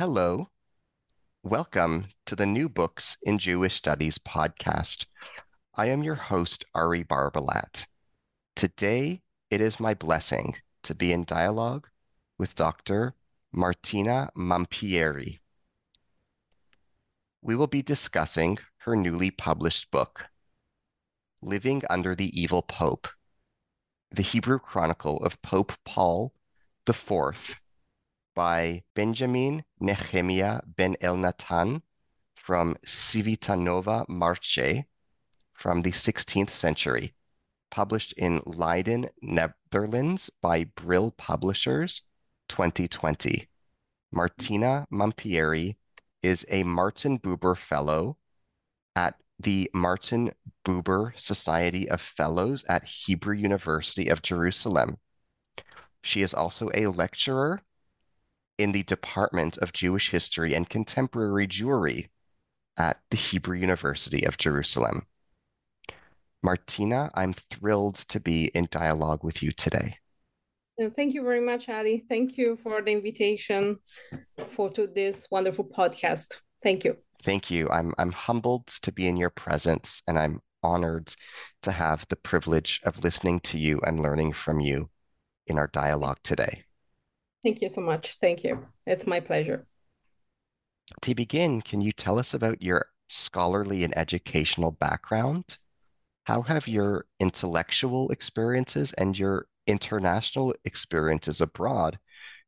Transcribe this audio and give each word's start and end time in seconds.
Hello. 0.00 0.48
Welcome 1.42 2.06
to 2.24 2.34
the 2.34 2.46
New 2.46 2.70
Books 2.70 3.18
in 3.20 3.36
Jewish 3.36 3.74
Studies 3.74 4.16
podcast. 4.16 5.04
I 5.74 5.90
am 5.90 6.02
your 6.02 6.14
host, 6.14 6.64
Ari 6.74 7.04
Barbalat. 7.04 7.84
Today, 8.56 9.20
it 9.50 9.60
is 9.60 9.78
my 9.78 9.92
blessing 9.92 10.56
to 10.84 10.94
be 10.94 11.12
in 11.12 11.24
dialogue 11.24 11.86
with 12.38 12.54
Dr. 12.54 13.14
Martina 13.52 14.30
Mampieri. 14.34 15.40
We 17.42 17.54
will 17.54 17.66
be 17.66 17.82
discussing 17.82 18.56
her 18.78 18.96
newly 18.96 19.30
published 19.30 19.90
book, 19.90 20.28
Living 21.42 21.82
Under 21.90 22.14
the 22.14 22.40
Evil 22.40 22.62
Pope, 22.62 23.06
the 24.10 24.22
Hebrew 24.22 24.60
Chronicle 24.60 25.18
of 25.18 25.42
Pope 25.42 25.74
Paul 25.84 26.32
IV 26.88 27.59
by 28.40 28.82
Benjamin 28.94 29.62
Nehemiah 29.80 30.62
ben 30.64 30.96
Elnathan 31.02 31.82
from 32.34 32.74
Civitanova 32.86 34.08
Marche 34.08 34.86
from 35.52 35.82
the 35.82 35.92
16th 35.92 36.48
century, 36.48 37.12
published 37.70 38.14
in 38.14 38.40
Leiden, 38.46 39.10
Netherlands 39.20 40.30
by 40.40 40.64
Brill 40.64 41.10
Publishers 41.10 42.00
2020. 42.48 43.46
Martina 44.10 44.86
Mampieri 44.90 45.76
is 46.22 46.46
a 46.48 46.62
Martin 46.62 47.18
Buber 47.18 47.54
Fellow 47.54 48.16
at 48.96 49.16
the 49.38 49.70
Martin 49.74 50.32
Buber 50.64 51.12
Society 51.14 51.90
of 51.90 52.00
Fellows 52.00 52.64
at 52.70 52.84
Hebrew 52.84 53.36
University 53.36 54.08
of 54.08 54.22
Jerusalem. 54.22 54.96
She 56.02 56.22
is 56.22 56.32
also 56.32 56.70
a 56.72 56.86
lecturer 56.86 57.60
in 58.60 58.72
the 58.72 58.82
Department 58.82 59.56
of 59.58 59.72
Jewish 59.72 60.10
History 60.10 60.54
and 60.54 60.68
Contemporary 60.68 61.48
Jewry 61.48 62.10
at 62.76 63.00
the 63.10 63.16
Hebrew 63.16 63.56
University 63.56 64.24
of 64.24 64.36
Jerusalem. 64.36 65.06
Martina, 66.42 67.10
I'm 67.14 67.34
thrilled 67.50 67.96
to 68.08 68.20
be 68.20 68.46
in 68.54 68.68
dialogue 68.70 69.24
with 69.24 69.42
you 69.42 69.52
today. 69.52 69.96
Uh, 70.80 70.90
thank 70.94 71.14
you 71.14 71.22
very 71.22 71.40
much, 71.40 71.70
Ari. 71.70 72.04
Thank 72.08 72.36
you 72.36 72.58
for 72.62 72.82
the 72.82 72.92
invitation 72.92 73.78
for 74.48 74.68
to 74.70 74.86
this 74.86 75.26
wonderful 75.30 75.64
podcast. 75.64 76.36
Thank 76.62 76.84
you. 76.84 76.98
Thank 77.24 77.50
you. 77.50 77.68
I'm 77.70 77.94
I'm 77.98 78.12
humbled 78.12 78.66
to 78.82 78.92
be 78.92 79.06
in 79.06 79.16
your 79.16 79.30
presence 79.30 80.02
and 80.06 80.18
I'm 80.18 80.40
honored 80.62 81.14
to 81.62 81.72
have 81.72 82.06
the 82.08 82.16
privilege 82.16 82.80
of 82.84 83.02
listening 83.02 83.40
to 83.40 83.58
you 83.58 83.80
and 83.86 84.02
learning 84.02 84.34
from 84.34 84.60
you 84.60 84.90
in 85.46 85.58
our 85.58 85.68
dialogue 85.68 86.18
today. 86.22 86.64
Thank 87.42 87.62
you 87.62 87.68
so 87.68 87.80
much. 87.80 88.16
Thank 88.20 88.44
you. 88.44 88.66
It's 88.86 89.06
my 89.06 89.20
pleasure. 89.20 89.66
To 91.02 91.14
begin, 91.14 91.62
can 91.62 91.80
you 91.80 91.92
tell 91.92 92.18
us 92.18 92.34
about 92.34 92.60
your 92.60 92.86
scholarly 93.08 93.84
and 93.84 93.96
educational 93.96 94.72
background? 94.72 95.56
How 96.24 96.42
have 96.42 96.68
your 96.68 97.06
intellectual 97.18 98.10
experiences 98.10 98.92
and 98.98 99.18
your 99.18 99.46
international 99.66 100.54
experiences 100.64 101.40
abroad 101.40 101.98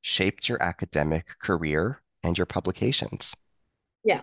shaped 0.02 0.48
your 0.48 0.62
academic 0.62 1.26
career 1.40 2.02
and 2.22 2.36
your 2.36 2.46
publications? 2.46 3.34
Yeah. 4.04 4.22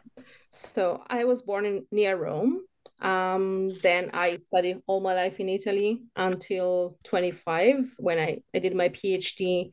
So 0.51 1.03
I 1.07 1.23
was 1.23 1.41
born 1.41 1.65
in 1.65 1.85
near 1.91 2.17
Rome. 2.17 2.61
Um, 3.01 3.71
then 3.81 4.11
I 4.13 4.35
studied 4.35 4.81
all 4.87 4.99
my 4.99 5.13
life 5.13 5.39
in 5.39 5.47
Italy 5.47 6.01
until 6.15 6.97
25 7.03 7.95
when 7.97 8.19
I, 8.19 8.41
I 8.53 8.59
did 8.59 8.75
my 8.75 8.89
PhD 8.89 9.71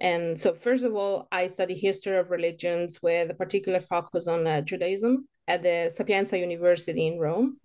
and 0.00 0.38
so, 0.38 0.54
first 0.54 0.84
of 0.84 0.94
all, 0.94 1.28
I 1.30 1.46
study 1.46 1.74
history 1.74 2.16
of 2.16 2.30
religions 2.30 3.00
with 3.02 3.30
a 3.30 3.34
particular 3.34 3.80
focus 3.80 4.26
on 4.26 4.46
uh, 4.46 4.60
Judaism 4.60 5.28
at 5.46 5.62
the 5.62 5.90
Sapienza 5.90 6.38
University 6.38 7.06
in 7.06 7.18
Rome. 7.18 7.58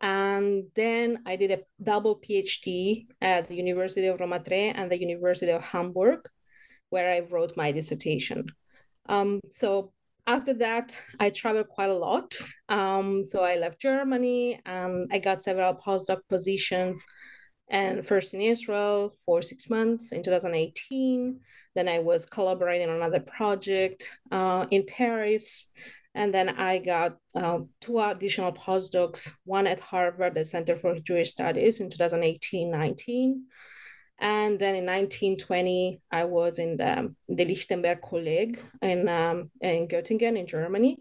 And 0.00 0.64
then 0.74 1.22
I 1.24 1.36
did 1.36 1.50
a 1.52 1.60
double 1.82 2.20
PhD 2.20 3.06
at 3.20 3.48
the 3.48 3.54
University 3.54 4.06
of 4.08 4.18
Roma 4.18 4.40
Tre 4.40 4.70
and 4.70 4.90
the 4.90 5.00
University 5.00 5.52
of 5.52 5.64
Hamburg, 5.64 6.20
where 6.90 7.10
I 7.10 7.20
wrote 7.20 7.56
my 7.56 7.72
dissertation. 7.72 8.46
Um, 9.08 9.40
so 9.50 9.92
after 10.26 10.54
that, 10.54 10.98
I 11.20 11.30
traveled 11.30 11.68
quite 11.68 11.90
a 11.90 11.94
lot. 11.94 12.34
Um, 12.68 13.22
so 13.22 13.44
I 13.44 13.56
left 13.56 13.80
Germany 13.80 14.60
and 14.66 15.08
I 15.12 15.18
got 15.18 15.40
several 15.40 15.74
postdoc 15.74 16.20
positions 16.28 17.06
and 17.68 18.06
first 18.06 18.34
in 18.34 18.40
Israel 18.40 19.16
for 19.24 19.42
six 19.42 19.70
months 19.70 20.12
in 20.12 20.22
2018. 20.22 21.40
Then 21.74 21.88
I 21.88 21.98
was 21.98 22.26
collaborating 22.26 22.88
on 22.88 22.96
another 22.96 23.20
project 23.20 24.10
uh, 24.30 24.66
in 24.70 24.84
Paris. 24.86 25.68
And 26.14 26.32
then 26.32 26.48
I 26.48 26.78
got 26.78 27.16
uh, 27.34 27.60
two 27.80 27.98
additional 27.98 28.52
postdocs, 28.52 29.32
one 29.44 29.66
at 29.66 29.80
Harvard, 29.80 30.34
the 30.34 30.44
Center 30.44 30.76
for 30.76 30.98
Jewish 31.00 31.30
Studies 31.30 31.80
in 31.80 31.90
2018 31.90 32.70
19. 32.70 33.44
And 34.20 34.58
then 34.60 34.76
in 34.76 34.86
1920, 34.86 36.00
I 36.12 36.24
was 36.24 36.60
in 36.60 36.76
the, 36.76 37.12
the 37.28 37.44
Lichtenberg 37.44 38.00
Kolleg 38.00 38.60
in, 38.80 39.08
um, 39.08 39.50
in 39.60 39.88
Göttingen 39.88 40.38
in 40.38 40.46
Germany. 40.46 40.98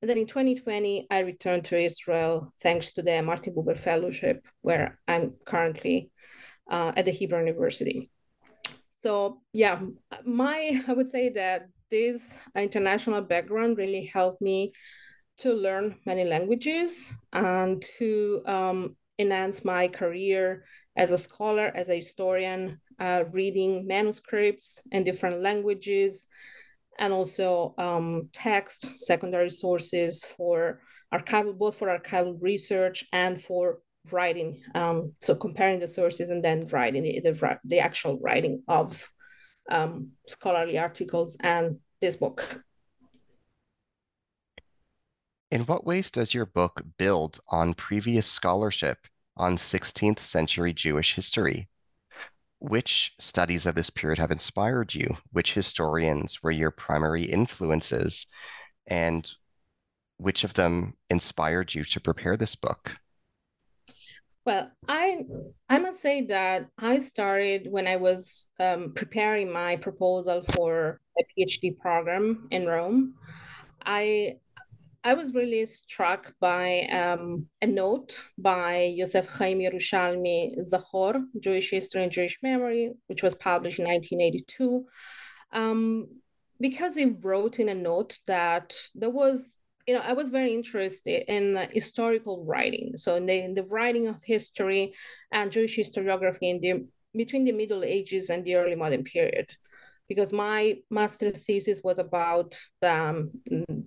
And 0.00 0.08
then 0.08 0.18
in 0.18 0.26
2020, 0.26 1.08
I 1.10 1.20
returned 1.20 1.64
to 1.66 1.78
Israel 1.78 2.52
thanks 2.60 2.92
to 2.92 3.02
the 3.02 3.20
Martin 3.22 3.54
Buber 3.54 3.76
Fellowship, 3.76 4.46
where 4.60 4.98
I'm 5.08 5.34
currently 5.44 6.10
uh, 6.70 6.92
at 6.96 7.04
the 7.04 7.10
Hebrew 7.10 7.40
University. 7.40 8.10
So 8.90 9.40
yeah, 9.52 9.80
my 10.24 10.82
I 10.86 10.92
would 10.92 11.10
say 11.10 11.30
that 11.30 11.68
this 11.90 12.38
international 12.54 13.22
background 13.22 13.78
really 13.78 14.04
helped 14.06 14.40
me 14.40 14.72
to 15.38 15.52
learn 15.52 15.96
many 16.04 16.24
languages 16.24 17.14
and 17.32 17.82
to 17.98 18.42
um, 18.46 18.96
enhance 19.18 19.64
my 19.64 19.88
career 19.88 20.64
as 20.96 21.12
a 21.12 21.18
scholar, 21.18 21.72
as 21.74 21.88
a 21.88 21.94
historian, 21.94 22.80
uh, 22.98 23.24
reading 23.32 23.86
manuscripts 23.86 24.82
in 24.90 25.04
different 25.04 25.40
languages 25.40 26.26
and 26.98 27.12
also 27.12 27.74
um, 27.78 28.28
text 28.32 28.98
secondary 28.98 29.50
sources 29.50 30.24
for 30.24 30.80
archival, 31.14 31.56
both 31.56 31.76
for 31.76 31.88
archival 31.88 32.40
research 32.42 33.04
and 33.12 33.40
for 33.40 33.78
writing. 34.10 34.60
Um, 34.74 35.12
so 35.20 35.34
comparing 35.34 35.80
the 35.80 35.88
sources 35.88 36.28
and 36.28 36.44
then 36.44 36.66
writing 36.70 37.02
the, 37.02 37.58
the, 37.64 37.78
actual 37.78 38.18
writing 38.18 38.62
of 38.68 39.08
um, 39.70 40.12
scholarly 40.26 40.78
articles 40.78 41.36
and 41.40 41.78
this 42.00 42.16
book. 42.16 42.62
In 45.50 45.62
what 45.62 45.86
ways 45.86 46.10
does 46.10 46.34
your 46.34 46.46
book 46.46 46.82
build 46.98 47.40
on 47.48 47.74
previous 47.74 48.26
scholarship 48.26 48.98
on 49.36 49.56
16th 49.56 50.20
century 50.20 50.72
Jewish 50.72 51.14
history? 51.14 51.68
Which 52.60 53.12
studies 53.20 53.66
of 53.66 53.74
this 53.74 53.90
period 53.90 54.18
have 54.18 54.30
inspired 54.30 54.94
you? 54.94 55.16
Which 55.32 55.54
historians 55.54 56.42
were 56.42 56.50
your 56.50 56.70
primary 56.70 57.24
influences? 57.24 58.26
And 58.86 59.30
which 60.16 60.42
of 60.44 60.54
them 60.54 60.94
inspired 61.08 61.74
you 61.74 61.84
to 61.84 62.00
prepare 62.00 62.36
this 62.36 62.56
book? 62.56 62.96
Well, 64.44 64.70
I 64.88 65.24
I 65.68 65.78
must 65.78 66.00
say 66.00 66.24
that 66.26 66.68
I 66.78 66.96
started 66.96 67.68
when 67.70 67.86
I 67.86 67.96
was 67.96 68.50
um, 68.58 68.92
preparing 68.94 69.52
my 69.52 69.76
proposal 69.76 70.42
for 70.54 71.00
a 71.18 71.22
PhD 71.38 71.78
program 71.78 72.48
in 72.50 72.66
Rome. 72.66 73.14
I 73.84 74.38
I 75.08 75.14
was 75.14 75.32
really 75.32 75.64
struck 75.64 76.34
by 76.38 76.82
um, 76.92 77.46
a 77.62 77.66
note 77.66 78.28
by 78.36 78.92
Yosef 78.94 79.26
Chaim 79.26 79.58
Yerushalmi 79.58 80.58
Zachor, 80.60 81.24
Jewish 81.40 81.70
History 81.70 82.02
and 82.02 82.12
Jewish 82.12 82.38
Memory, 82.42 82.92
which 83.06 83.22
was 83.22 83.34
published 83.34 83.78
in 83.78 83.86
1982, 83.86 84.84
um, 85.52 86.08
because 86.60 86.94
he 86.94 87.06
wrote 87.24 87.58
in 87.58 87.70
a 87.70 87.74
note 87.74 88.18
that 88.26 88.76
there 88.94 89.08
was, 89.08 89.56
you 89.86 89.94
know, 89.94 90.00
I 90.00 90.12
was 90.12 90.28
very 90.28 90.52
interested 90.52 91.24
in 91.26 91.56
uh, 91.56 91.68
historical 91.72 92.44
writing. 92.44 92.92
So 92.96 93.14
in 93.14 93.24
the, 93.24 93.42
in 93.42 93.54
the 93.54 93.64
writing 93.64 94.08
of 94.08 94.16
history 94.22 94.92
and 95.32 95.50
Jewish 95.50 95.78
historiography 95.78 96.50
in 96.54 96.60
the, 96.60 96.86
between 97.14 97.44
the 97.44 97.52
Middle 97.52 97.82
Ages 97.82 98.28
and 98.28 98.44
the 98.44 98.56
early 98.56 98.74
modern 98.74 99.04
period. 99.04 99.48
because 100.08 100.32
my 100.32 100.78
master 100.90 101.30
thesis 101.30 101.82
was 101.84 101.98
about 101.98 102.58
um, 102.82 103.30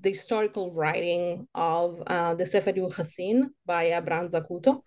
the 0.02 0.10
historical 0.10 0.74
writing 0.74 1.48
of 1.54 2.02
uh, 2.08 2.34
the 2.36 2.46
Sefer 2.46 2.74
Yuchasin 2.74 3.50
by 3.66 3.92
Abraham 3.92 4.28
Zacuto. 4.28 4.82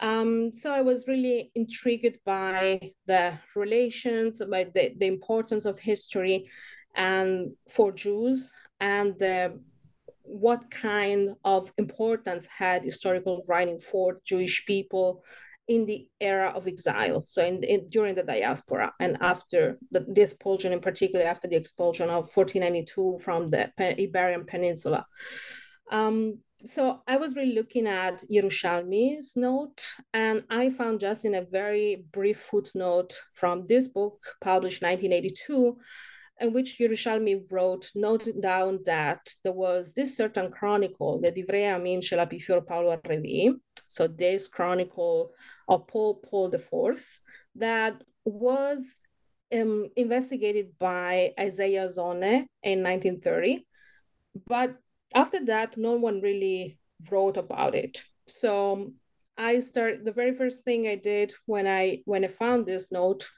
Um, 0.00 0.52
so 0.52 0.72
I 0.72 0.80
was 0.80 1.06
really 1.06 1.50
intrigued 1.54 2.18
by 2.24 2.92
the 3.06 3.38
relations, 3.54 4.42
by 4.50 4.64
the, 4.64 4.94
the 4.96 5.06
importance 5.06 5.66
of 5.66 5.78
history 5.78 6.48
and 6.94 7.52
for 7.68 7.92
Jews 7.92 8.50
and 8.80 9.18
the, 9.18 9.60
what 10.22 10.70
kind 10.70 11.30
of 11.44 11.70
importance 11.76 12.46
had 12.46 12.82
historical 12.82 13.44
writing 13.48 13.78
for 13.78 14.20
Jewish 14.24 14.64
people 14.64 15.22
in 15.70 15.86
the 15.86 16.08
era 16.20 16.52
of 16.56 16.66
exile, 16.66 17.22
so 17.28 17.46
in, 17.46 17.62
in 17.62 17.88
during 17.90 18.16
the 18.16 18.24
diaspora 18.24 18.92
and 18.98 19.16
after 19.20 19.78
the, 19.92 20.00
the, 20.00 20.20
expulsion, 20.20 20.72
in 20.72 20.80
particular 20.80 21.24
after 21.24 21.46
the 21.46 21.54
expulsion 21.54 22.08
of 22.08 22.28
1492 22.34 23.20
from 23.22 23.46
the 23.46 23.70
Iberian 23.78 24.44
Peninsula. 24.44 25.06
Um, 25.92 26.38
so 26.64 27.02
I 27.06 27.18
was 27.18 27.36
really 27.36 27.54
looking 27.54 27.86
at 27.86 28.24
Yerushalmi's 28.28 29.36
note, 29.36 29.80
and 30.12 30.42
I 30.50 30.70
found 30.70 30.98
just 30.98 31.24
in 31.24 31.36
a 31.36 31.42
very 31.42 32.04
brief 32.10 32.40
footnote 32.40 33.12
from 33.32 33.64
this 33.66 33.86
book, 33.86 34.18
published 34.40 34.82
1982, 34.82 35.78
in 36.40 36.52
which 36.52 36.78
Yerushalmi 36.78 37.50
wrote, 37.50 37.90
noted 37.94 38.40
down 38.40 38.80
that 38.86 39.28
there 39.44 39.52
was 39.52 39.94
this 39.94 40.16
certain 40.16 40.50
chronicle, 40.50 41.20
the 41.20 41.30
Divrei 41.30 41.64
Amim 41.74 42.02
shel 42.02 42.24
Epiphero 42.24 42.66
Paulo 42.66 42.96
Revi, 43.06 43.54
so 43.86 44.06
this 44.06 44.48
chronicle 44.48 45.32
of 45.68 45.86
Paul 45.86 46.14
Paul 46.24 46.54
IV, 46.54 47.20
that 47.56 48.02
was 48.24 49.00
um, 49.52 49.88
investigated 49.96 50.78
by 50.78 51.32
Isaiah 51.38 51.88
Sonne 51.88 52.46
in 52.62 52.82
1930. 52.82 53.66
But 54.46 54.76
after 55.14 55.44
that, 55.46 55.76
no 55.76 55.92
one 55.92 56.20
really 56.20 56.78
wrote 57.10 57.36
about 57.36 57.74
it. 57.74 58.04
So 58.26 58.92
I 59.36 59.58
started 59.58 60.04
the 60.04 60.12
very 60.12 60.34
first 60.34 60.64
thing 60.64 60.86
I 60.86 60.96
did 60.96 61.34
when 61.46 61.66
I 61.66 62.02
when 62.04 62.24
I 62.24 62.28
found 62.28 62.66
this 62.66 62.92
note 62.92 63.28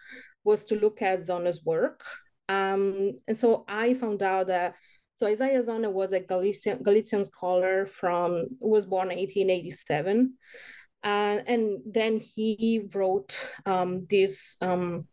was 0.45 0.65
to 0.67 0.75
look 0.79 1.01
at 1.01 1.25
Sonne's 1.25 1.65
work. 1.65 2.05
Um, 2.49 3.13
and 3.27 3.37
so 3.37 3.65
I 3.69 3.95
found 3.95 4.23
out 4.23 4.49
that 4.49 4.75
so 5.15 5.27
Isaiah 5.27 5.63
Sonne 5.63 5.93
was 5.93 6.13
a 6.13 6.21
Galician, 6.21 6.83
Galician 6.83 7.25
scholar 7.25 7.87
from 7.87 8.47
was 8.59 8.87
born 8.87 9.11
in 9.11 9.19
1887. 9.19 10.35
Uh, 11.05 11.39
and 11.47 11.79
then 11.87 12.19
he 12.19 12.89
wrote 12.95 13.49
um, 13.67 14.07
this, 14.09 14.57
um, 14.61 15.07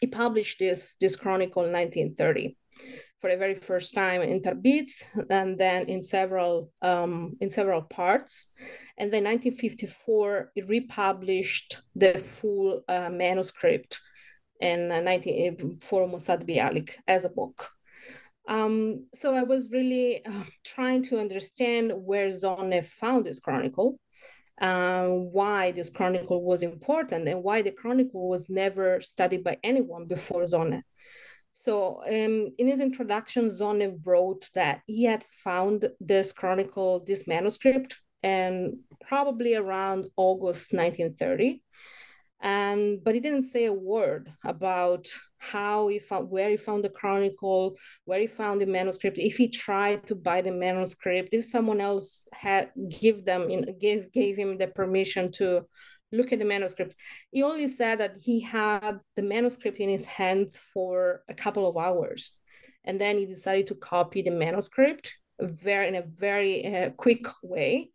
he 0.00 0.06
published 0.06 0.58
this, 0.58 0.96
this 1.00 1.16
chronicle 1.16 1.64
in 1.64 1.72
1930 1.72 2.56
for 3.20 3.30
the 3.30 3.36
very 3.36 3.54
first 3.54 3.94
time 3.94 4.20
in 4.20 4.42
Tarbiz, 4.42 5.02
and 5.30 5.58
then 5.58 5.88
in 5.88 6.02
several 6.02 6.70
um, 6.82 7.36
in 7.40 7.48
several 7.48 7.80
parts. 7.82 8.48
And 8.98 9.12
then 9.12 9.24
1954, 9.24 10.52
it 10.56 10.68
republished 10.68 11.82
the 11.94 12.18
full 12.18 12.82
uh, 12.86 13.08
manuscript 13.10 14.00
in 14.60 14.90
uh, 14.90 15.00
19 15.00 15.78
for 15.80 16.06
Mossad 16.08 16.48
Bialik 16.48 16.92
as 17.06 17.24
a 17.24 17.28
book. 17.28 17.70
Um, 18.46 19.06
so 19.14 19.34
I 19.34 19.42
was 19.42 19.70
really 19.70 20.24
uh, 20.24 20.44
trying 20.64 21.02
to 21.04 21.18
understand 21.18 21.92
where 21.94 22.30
Sonne 22.30 22.82
found 22.82 23.24
this 23.24 23.40
chronicle, 23.40 23.98
uh, 24.60 25.06
why 25.06 25.72
this 25.72 25.90
chronicle 25.90 26.44
was 26.44 26.62
important, 26.62 27.26
and 27.26 27.42
why 27.42 27.62
the 27.62 27.70
chronicle 27.70 28.28
was 28.28 28.50
never 28.50 29.00
studied 29.00 29.44
by 29.44 29.56
anyone 29.62 30.06
before 30.06 30.44
Sonne. 30.44 30.82
So 31.52 32.02
um, 32.06 32.50
in 32.58 32.66
his 32.66 32.80
introduction, 32.80 33.48
Sonne 33.48 33.96
wrote 34.04 34.50
that 34.54 34.80
he 34.86 35.04
had 35.04 35.24
found 35.24 35.88
this 36.00 36.32
chronicle, 36.32 37.04
this 37.06 37.26
manuscript, 37.26 38.00
and 38.22 38.78
probably 39.00 39.54
around 39.54 40.06
August 40.16 40.72
1930 40.72 41.62
and 42.44 43.02
but 43.02 43.14
he 43.14 43.20
didn't 43.20 43.42
say 43.42 43.64
a 43.64 43.72
word 43.72 44.30
about 44.44 45.08
how 45.38 45.88
he 45.88 45.98
found 45.98 46.30
where 46.30 46.50
he 46.50 46.56
found 46.56 46.84
the 46.84 46.88
chronicle 46.90 47.76
where 48.04 48.20
he 48.20 48.26
found 48.26 48.60
the 48.60 48.66
manuscript 48.66 49.16
if 49.18 49.36
he 49.36 49.48
tried 49.48 50.06
to 50.06 50.14
buy 50.14 50.42
the 50.42 50.52
manuscript 50.52 51.30
if 51.32 51.42
someone 51.44 51.80
else 51.80 52.26
had 52.32 52.70
give 53.00 53.24
them 53.24 53.48
you 53.48 53.60
know, 53.62 53.72
gave 53.80 54.12
gave 54.12 54.36
him 54.36 54.58
the 54.58 54.66
permission 54.68 55.32
to 55.32 55.64
look 56.12 56.32
at 56.32 56.38
the 56.38 56.44
manuscript. 56.44 56.94
He 57.32 57.42
only 57.42 57.66
said 57.66 57.98
that 57.98 58.16
he 58.16 58.40
had 58.40 59.00
the 59.16 59.22
manuscript 59.22 59.78
in 59.78 59.88
his 59.88 60.06
hands 60.06 60.56
for 60.72 61.22
a 61.28 61.34
couple 61.34 61.66
of 61.66 61.76
hours. 61.76 62.30
And 62.84 63.00
then 63.00 63.18
he 63.18 63.26
decided 63.26 63.66
to 63.68 63.74
copy 63.74 64.22
the 64.22 64.30
manuscript 64.30 65.12
very 65.40 65.88
in 65.88 65.96
a 65.96 66.04
very 66.20 66.64
uh, 66.66 66.90
quick 66.90 67.26
way. 67.42 67.90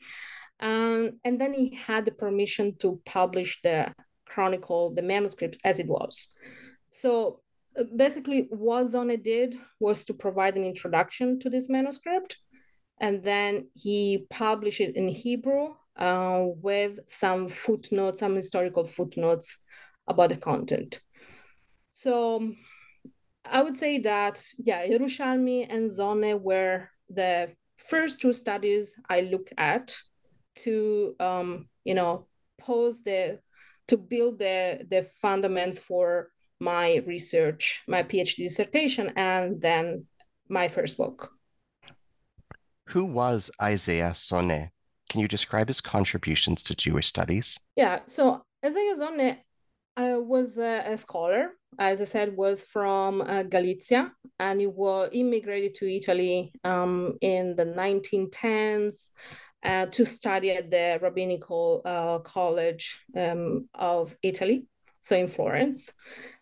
Um, 0.60 1.19
and 1.24 1.40
then 1.40 1.54
he 1.54 1.75
had 1.75 2.06
the 2.06 2.12
permission 2.12 2.75
to 2.80 3.00
publish 3.06 3.62
the 3.62 3.94
chronicle 4.29 4.93
the 4.93 5.01
manuscript 5.01 5.57
as 5.63 5.79
it 5.79 5.87
was. 5.87 6.29
So 6.89 7.41
uh, 7.77 7.83
basically, 7.95 8.47
what 8.49 8.87
Sonne 8.87 9.21
did 9.21 9.55
was 9.79 10.05
to 10.05 10.13
provide 10.13 10.55
an 10.57 10.65
introduction 10.65 11.39
to 11.39 11.49
this 11.49 11.69
manuscript, 11.69 12.37
and 13.01 13.23
then 13.23 13.67
he 13.75 14.25
published 14.29 14.81
it 14.81 14.95
in 14.95 15.07
Hebrew 15.07 15.75
uh, 15.97 16.45
with 16.61 16.99
some 17.07 17.49
footnotes, 17.49 18.19
some 18.19 18.35
historical 18.35 18.85
footnotes 18.85 19.57
about 20.07 20.29
the 20.29 20.37
content. 20.37 21.01
So 21.89 22.53
I 23.45 23.61
would 23.61 23.77
say 23.77 23.99
that, 23.99 24.43
yeah, 24.57 24.85
Yerushalmi 24.87 25.67
and 25.69 25.89
Sonne 25.89 26.41
were 26.41 26.89
the 27.09 27.51
first 27.77 28.21
two 28.21 28.33
studies 28.33 28.95
I 29.09 29.21
look 29.21 29.49
at 29.57 29.95
to, 30.63 31.15
um, 31.19 31.67
you 31.83 31.93
know, 31.93 32.27
pose 32.59 33.03
the 33.03 33.39
to 33.89 33.97
build 33.97 34.39
the, 34.39 34.86
the 34.89 35.03
fundamentals 35.21 35.80
for 35.80 36.30
my 36.59 37.01
research, 37.06 37.83
my 37.88 38.03
PhD 38.03 38.38
dissertation, 38.38 39.12
and 39.15 39.62
then 39.62 40.06
my 40.47 40.68
first 40.68 40.97
book. 40.97 41.31
Who 42.89 43.06
was 43.06 43.51
Isaiah 43.62 44.13
Sonne? 44.15 44.71
Can 45.09 45.21
you 45.21 45.27
describe 45.27 45.68
his 45.68 45.81
contributions 45.81 46.63
to 46.63 46.75
Jewish 46.75 47.07
studies? 47.07 47.57
Yeah, 47.75 48.00
so 48.06 48.41
Isaiah 48.65 48.95
Sonne 48.95 49.38
uh, 49.97 50.19
was 50.19 50.57
a, 50.57 50.83
a, 50.86 50.97
scholar, 50.97 51.51
as 51.80 52.01
I 52.01 52.06
said, 52.06 52.36
was 52.36 52.63
from 52.63 53.21
uh, 53.21 53.44
Galicia, 53.44 54.12
and 54.39 54.59
he 54.59 54.68
was 54.68 55.09
immigrated 55.13 55.75
to 55.75 55.94
Italy 55.94 56.51
um, 56.63 57.17
in 57.22 57.55
the 57.55 57.65
1910s 57.65 59.10
uh, 59.63 59.86
to 59.88 60.06
study 60.06 60.51
at 60.51 60.72
the 60.72 61.00
Rabbinical 61.01 61.82
uh, 61.86 62.20
College 62.20 63.04
um, 63.16 63.68
of 63.74 64.16
Italy, 64.24 64.66
so 65.01 65.18
in 65.18 65.28
Florence. 65.28 65.92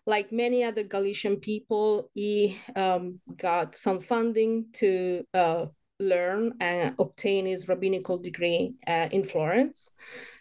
Like 0.06 0.32
many 0.32 0.64
other 0.64 0.84
Galician 0.84 1.36
people, 1.36 2.10
he 2.14 2.58
um, 2.76 3.20
got 3.36 3.74
some 3.74 4.00
funding 4.00 4.66
to 4.74 5.24
uh, 5.34 5.66
learn 6.00 6.54
and 6.60 6.94
obtain 6.98 7.46
his 7.46 7.68
rabbinical 7.68 8.18
degree 8.18 8.74
uh, 8.86 9.08
in 9.10 9.24
Florence. 9.24 9.90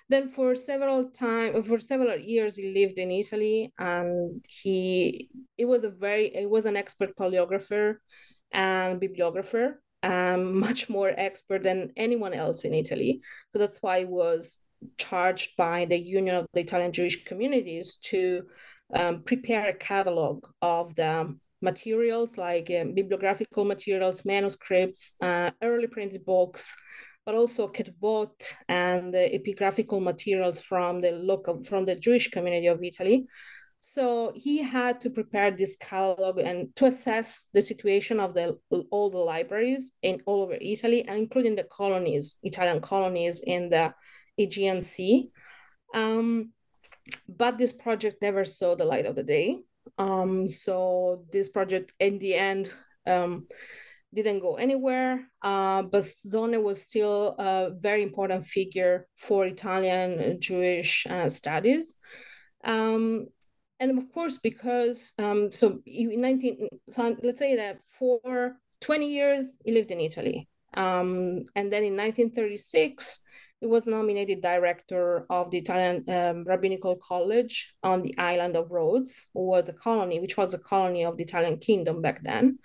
Then 0.10 0.28
for 0.28 0.56
several 0.56 1.10
time, 1.10 1.64
for 1.64 1.80
several 1.80 2.18
years, 2.18 2.56
he 2.56 2.74
lived 2.74 2.98
in 2.98 3.12
Italy, 3.12 3.74
and 3.78 4.46
he 4.48 5.30
it 5.58 5.66
was 5.66 5.84
a 5.84 5.90
very 5.90 6.28
it 6.34 6.50
was 6.50 6.66
an 6.66 6.78
expert 6.78 7.16
paleographer 7.18 7.96
and 8.52 9.02
bibliographer 9.02 9.82
um, 10.04 10.60
much 10.68 10.90
more 10.90 11.14
expert 11.18 11.64
than 11.64 11.92
anyone 11.96 12.34
else 12.34 12.66
in 12.66 12.74
Italy. 12.74 13.22
So 13.50 13.60
that's 13.60 13.82
why 13.82 14.00
I 14.00 14.04
was 14.06 14.60
charged 14.98 15.58
by 15.58 15.86
the 15.86 15.98
Union 15.98 16.36
of 16.36 16.46
the 16.54 16.62
Italian 16.62 16.92
Jewish 16.92 17.26
Communities 17.26 17.98
to 18.04 18.44
um, 18.94 19.24
prepare 19.24 19.70
a 19.70 19.74
catalog 19.74 20.46
of 20.62 20.96
the 20.96 21.36
materials 21.62 22.38
like 22.38 22.70
um, 22.70 22.94
bibliographical 22.94 23.66
materials, 23.66 24.24
manuscripts, 24.26 25.16
uh, 25.22 25.52
early 25.62 25.88
printed 25.88 26.24
books, 26.26 26.76
but 27.26 27.36
also 27.36 27.68
ketubot 27.68 28.56
and 28.70 29.14
epigraphical 29.14 30.02
materials 30.02 30.62
from 30.62 31.02
the 31.02 31.12
local 31.12 31.62
from 31.62 31.84
the 31.84 31.96
Jewish 31.96 32.30
community 32.30 32.68
of 32.68 32.84
Italy. 32.84 33.26
So 33.80 34.34
he 34.36 34.62
had 34.62 35.00
to 35.02 35.10
prepare 35.10 35.52
this 35.52 35.78
catalog 35.78 36.40
and 36.40 36.76
to 36.76 36.86
assess 36.86 37.48
the 37.54 37.62
situation 37.62 38.20
of 38.20 38.34
the 38.34 38.58
all 38.92 39.10
the 39.10 39.18
libraries 39.18 39.92
in 40.02 40.22
all 40.26 40.42
over 40.42 40.58
Italy, 40.60 41.06
including 41.08 41.56
the 41.56 41.64
colonies, 41.64 42.38
Italian 42.44 42.82
colonies 42.82 43.40
in 43.40 43.70
the 43.70 43.94
Aegean 44.38 44.82
Sea. 44.82 45.30
Um, 45.94 46.52
but 47.30 47.58
this 47.58 47.72
project 47.72 48.22
never 48.22 48.44
saw 48.46 48.76
the 48.76 48.86
light 48.86 49.06
of 49.06 49.16
the 49.16 49.24
day. 49.24 49.60
Um, 49.98 50.48
so 50.48 51.26
this 51.32 51.50
project, 51.50 51.94
in 52.00 52.20
the 52.20 52.36
end, 52.36 52.72
um, 53.06 53.48
didn't 54.14 54.40
go 54.40 54.56
anywhere. 54.56 55.28
Uh, 55.42 55.84
but 55.84 56.04
Sonne 56.04 56.62
was 56.64 56.82
still 56.82 57.36
a 57.38 57.72
very 57.76 58.04
important 58.04 58.46
figure 58.46 59.08
for 59.18 59.46
Italian 59.46 60.40
Jewish 60.40 61.08
uh, 61.10 61.30
studies. 61.30 61.98
Um, 62.64 63.28
and 63.80 63.98
of 63.98 64.12
course, 64.14 64.38
because 64.38 65.14
um, 65.20 65.52
so 65.52 65.80
in 65.86 66.20
19, 66.20 66.68
so 66.90 67.16
let's 67.22 67.40
say 67.40 67.56
that 67.56 67.84
for 67.84 68.58
20 68.82 69.08
years 69.08 69.58
he 69.64 69.72
lived 69.72 69.92
in 69.92 70.00
Italy, 70.00 70.48
um, 70.76 71.46
and 71.56 71.72
then 71.72 71.84
in 71.84 71.96
1936 71.96 73.20
he 73.60 73.68
was 73.68 73.88
nominated 73.88 74.42
director 74.42 75.26
of 75.30 75.50
the 75.50 75.58
Italian 75.58 76.04
um, 76.10 76.44
Rabbinical 76.44 76.96
College 76.98 77.74
on 77.84 78.02
the 78.02 78.16
island 78.18 78.56
of 78.56 78.72
Rhodes, 78.72 79.28
who 79.34 79.46
was 79.46 79.70
a 79.70 79.74
colony, 79.74 80.20
which 80.20 80.38
was 80.38 80.54
a 80.54 80.60
colony 80.60 81.06
of 81.06 81.18
the 81.18 81.24
Italian 81.24 81.58
kingdom 81.58 82.02
back 82.02 82.24
then. 82.24 82.60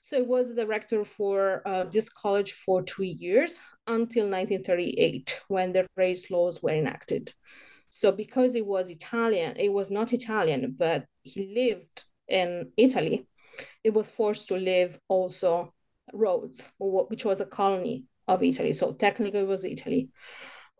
So 0.00 0.18
he 0.18 0.22
was 0.22 0.48
the 0.48 0.54
director 0.54 1.04
for 1.04 1.62
uh, 1.66 1.84
this 1.84 2.08
college 2.10 2.52
for 2.52 2.82
two 2.82 3.04
years 3.04 3.60
until 3.86 4.24
1938, 4.24 5.40
when 5.48 5.72
the 5.72 5.86
race 5.96 6.30
laws 6.30 6.62
were 6.62 6.74
enacted. 6.74 7.32
So 7.94 8.10
because 8.10 8.54
he 8.54 8.60
was 8.60 8.90
Italian, 8.90 9.54
he 9.56 9.68
was 9.68 9.88
not 9.88 10.12
Italian, 10.12 10.74
but 10.76 11.04
he 11.22 11.54
lived 11.54 12.04
in 12.26 12.72
Italy, 12.76 13.28
it 13.84 13.94
was 13.94 14.08
forced 14.08 14.48
to 14.48 14.56
live 14.56 14.98
also 15.06 15.72
Rhodes, 16.12 16.70
which 16.80 17.24
was 17.24 17.40
a 17.40 17.46
colony 17.46 18.06
of 18.26 18.42
Italy. 18.42 18.72
So 18.72 18.94
technically 18.94 19.40
it 19.40 19.46
was 19.46 19.64
Italy. 19.64 20.08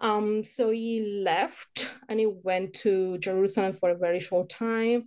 Um, 0.01 0.43
so 0.43 0.71
he 0.71 1.23
left 1.25 1.95
and 2.09 2.19
he 2.19 2.27
went 2.27 2.75
to 2.83 3.17
Jerusalem 3.19 3.75
for 3.75 3.91
a 3.91 3.97
very 3.97 4.19
short 4.19 4.49
time 4.49 5.05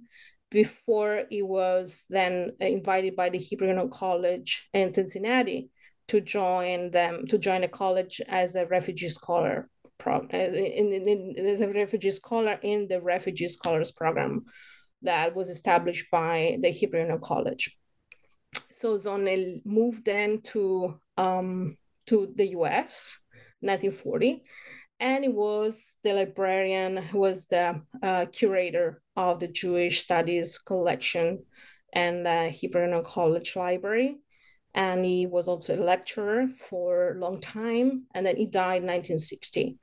before 0.50 1.26
he 1.30 1.42
was 1.42 2.06
then 2.10 2.54
invited 2.62 3.18
by 3.18 3.30
the 3.30 3.38
Hebrew 3.38 3.90
College 3.90 4.70
in 4.74 4.94
Cincinnati 4.94 5.72
to 6.08 6.22
join 6.22 6.90
them 6.92 7.28
to 7.28 7.38
join 7.38 7.66
a 7.66 7.68
college 7.68 8.22
as 8.30 8.56
a 8.56 8.66
refugee 8.68 9.10
scholar 9.10 9.70
pro, 9.98 10.22
in, 10.30 10.94
in, 10.94 11.08
in, 11.08 11.46
as 11.46 11.62
a 11.62 11.68
refugee 11.70 12.10
scholar 12.10 12.60
in 12.62 12.88
the 12.88 13.02
refugee 13.02 13.48
scholars 13.48 13.92
program 13.92 14.46
that 15.02 15.36
was 15.36 15.50
established 15.50 16.10
by 16.12 16.58
the 16.62 16.70
Hebrew 16.70 17.20
College. 17.20 17.78
So 18.72 18.98
Sonne 18.98 19.62
moved 19.66 20.06
then 20.06 20.42
to 20.54 21.00
um, 21.18 21.78
to 22.08 22.32
the 22.36 22.50
US, 22.50 23.20
1940, 23.60 24.44
and 25.00 25.24
he 25.24 25.30
was 25.30 25.98
the 26.04 26.14
librarian, 26.14 26.98
who 26.98 27.20
was 27.20 27.48
the 27.48 27.82
uh, 28.02 28.26
curator 28.32 29.02
of 29.16 29.40
the 29.40 29.48
Jewish 29.48 30.02
Studies 30.02 30.58
collection 30.58 31.44
and 31.94 32.26
the 32.26 32.50
Hebrew 32.50 33.02
College 33.04 33.56
Library. 33.56 34.18
And 34.78 35.04
he 35.04 35.26
was 35.26 35.48
also 35.48 35.76
a 35.76 35.84
lecturer 35.84 36.48
for 36.70 37.12
a 37.12 37.20
long 37.20 37.42
time, 37.42 38.06
and 38.14 38.26
then 38.26 38.38
he 38.38 38.46
died 38.46 38.84
in 38.84 38.88
1960. 38.88 39.80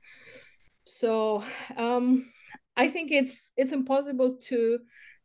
So 0.85 1.43
um, 1.75 2.31
I 2.77 2.87
think 2.87 3.11
it's 3.11 3.51
it's 3.57 3.73
impossible 3.73 4.37
to 4.47 4.79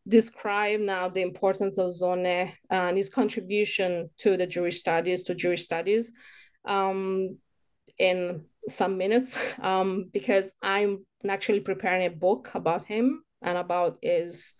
describe 0.09 0.81
now 0.81 1.09
the 1.09 1.23
importance 1.23 1.79
of 1.79 1.93
Sonne 1.93 2.53
and 2.69 2.97
his 2.97 3.09
contribution 3.09 4.11
to 4.19 4.37
the 4.37 4.47
Jewish 4.47 4.79
studies, 4.79 5.23
to 5.25 5.35
Jewish 5.37 5.63
studies, 5.63 6.11
um, 6.65 7.39
in 7.99 8.45
some 8.67 8.97
minutes 8.99 9.39
um, 9.61 10.11
because 10.13 10.53
I'm 10.63 11.05
actually 11.29 11.61
preparing 11.61 12.07
a 12.07 12.11
book 12.11 12.51
about 12.55 12.87
him 12.87 13.23
and 13.43 13.57
about 13.57 13.99
his 14.03 14.55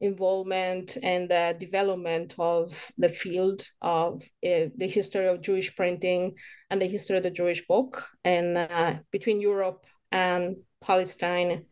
involvement 0.00 0.98
and 1.02 1.28
the 1.30 1.56
development 1.58 2.34
of 2.38 2.92
the 2.98 3.08
field 3.08 3.62
of 3.80 4.22
uh, 4.44 4.68
the 4.76 4.88
history 4.88 5.26
of 5.26 5.40
Jewish 5.40 5.74
printing 5.74 6.34
and 6.70 6.80
the 6.80 6.86
history 6.86 7.16
of 7.16 7.22
the 7.22 7.30
Jewish 7.30 7.66
book 7.66 8.06
and 8.24 8.58
uh, 8.58 8.94
between 9.10 9.40
Europe 9.40 9.86
and 10.12 10.56
Palestine, 10.82 11.64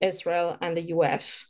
Israel, 0.00 0.58
and 0.60 0.76
the 0.76 0.88
U.S. 0.88 1.46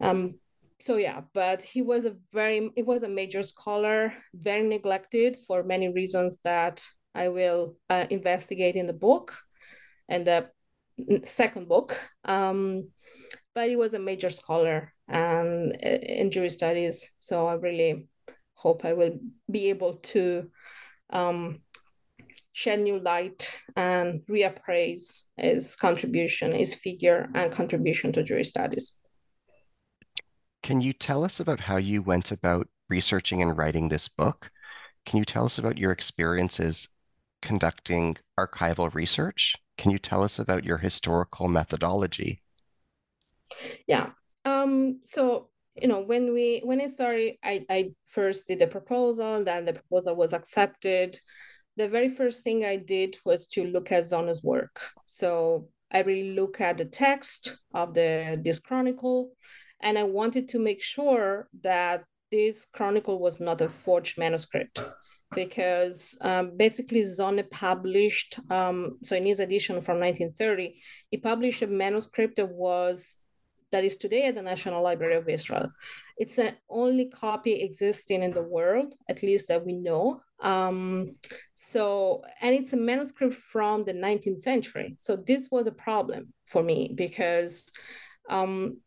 Um, 0.00 0.34
so 0.80 0.96
yeah, 0.96 1.22
but 1.32 1.62
he 1.62 1.82
was 1.82 2.04
a 2.04 2.16
very 2.32 2.70
it 2.76 2.86
was 2.86 3.02
a 3.02 3.08
major 3.08 3.42
scholar, 3.42 4.12
very 4.34 4.66
neglected 4.66 5.36
for 5.46 5.62
many 5.62 5.88
reasons 5.88 6.38
that 6.44 6.84
I 7.14 7.28
will 7.28 7.76
uh, 7.88 8.06
investigate 8.10 8.76
in 8.76 8.86
the 8.86 8.92
book 8.92 9.36
and 10.08 10.26
the 10.26 10.50
second 11.24 11.68
book. 11.68 11.98
Um, 12.24 12.90
but 13.54 13.68
he 13.68 13.76
was 13.76 13.94
a 13.94 13.98
major 13.98 14.28
scholar 14.28 14.92
and 15.08 15.72
uh, 15.72 15.88
in 15.88 16.30
Jewish 16.30 16.54
studies, 16.54 17.08
so 17.18 17.46
I 17.46 17.54
really 17.54 18.08
hope 18.54 18.84
I 18.84 18.92
will 18.94 19.18
be 19.50 19.70
able 19.70 19.94
to 19.94 20.50
um, 21.10 21.62
shed 22.52 22.80
new 22.80 22.98
light 22.98 23.60
and 23.76 24.22
reappraise 24.28 25.24
his 25.36 25.76
contribution, 25.76 26.52
his 26.52 26.74
figure 26.74 27.28
and 27.34 27.52
contribution 27.52 28.12
to 28.12 28.22
Jewish 28.22 28.48
studies. 28.48 28.98
Can 30.62 30.80
you 30.80 30.92
tell 30.92 31.24
us 31.24 31.38
about 31.38 31.60
how 31.60 31.76
you 31.76 32.02
went 32.02 32.32
about 32.32 32.66
researching 32.88 33.42
and 33.42 33.56
writing 33.56 33.88
this 33.88 34.08
book? 34.08 34.50
Can 35.04 35.18
you 35.18 35.24
tell 35.24 35.44
us 35.44 35.58
about 35.58 35.78
your 35.78 35.92
experiences 35.92 36.88
conducting 37.46 38.16
archival 38.38 38.92
research. 38.92 39.54
Can 39.78 39.90
you 39.90 39.98
tell 39.98 40.22
us 40.22 40.38
about 40.38 40.64
your 40.64 40.78
historical 40.78 41.48
methodology? 41.48 42.42
Yeah. 43.86 44.10
Um, 44.46 45.00
so 45.02 45.48
you 45.74 45.88
know 45.88 46.00
when 46.00 46.32
we 46.32 46.62
when 46.64 46.80
I 46.80 46.86
started, 46.86 47.34
I, 47.44 47.66
I 47.68 47.90
first 48.06 48.46
did 48.46 48.60
the 48.60 48.68
proposal, 48.68 49.44
then 49.44 49.64
the 49.66 49.74
proposal 49.74 50.14
was 50.14 50.32
accepted. 50.32 51.18
The 51.76 51.88
very 51.88 52.08
first 52.08 52.44
thing 52.44 52.64
I 52.64 52.76
did 52.76 53.18
was 53.24 53.48
to 53.48 53.64
look 53.64 53.92
at 53.92 54.06
Sonne's 54.06 54.42
work. 54.42 54.80
So 55.06 55.68
I 55.92 56.00
really 56.00 56.32
look 56.32 56.60
at 56.60 56.78
the 56.78 56.86
text 56.86 57.58
of 57.74 57.92
the 57.92 58.40
this 58.42 58.60
chronicle, 58.60 59.32
and 59.82 59.98
I 59.98 60.04
wanted 60.04 60.48
to 60.50 60.58
make 60.60 60.80
sure 60.80 61.48
that 61.62 62.04
this 62.30 62.66
chronicle 62.66 63.18
was 63.18 63.40
not 63.40 63.60
a 63.60 63.68
forged 63.68 64.16
manuscript 64.16 64.82
because 65.34 66.16
um, 66.20 66.56
basically 66.56 67.02
Sonne 67.02 67.42
published, 67.50 68.38
um, 68.50 68.98
so 69.02 69.16
in 69.16 69.26
his 69.26 69.40
edition 69.40 69.80
from 69.80 69.98
1930, 69.98 70.80
he 71.10 71.18
published 71.18 71.62
a 71.62 71.66
manuscript 71.66 72.36
that 72.36 72.48
was 72.48 73.18
that 73.76 73.84
is 73.84 73.98
today 73.98 74.24
at 74.24 74.34
the 74.34 74.40
National 74.40 74.82
Library 74.82 75.16
of 75.16 75.28
Israel. 75.28 75.70
It's 76.16 76.36
the 76.36 76.54
only 76.70 77.10
copy 77.10 77.52
existing 77.60 78.22
in 78.22 78.32
the 78.32 78.42
world, 78.42 78.94
at 79.10 79.22
least 79.22 79.48
that 79.48 79.66
we 79.66 79.74
know. 79.74 80.22
Um, 80.40 81.16
so, 81.52 82.22
and 82.40 82.54
it's 82.54 82.72
a 82.72 82.78
manuscript 82.78 83.34
from 83.34 83.84
the 83.84 83.92
19th 83.92 84.38
century. 84.38 84.94
So 84.96 85.14
this 85.14 85.50
was 85.50 85.66
a 85.66 85.72
problem 85.72 86.32
for 86.46 86.62
me 86.62 86.90
because 86.94 87.70
um, 88.30 88.78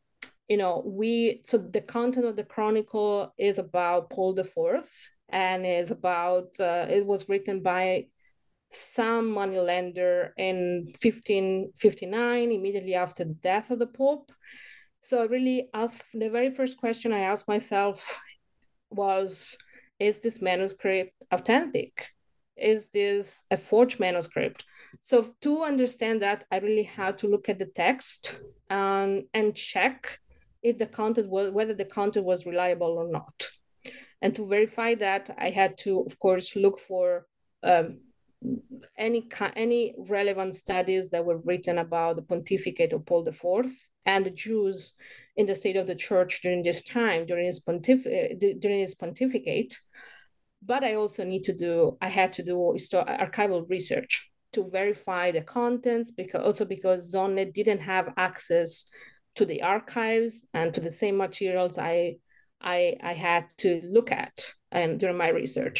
you 0.48 0.58
know, 0.58 0.82
we 0.84 1.42
so 1.46 1.60
the 1.60 1.82
content 1.82 2.26
of 2.26 2.36
the 2.36 2.44
chronicle 2.44 3.32
is 3.38 3.60
about 3.60 4.10
Paul 4.10 4.34
the 4.34 4.44
Fourth, 4.44 4.92
and 5.30 5.68
is 5.68 5.92
about 5.92 6.60
uh, 6.60 6.88
it 6.90 7.06
was 7.06 7.30
written 7.30 7.62
by 7.62 8.08
some 8.72 9.32
moneylender 9.32 10.34
in 10.38 10.86
1559 11.02 12.52
immediately 12.52 12.96
after 12.96 13.24
the 13.24 13.34
death 13.34 13.72
of 13.72 13.80
the 13.80 13.88
pope 13.88 14.32
so 15.02 15.26
really 15.26 15.70
asked 15.74 16.06
the 16.14 16.30
very 16.30 16.50
first 16.50 16.78
question 16.78 17.14
i 17.14 17.20
asked 17.20 17.48
myself 17.48 18.20
was 18.92 19.58
is 20.00 20.20
this 20.20 20.42
manuscript 20.42 21.14
authentic? 21.32 22.08
Is 22.56 22.90
this 22.90 23.44
a 23.52 23.58
forged 23.58 24.00
manuscript? 24.00 24.66
So 25.02 25.34
to 25.42 25.64
understand 25.64 26.22
that 26.22 26.46
i 26.52 26.58
really 26.60 26.84
had 26.84 27.18
to 27.20 27.28
look 27.28 27.50
at 27.50 27.60
the 27.60 27.66
text 27.66 28.42
and 28.70 29.24
and 29.34 29.56
check 29.56 30.20
if 30.62 30.78
the 30.78 30.86
content 30.86 31.30
was 31.30 31.52
whether 31.52 31.74
the 31.74 31.86
content 31.86 32.26
was 32.26 32.46
reliable 32.46 32.98
or 32.98 33.10
not. 33.10 33.48
And 34.22 34.36
to 34.36 34.46
verify 34.46 34.96
that, 34.96 35.30
I 35.38 35.50
had 35.50 35.78
to, 35.80 36.02
of 36.02 36.20
course, 36.20 36.54
look 36.58 36.78
for 36.78 37.26
um, 37.64 38.00
any 38.98 39.30
any 39.56 39.96
relevant 39.98 40.56
studies 40.56 41.10
that 41.12 41.24
were 41.24 41.40
written 41.46 41.78
about 41.78 42.18
the 42.18 42.22
pontificate 42.22 42.92
of 42.92 43.06
Paul 43.06 43.26
IV 43.28 43.72
and 44.12 44.22
the 44.26 44.36
Jews 44.46 44.78
in 45.40 45.46
the 45.46 45.60
state 45.62 45.78
of 45.82 45.88
the 45.88 46.00
church 46.08 46.32
during 46.44 46.64
this 46.64 46.82
time, 46.84 47.22
during 47.30 47.46
his, 47.52 47.60
pontif- 47.68 48.10
during 48.62 48.80
his 48.86 48.96
pontificate. 49.02 49.74
But 50.72 50.82
I 50.84 50.94
also 51.02 51.24
need 51.24 51.44
to 51.50 51.54
do, 51.66 51.98
I 52.08 52.10
had 52.20 52.32
to 52.38 52.44
do 52.44 52.56
archival 53.26 53.62
research 53.76 54.14
to 54.56 54.62
verify 54.80 55.26
the 55.32 55.46
contents, 55.60 56.12
because 56.12 56.44
also 56.48 56.66
because 56.66 57.12
Sonne 57.14 57.52
didn't 57.60 57.84
have 57.94 58.14
access 58.18 58.72
to 59.36 59.46
the 59.46 59.62
archives 59.76 60.34
and 60.54 60.74
to 60.74 60.82
the 60.82 60.96
same 61.02 61.18
materials 61.26 61.78
I 61.78 62.18
I, 62.62 62.98
I 63.12 63.14
had 63.14 63.44
to 63.64 63.82
look 63.96 64.12
at 64.12 64.36
and 64.72 65.00
during 65.00 65.18
my 65.18 65.30
research. 65.30 65.78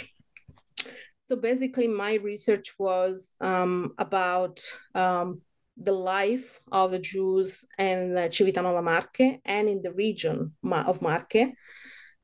So 1.24 1.36
basically, 1.36 1.88
my 1.88 2.14
research 2.32 2.68
was 2.80 3.36
um, 3.42 3.92
about 3.98 4.62
um, 4.96 5.42
the 5.80 5.92
life 5.92 6.60
of 6.72 6.92
the 6.92 7.00
Jews 7.00 7.66
in 7.78 8.14
Civitanova 8.16 8.84
Marche 8.84 9.40
and 9.46 9.70
in 9.70 9.82
the 9.82 9.94
region 9.94 10.54
of 10.64 11.02
Marche. 11.02 11.54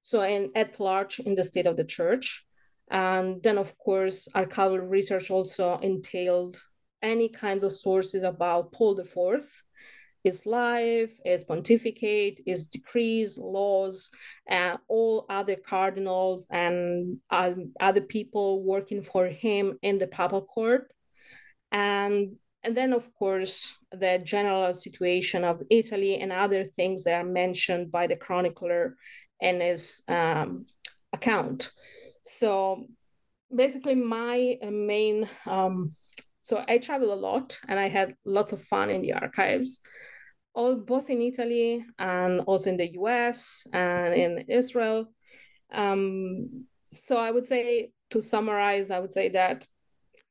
So, 0.01 0.21
in, 0.21 0.51
at 0.55 0.79
large 0.79 1.19
in 1.19 1.35
the 1.35 1.43
state 1.43 1.65
of 1.65 1.77
the 1.77 1.83
church. 1.83 2.45
And 2.91 3.41
then, 3.41 3.57
of 3.57 3.75
course, 3.79 4.27
archival 4.35 4.87
research 4.87 5.31
also 5.31 5.77
entailed 5.77 6.61
any 7.01 7.29
kinds 7.29 7.63
of 7.63 7.71
sources 7.71 8.21
about 8.21 8.71
Paul 8.71 8.99
IV 8.99 9.63
his 10.25 10.47
life, 10.47 11.11
his 11.23 11.43
pontificate, 11.43 12.41
his 12.47 12.65
decrees, 12.65 13.37
laws, 13.37 14.09
and 14.47 14.79
all 14.87 15.27
other 15.29 15.55
cardinals 15.55 16.47
and 16.49 17.19
um, 17.29 17.71
other 17.79 18.01
people 18.01 18.63
working 18.63 19.03
for 19.03 19.27
him 19.27 19.77
in 19.83 19.99
the 19.99 20.07
papal 20.07 20.41
court. 20.41 20.91
And, 21.71 22.37
and 22.65 22.75
then, 22.75 22.91
of 22.93 23.13
course, 23.13 23.73
the 23.91 24.19
general 24.23 24.73
situation 24.73 25.43
of 25.43 25.61
Italy 25.69 26.17
and 26.19 26.31
other 26.31 26.63
things 26.63 27.03
that 27.03 27.21
are 27.21 27.23
mentioned 27.27 27.91
by 27.91 28.07
the 28.07 28.15
chronicler 28.15 28.97
and 29.41 29.61
his 29.61 30.03
um, 30.07 30.65
account. 31.13 31.71
So 32.23 32.87
basically, 33.55 33.95
my 33.95 34.57
uh, 34.61 34.71
main 34.71 35.29
um, 35.45 35.91
so 36.41 36.63
I 36.67 36.77
travel 36.77 37.11
a 37.11 37.15
lot 37.15 37.59
and 37.67 37.79
I 37.79 37.89
had 37.89 38.15
lots 38.23 38.53
of 38.53 38.61
fun 38.61 38.91
in 38.91 39.01
the 39.01 39.13
archives 39.13 39.81
all 40.55 40.77
both 40.77 41.09
in 41.09 41.21
Italy 41.21 41.85
and 41.99 42.41
also 42.41 42.69
in 42.69 42.77
the 42.77 42.93
US 42.93 43.67
and 43.73 44.13
in 44.13 44.45
Israel. 44.47 45.07
Um, 45.71 46.65
so 46.85 47.17
I 47.17 47.31
would 47.31 47.45
say 47.45 47.91
to 48.11 48.21
summarize, 48.21 48.89
I 48.89 48.99
would 48.99 49.11
say 49.11 49.29
that 49.29 49.67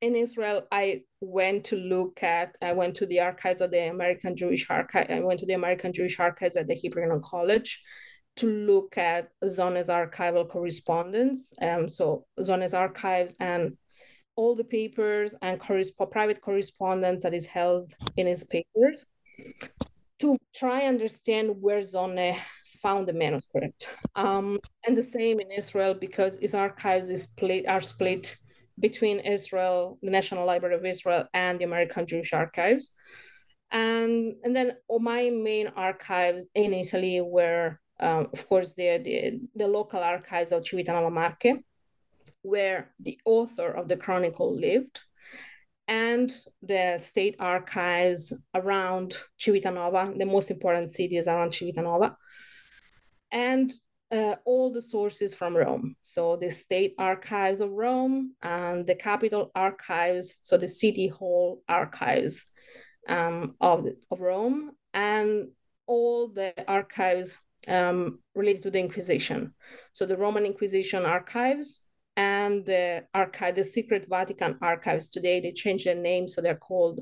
in 0.00 0.16
Israel, 0.16 0.66
I 0.70 1.02
went 1.20 1.64
to 1.66 1.76
look 1.76 2.22
at, 2.22 2.56
I 2.60 2.72
went 2.72 2.94
to 2.96 3.06
the 3.06 3.20
archives 3.20 3.60
of 3.60 3.70
the 3.70 3.88
American 3.88 4.36
Jewish 4.36 4.68
Archive, 4.70 5.06
I 5.10 5.20
went 5.20 5.40
to 5.40 5.46
the 5.46 5.54
American 5.54 5.92
Jewish 5.92 6.20
Archives 6.20 6.56
at 6.56 6.66
the 6.66 6.74
Hebrew 6.74 7.02
Union 7.02 7.22
College 7.24 7.80
to 8.36 8.46
look 8.46 8.98
at 8.98 9.28
Sonne's 9.44 9.88
archival 9.88 10.48
correspondence. 10.48 11.52
Um, 11.62 11.88
so 11.88 12.26
Sonne's 12.40 12.74
archives 12.74 13.34
and 13.38 13.76
all 14.36 14.56
the 14.56 14.64
papers 14.64 15.36
and 15.40 15.60
corresp- 15.60 16.10
private 16.10 16.40
correspondence 16.40 17.22
that 17.22 17.34
is 17.34 17.46
held 17.46 17.94
in 18.16 18.26
his 18.26 18.44
papers 18.44 19.06
to 20.18 20.36
try 20.54 20.86
understand 20.86 21.50
where 21.60 21.80
Sonne 21.80 22.34
found 22.82 23.06
the 23.06 23.12
manuscript. 23.12 23.88
Um, 24.16 24.60
and 24.86 24.96
the 24.96 25.02
same 25.02 25.40
in 25.40 25.50
Israel 25.50 25.94
because 25.94 26.38
his 26.40 26.54
archives 26.54 27.10
is 27.10 27.22
split, 27.22 27.66
are 27.68 27.80
split 27.80 28.36
between 28.78 29.20
Israel, 29.20 29.98
the 30.02 30.10
National 30.10 30.46
Library 30.46 30.74
of 30.74 30.84
Israel, 30.84 31.26
and 31.32 31.58
the 31.58 31.64
American 31.64 32.06
Jewish 32.06 32.32
Archives. 32.32 32.92
And, 33.70 34.34
and 34.44 34.54
then 34.54 34.72
my 34.88 35.30
main 35.30 35.68
archives 35.68 36.50
in 36.54 36.72
Italy 36.72 37.20
were, 37.20 37.80
um, 38.00 38.28
of 38.32 38.46
course, 38.48 38.74
the, 38.74 38.98
the, 38.98 39.40
the, 39.54 39.66
local 39.68 40.00
archives 40.00 40.52
of 40.52 40.62
Civitanova 40.62 41.12
Marche, 41.12 41.60
where 42.42 42.92
the 43.00 43.18
author 43.24 43.70
of 43.70 43.88
the 43.88 43.96
chronicle 43.96 44.54
lived 44.54 45.02
and 45.86 46.32
the 46.62 46.96
state 46.98 47.36
archives 47.38 48.32
around 48.54 49.16
Civitanova, 49.38 50.18
the 50.18 50.24
most 50.24 50.50
important 50.50 50.90
cities 50.90 51.28
around 51.28 51.50
Civitanova, 51.50 52.16
and 53.30 53.72
uh, 54.14 54.36
all 54.44 54.72
the 54.72 54.82
sources 54.82 55.34
from 55.34 55.56
Rome. 55.56 55.96
So 56.02 56.36
the 56.36 56.50
state 56.50 56.94
archives 56.98 57.60
of 57.60 57.70
Rome 57.70 58.34
and 58.42 58.86
the 58.86 58.94
capital 58.94 59.50
archives, 59.54 60.36
so 60.40 60.56
the 60.56 60.68
city 60.68 61.08
hall 61.08 61.62
archives 61.68 62.46
um, 63.08 63.56
of, 63.60 63.88
of 64.10 64.20
Rome, 64.20 64.70
and 64.92 65.48
all 65.86 66.28
the 66.28 66.54
archives 66.68 67.36
um, 67.66 68.20
related 68.34 68.62
to 68.64 68.70
the 68.70 68.78
Inquisition. 68.78 69.52
So 69.92 70.06
the 70.06 70.16
Roman 70.16 70.46
Inquisition 70.46 71.04
archives, 71.04 71.84
and 72.16 72.64
the 72.64 73.04
archive, 73.12 73.56
the 73.56 73.64
secret 73.64 74.06
Vatican 74.08 74.56
archives. 74.62 75.08
Today 75.08 75.40
they 75.40 75.50
changed 75.50 75.86
their 75.86 75.96
name, 75.96 76.28
so 76.28 76.40
they're 76.40 76.54
called 76.54 77.00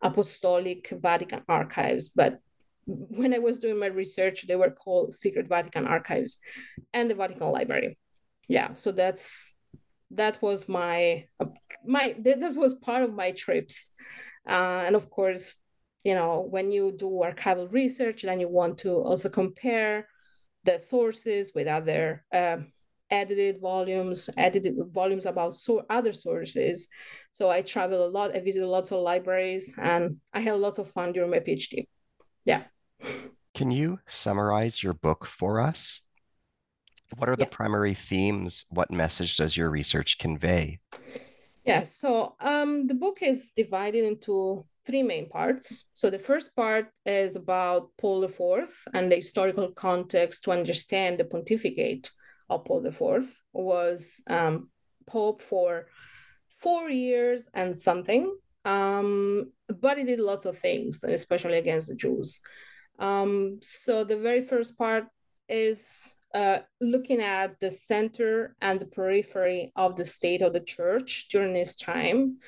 Apostolic 0.00 0.88
Vatican 0.90 1.42
Archives. 1.48 2.08
But 2.08 2.38
when 2.86 3.34
I 3.34 3.38
was 3.38 3.58
doing 3.58 3.78
my 3.78 3.86
research, 3.86 4.46
they 4.46 4.56
were 4.56 4.70
called 4.70 5.12
Secret 5.12 5.48
Vatican 5.48 5.86
Archives 5.86 6.38
and 6.92 7.10
the 7.10 7.14
Vatican 7.14 7.50
Library. 7.50 7.98
Yeah, 8.48 8.72
so 8.72 8.92
that's 8.92 9.54
that 10.10 10.42
was 10.42 10.68
my 10.68 11.26
my 11.86 12.14
that 12.20 12.54
was 12.54 12.74
part 12.74 13.02
of 13.02 13.14
my 13.14 13.32
trips, 13.32 13.92
uh, 14.48 14.82
and 14.86 14.96
of 14.96 15.10
course, 15.10 15.56
you 16.04 16.14
know, 16.14 16.46
when 16.50 16.70
you 16.70 16.92
do 16.92 17.22
archival 17.24 17.72
research, 17.72 18.22
then 18.22 18.40
you 18.40 18.48
want 18.48 18.78
to 18.78 18.90
also 18.90 19.28
compare 19.28 20.08
the 20.64 20.78
sources 20.78 21.52
with 21.54 21.66
other. 21.66 22.24
Uh, 22.32 22.58
edited 23.10 23.60
volumes, 23.60 24.30
edited 24.38 24.74
volumes 24.90 25.26
about 25.26 25.52
so 25.54 25.84
other 25.90 26.12
sources. 26.12 26.88
So 27.32 27.50
I 27.50 27.60
travel 27.60 28.06
a 28.06 28.08
lot. 28.08 28.34
I 28.34 28.40
visited 28.40 28.66
lots 28.66 28.90
of 28.90 29.00
libraries, 29.00 29.74
and 29.76 30.16
I 30.32 30.40
had 30.40 30.56
lots 30.56 30.78
of 30.78 30.90
fun 30.90 31.12
during 31.12 31.30
my 31.30 31.40
PhD. 31.40 31.86
Yeah. 32.46 32.64
Can 33.54 33.70
you 33.70 34.00
summarize 34.06 34.82
your 34.82 34.94
book 34.94 35.26
for 35.26 35.60
us? 35.60 36.00
What 37.16 37.28
are 37.28 37.36
the 37.36 37.46
primary 37.46 37.94
themes? 37.94 38.64
What 38.70 38.90
message 38.90 39.36
does 39.36 39.56
your 39.56 39.70
research 39.70 40.18
convey? 40.18 40.78
Yeah, 41.64 41.82
so 41.82 42.34
um, 42.40 42.86
the 42.86 42.94
book 42.94 43.18
is 43.20 43.52
divided 43.54 44.04
into 44.04 44.64
three 44.84 45.02
main 45.02 45.28
parts. 45.28 45.84
So 45.92 46.10
the 46.10 46.18
first 46.18 46.56
part 46.56 46.88
is 47.06 47.36
about 47.36 47.90
Paul 48.00 48.24
IV 48.24 48.68
and 48.94 49.12
the 49.12 49.16
historical 49.16 49.70
context 49.70 50.44
to 50.44 50.52
understand 50.52 51.18
the 51.18 51.24
pontificate 51.24 52.10
of 52.50 52.64
Paul 52.64 52.84
IV, 52.84 53.28
was 53.52 54.22
um, 54.28 54.68
Pope 55.06 55.42
for 55.42 55.86
four 56.58 56.90
years 56.90 57.48
and 57.54 57.76
something. 57.76 58.34
Um, 58.64 59.52
but 59.80 59.98
he 59.98 60.04
did 60.04 60.20
lots 60.20 60.46
of 60.46 60.58
things, 60.58 61.04
especially 61.04 61.58
against 61.58 61.88
the 61.88 61.94
Jews. 61.94 62.40
Um, 63.02 63.58
so 63.62 64.04
the 64.04 64.16
very 64.16 64.42
first 64.42 64.78
part 64.78 65.06
is 65.48 66.14
uh, 66.34 66.60
looking 66.80 67.20
at 67.20 67.58
the 67.58 67.70
center 67.70 68.54
and 68.62 68.78
the 68.78 68.86
periphery 68.86 69.72
of 69.74 69.96
the 69.96 70.04
state 70.04 70.40
of 70.40 70.52
the 70.52 70.60
church 70.60 71.26
during 71.28 71.52
this 71.52 71.74
time, 71.74 72.38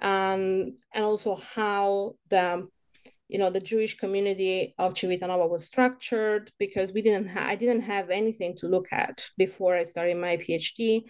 and 0.00 0.76
and 0.92 1.04
also 1.04 1.36
how 1.36 2.16
the 2.28 2.66
you 3.28 3.38
know 3.38 3.50
the 3.50 3.60
jewish 3.60 3.96
community 3.96 4.74
of 4.78 4.94
civitanova 4.94 5.48
was 5.48 5.64
structured 5.64 6.50
because 6.58 6.92
we 6.92 7.00
didn't 7.00 7.28
ha- 7.28 7.46
i 7.46 7.54
didn't 7.54 7.82
have 7.82 8.10
anything 8.10 8.56
to 8.56 8.66
look 8.66 8.88
at 8.90 9.24
before 9.38 9.76
i 9.76 9.84
started 9.84 10.16
my 10.16 10.36
phd 10.36 11.04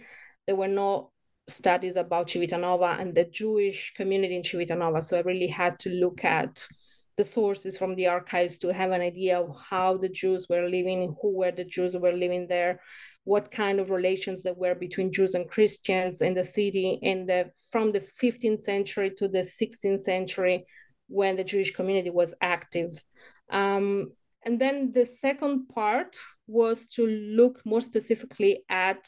there 0.45 0.55
were 0.55 0.67
no 0.67 1.09
studies 1.47 1.95
about 1.95 2.27
civitanova 2.27 2.99
and 2.99 3.15
the 3.15 3.25
jewish 3.25 3.93
community 3.95 4.35
in 4.35 4.43
civitanova 4.43 5.01
so 5.01 5.17
i 5.17 5.21
really 5.21 5.47
had 5.47 5.79
to 5.79 5.89
look 5.89 6.23
at 6.23 6.67
the 7.17 7.23
sources 7.23 7.77
from 7.77 7.95
the 7.95 8.07
archives 8.07 8.57
to 8.57 8.73
have 8.73 8.91
an 8.91 9.01
idea 9.01 9.39
of 9.39 9.55
how 9.69 9.97
the 9.97 10.09
jews 10.09 10.47
were 10.49 10.69
living 10.69 11.15
who 11.21 11.37
were 11.37 11.51
the 11.51 11.65
jews 11.65 11.93
who 11.93 11.99
were 11.99 12.13
living 12.13 12.47
there 12.47 12.79
what 13.23 13.51
kind 13.51 13.79
of 13.79 13.89
relations 13.89 14.41
there 14.41 14.53
were 14.53 14.75
between 14.75 15.11
jews 15.11 15.35
and 15.35 15.49
christians 15.49 16.21
in 16.21 16.33
the 16.33 16.43
city 16.43 16.99
in 17.01 17.25
the 17.25 17.49
from 17.71 17.91
the 17.91 17.99
15th 17.99 18.59
century 18.59 19.11
to 19.11 19.27
the 19.27 19.39
16th 19.39 19.99
century 19.99 20.65
when 21.11 21.35
the 21.35 21.43
Jewish 21.43 21.75
community 21.75 22.09
was 22.09 22.33
active. 22.41 23.03
Um, 23.51 24.13
and 24.45 24.59
then 24.59 24.91
the 24.93 25.05
second 25.05 25.67
part 25.67 26.17
was 26.47 26.87
to 26.95 27.05
look 27.05 27.61
more 27.65 27.81
specifically 27.81 28.63
at 28.69 29.05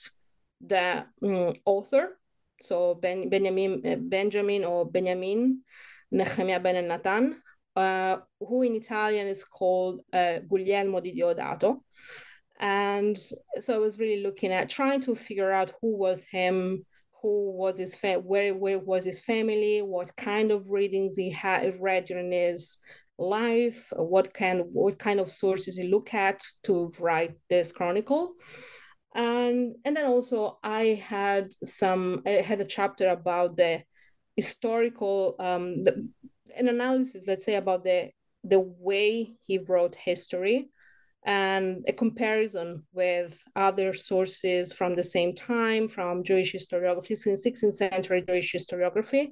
the 0.61 1.05
um, 1.23 1.53
author, 1.65 2.19
so 2.61 2.95
ben, 2.95 3.29
Benjamin, 3.29 4.09
Benjamin 4.09 4.63
or 4.63 4.85
Benjamin 4.85 5.61
Nehemiah 6.11 6.59
Ben 6.59 6.87
Natan, 6.87 7.41
uh, 7.75 8.17
who 8.39 8.61
in 8.63 8.75
Italian 8.75 9.27
is 9.27 9.43
called 9.43 10.01
uh, 10.11 10.39
Guglielmo 10.39 10.99
di 10.99 11.13
Diodato. 11.15 11.81
And 12.59 13.17
so 13.59 13.73
I 13.73 13.77
was 13.77 13.99
really 13.99 14.21
looking 14.21 14.51
at 14.51 14.69
trying 14.69 15.01
to 15.01 15.15
figure 15.15 15.51
out 15.51 15.73
who 15.81 15.97
was 15.97 16.25
him, 16.25 16.85
who 17.21 17.51
was 17.51 17.77
his 17.77 17.95
fa- 17.95 18.19
where 18.19 18.53
where 18.53 18.79
was 18.79 19.05
his 19.05 19.21
family, 19.21 19.81
what 19.81 20.15
kind 20.15 20.51
of 20.51 20.69
readings 20.69 21.15
he 21.15 21.29
had 21.31 21.81
read 21.81 22.05
during 22.05 22.31
his 22.31 22.77
life, 23.17 23.91
what 23.95 24.33
kind 24.33 24.63
what 24.71 24.99
kind 24.99 25.19
of 25.19 25.31
sources 25.31 25.75
he 25.75 25.87
looked 25.87 26.13
at 26.13 26.43
to 26.63 26.91
write 26.99 27.35
this 27.49 27.71
chronicle. 27.71 28.33
And 29.15 29.75
and 29.85 29.95
then 29.95 30.05
also 30.05 30.59
I 30.63 31.01
had 31.05 31.49
some 31.63 32.21
I 32.25 32.31
had 32.31 32.61
a 32.61 32.65
chapter 32.65 33.09
about 33.09 33.57
the 33.57 33.83
historical 34.35 35.35
um 35.39 35.83
the, 35.83 36.07
an 36.55 36.67
analysis, 36.67 37.25
let's 37.27 37.45
say, 37.45 37.55
about 37.55 37.83
the 37.83 38.09
the 38.43 38.59
way 38.59 39.33
he 39.41 39.57
wrote 39.69 39.95
history 39.95 40.69
and 41.25 41.85
a 41.87 41.93
comparison 41.93 42.83
with 42.91 43.41
other 43.55 43.93
sources 43.93 44.73
from 44.73 44.95
the 44.95 45.03
same 45.03 45.33
time, 45.33 45.87
from 45.87 46.23
Jewish 46.23 46.53
historiography, 46.53 47.13
16th 47.13 47.73
century 47.73 48.23
Jewish 48.27 48.53
historiography, 48.53 49.31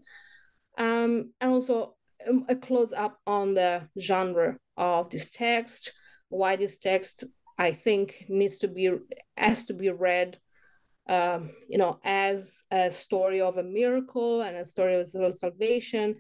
um, 0.78 1.34
and 1.42 1.52
also 1.52 1.96
um, 2.28 2.46
a 2.48 2.56
close 2.56 2.94
up 2.94 3.18
on 3.28 3.54
the 3.54 3.90
genre 4.00 4.58
of 4.78 5.10
this 5.10 5.32
text, 5.32 5.92
why 6.30 6.56
this 6.56 6.78
text, 6.78 7.26
I 7.58 7.74
think, 7.74 8.26
needs 8.30 8.60
to 8.60 8.70
be, 8.70 8.92
has 9.36 9.66
to 9.66 9.74
be 9.74 9.90
read 9.90 10.40
um, 11.12 11.52
you 11.68 11.78
know, 11.78 12.00
as 12.06 12.64
a 12.72 12.90
story 12.90 13.42
of 13.42 13.58
a 13.58 13.64
miracle 13.64 14.42
and 14.42 14.56
a 14.56 14.64
story 14.64 14.96
of 14.96 15.08
salvation, 15.36 16.16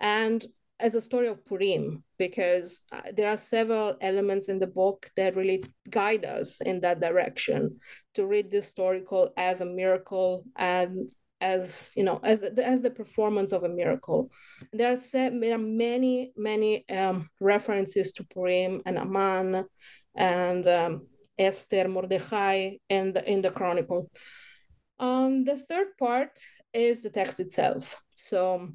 and 0.00 0.46
as 0.78 0.94
a 0.94 1.00
story 1.00 1.26
of 1.26 1.44
Purim 1.46 2.04
because 2.16 2.82
uh, 2.92 3.00
there 3.16 3.28
are 3.28 3.36
several 3.36 3.96
elements 4.00 4.48
in 4.48 4.58
the 4.58 4.66
book 4.66 5.10
that 5.16 5.34
really 5.34 5.64
guide 5.90 6.24
us 6.24 6.60
in 6.60 6.80
that 6.80 7.00
direction 7.00 7.76
to 8.14 8.26
read 8.26 8.50
this 8.50 8.68
story 8.68 9.00
called 9.00 9.30
as 9.36 9.60
a 9.60 9.66
miracle 9.66 10.44
and 10.56 11.10
as 11.40 11.92
you 11.96 12.04
know 12.04 12.20
as 12.22 12.42
as 12.42 12.82
the 12.82 12.90
performance 12.90 13.52
of 13.52 13.64
a 13.64 13.68
miracle. 13.68 14.30
There 14.72 14.92
are, 14.92 14.96
there 15.12 15.54
are 15.54 15.58
many 15.58 16.32
many 16.36 16.88
um, 16.88 17.28
references 17.40 18.12
to 18.12 18.24
Purim 18.24 18.82
and 18.86 18.96
Aman 18.96 19.64
and 20.14 20.66
um, 20.68 21.06
Esther 21.38 21.88
Mordechai 21.88 22.76
and 22.90 23.16
in 23.18 23.42
the 23.42 23.50
chronicle 23.50 24.10
um, 24.98 25.44
the 25.44 25.56
third 25.56 25.88
part 25.98 26.40
is 26.72 27.02
the 27.02 27.10
text 27.10 27.40
itself 27.40 28.00
so 28.14 28.70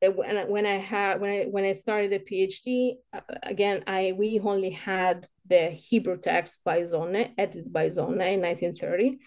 when, 0.00 0.48
when 0.48 0.66
I 0.66 0.76
had 0.76 1.20
when 1.20 1.30
I 1.30 1.44
when 1.44 1.64
I 1.64 1.72
started 1.72 2.12
the 2.12 2.20
PhD, 2.20 2.96
uh, 3.12 3.20
again 3.42 3.82
I 3.86 4.14
we 4.16 4.40
only 4.40 4.70
had 4.70 5.26
the 5.46 5.70
Hebrew 5.70 6.18
text 6.18 6.60
by 6.64 6.82
Sonne, 6.84 7.34
edited 7.36 7.72
by 7.72 7.88
Sonne 7.88 8.20
in 8.20 8.40
1930. 8.40 9.18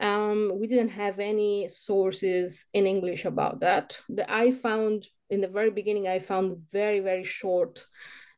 Um, 0.00 0.52
we 0.54 0.66
didn't 0.66 0.90
have 0.90 1.18
any 1.18 1.68
sources 1.68 2.66
in 2.74 2.86
English 2.86 3.24
about 3.24 3.60
that. 3.60 3.98
The, 4.08 4.30
I 4.30 4.52
found 4.52 5.06
in 5.30 5.40
the 5.40 5.48
very 5.48 5.70
beginning, 5.70 6.06
I 6.06 6.18
found 6.18 6.58
very 6.70 7.00
very 7.00 7.24
short 7.24 7.84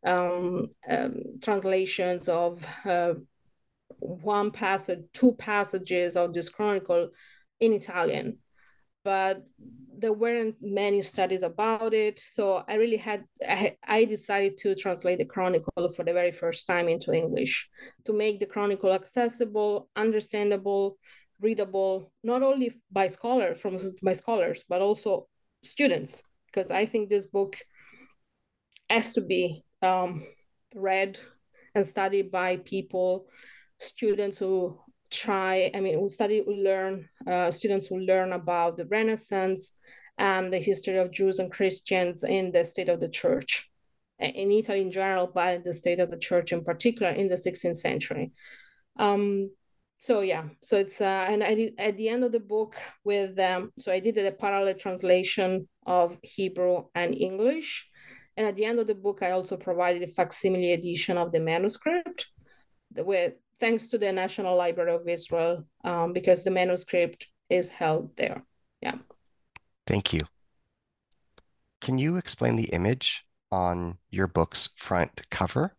um, 0.05 0.69
um, 0.89 1.15
translations 1.43 2.29
of 2.29 2.65
uh, 2.85 3.15
one 3.99 4.51
passage, 4.51 5.01
two 5.13 5.33
passages 5.33 6.17
of 6.17 6.33
this 6.33 6.49
chronicle 6.49 7.11
in 7.61 7.73
Italian, 7.73 8.39
but 9.05 9.45
there 9.99 10.13
weren't 10.13 10.55
many 10.61 11.03
studies 11.03 11.43
about 11.43 11.93
it. 11.93 12.19
So 12.21 12.63
I 12.69 12.75
really 12.75 12.97
had, 12.97 13.25
I, 13.47 13.77
I, 13.85 14.05
decided 14.05 14.57
to 14.59 14.77
translate 14.77 15.19
the 15.19 15.25
Chronicle 15.25 15.89
for 15.89 16.05
the 16.05 16.13
very 16.13 16.31
first 16.31 16.67
time 16.69 16.89
into 16.89 17.13
English 17.13 17.69
to 18.05 18.13
make 18.13 18.39
the 18.39 18.47
Chronicle 18.47 18.93
accessible, 18.93 19.89
understandable, 19.97 20.99
readable, 21.41 22.13
not 22.23 22.43
only 22.43 22.81
by 22.93 23.09
scholars, 23.09 23.61
from 23.61 23.77
by 24.03 24.13
scholars, 24.13 24.65
but 24.69 24.81
also 24.81 25.27
students, 25.65 26.23
because 26.47 26.71
I 26.71 26.87
think 26.87 27.09
this 27.09 27.27
book 27.27 27.57
has 28.89 29.13
to 29.15 29.21
be 29.21 29.65
um, 29.83 30.27
read 30.75 31.19
and 31.75 31.85
studied 31.85 32.31
by 32.31 32.57
people, 32.57 33.27
students 33.79 34.39
who 34.39 34.79
try 35.11 35.71
i 35.75 35.81
mean 35.81 36.01
we 36.01 36.09
study 36.09 36.43
we 36.47 36.63
learn 36.63 37.09
uh, 37.27 37.51
students 37.51 37.87
who 37.87 37.99
learn 37.99 38.33
about 38.33 38.77
the 38.77 38.85
renaissance 38.87 39.73
and 40.19 40.53
the 40.53 40.59
history 40.59 40.99
of 40.99 41.11
jews 41.11 41.39
and 41.39 41.51
christians 41.51 42.25
in 42.25 42.53
the 42.53 42.65
state 42.65 42.89
of 42.89 43.01
the 43.01 43.09
church 43.09 43.71
in 44.19 44.51
italy 44.51 44.83
in 44.83 44.91
general 44.91 45.31
but 45.33 45.65
the 45.65 45.73
state 45.73 46.01
of 46.01 46.11
the 46.11 46.19
church 46.19 46.53
in 46.53 46.63
particular 46.63 47.13
in 47.13 47.29
the 47.29 47.37
16th 47.37 47.77
century. 47.77 48.33
Um, 48.99 49.51
so 49.97 50.21
yeah 50.21 50.45
so 50.63 50.77
it's 50.77 51.01
uh, 51.01 51.27
and 51.29 51.43
i 51.43 51.55
did 51.55 51.75
at 51.79 51.97
the 51.97 52.09
end 52.09 52.23
of 52.23 52.33
the 52.33 52.41
book 52.41 52.77
with 53.05 53.39
um, 53.39 53.73
so 53.79 53.91
i 53.91 54.01
did 54.01 54.19
a 54.19 54.31
parallel 54.33 54.75
translation 54.75 55.69
of 55.87 56.19
hebrew 56.23 56.85
and 56.95 57.15
english 57.15 57.89
and 58.39 58.47
at 58.47 58.57
the 58.57 58.65
end 58.65 58.79
of 58.79 58.87
the 58.87 58.95
book 58.95 59.19
i 59.23 59.33
also 59.33 59.57
provided 59.57 60.03
a 60.03 60.07
facsimile 60.07 60.73
edition 60.73 61.19
of 61.19 61.31
the 61.33 61.41
manuscript 61.41 62.29
with 62.97 63.35
thanks 63.61 63.89
to 63.89 63.99
the 63.99 64.13
National 64.13 64.57
Library 64.57 64.95
of 64.95 65.09
Israel, 65.09 65.65
um, 65.85 66.13
because 66.13 66.45
the 66.45 66.51
manuscript 66.51 67.29
is 67.51 67.69
held 67.69 68.17
there. 68.17 68.43
Yeah. 68.81 68.97
Thank 69.87 70.13
you. 70.13 70.21
Can 71.81 71.99
you 71.99 72.17
explain 72.17 72.57
the 72.57 72.65
image 72.65 73.25
on 73.51 73.99
your 74.11 74.27
book's 74.27 74.71
front 74.77 75.23
cover? 75.31 75.75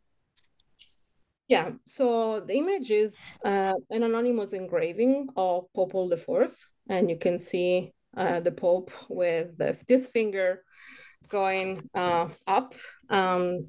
Yeah, 1.48 1.72
so 1.84 2.42
the 2.42 2.54
image 2.54 2.92
is 2.92 3.36
uh, 3.44 3.74
an 3.90 4.04
anonymous 4.04 4.54
engraving 4.54 5.30
of 5.36 5.66
Pope 5.74 5.92
Paul 5.94 6.12
IV, 6.12 6.56
and 6.90 7.10
you 7.10 7.18
can 7.18 7.40
see 7.40 7.92
uh, 8.16 8.40
the 8.40 8.52
Pope 8.52 8.92
with 9.10 9.58
the, 9.58 9.76
this 9.88 10.10
finger 10.10 10.64
going 11.30 11.90
uh, 11.94 12.28
up. 12.48 12.74
Um, 13.10 13.68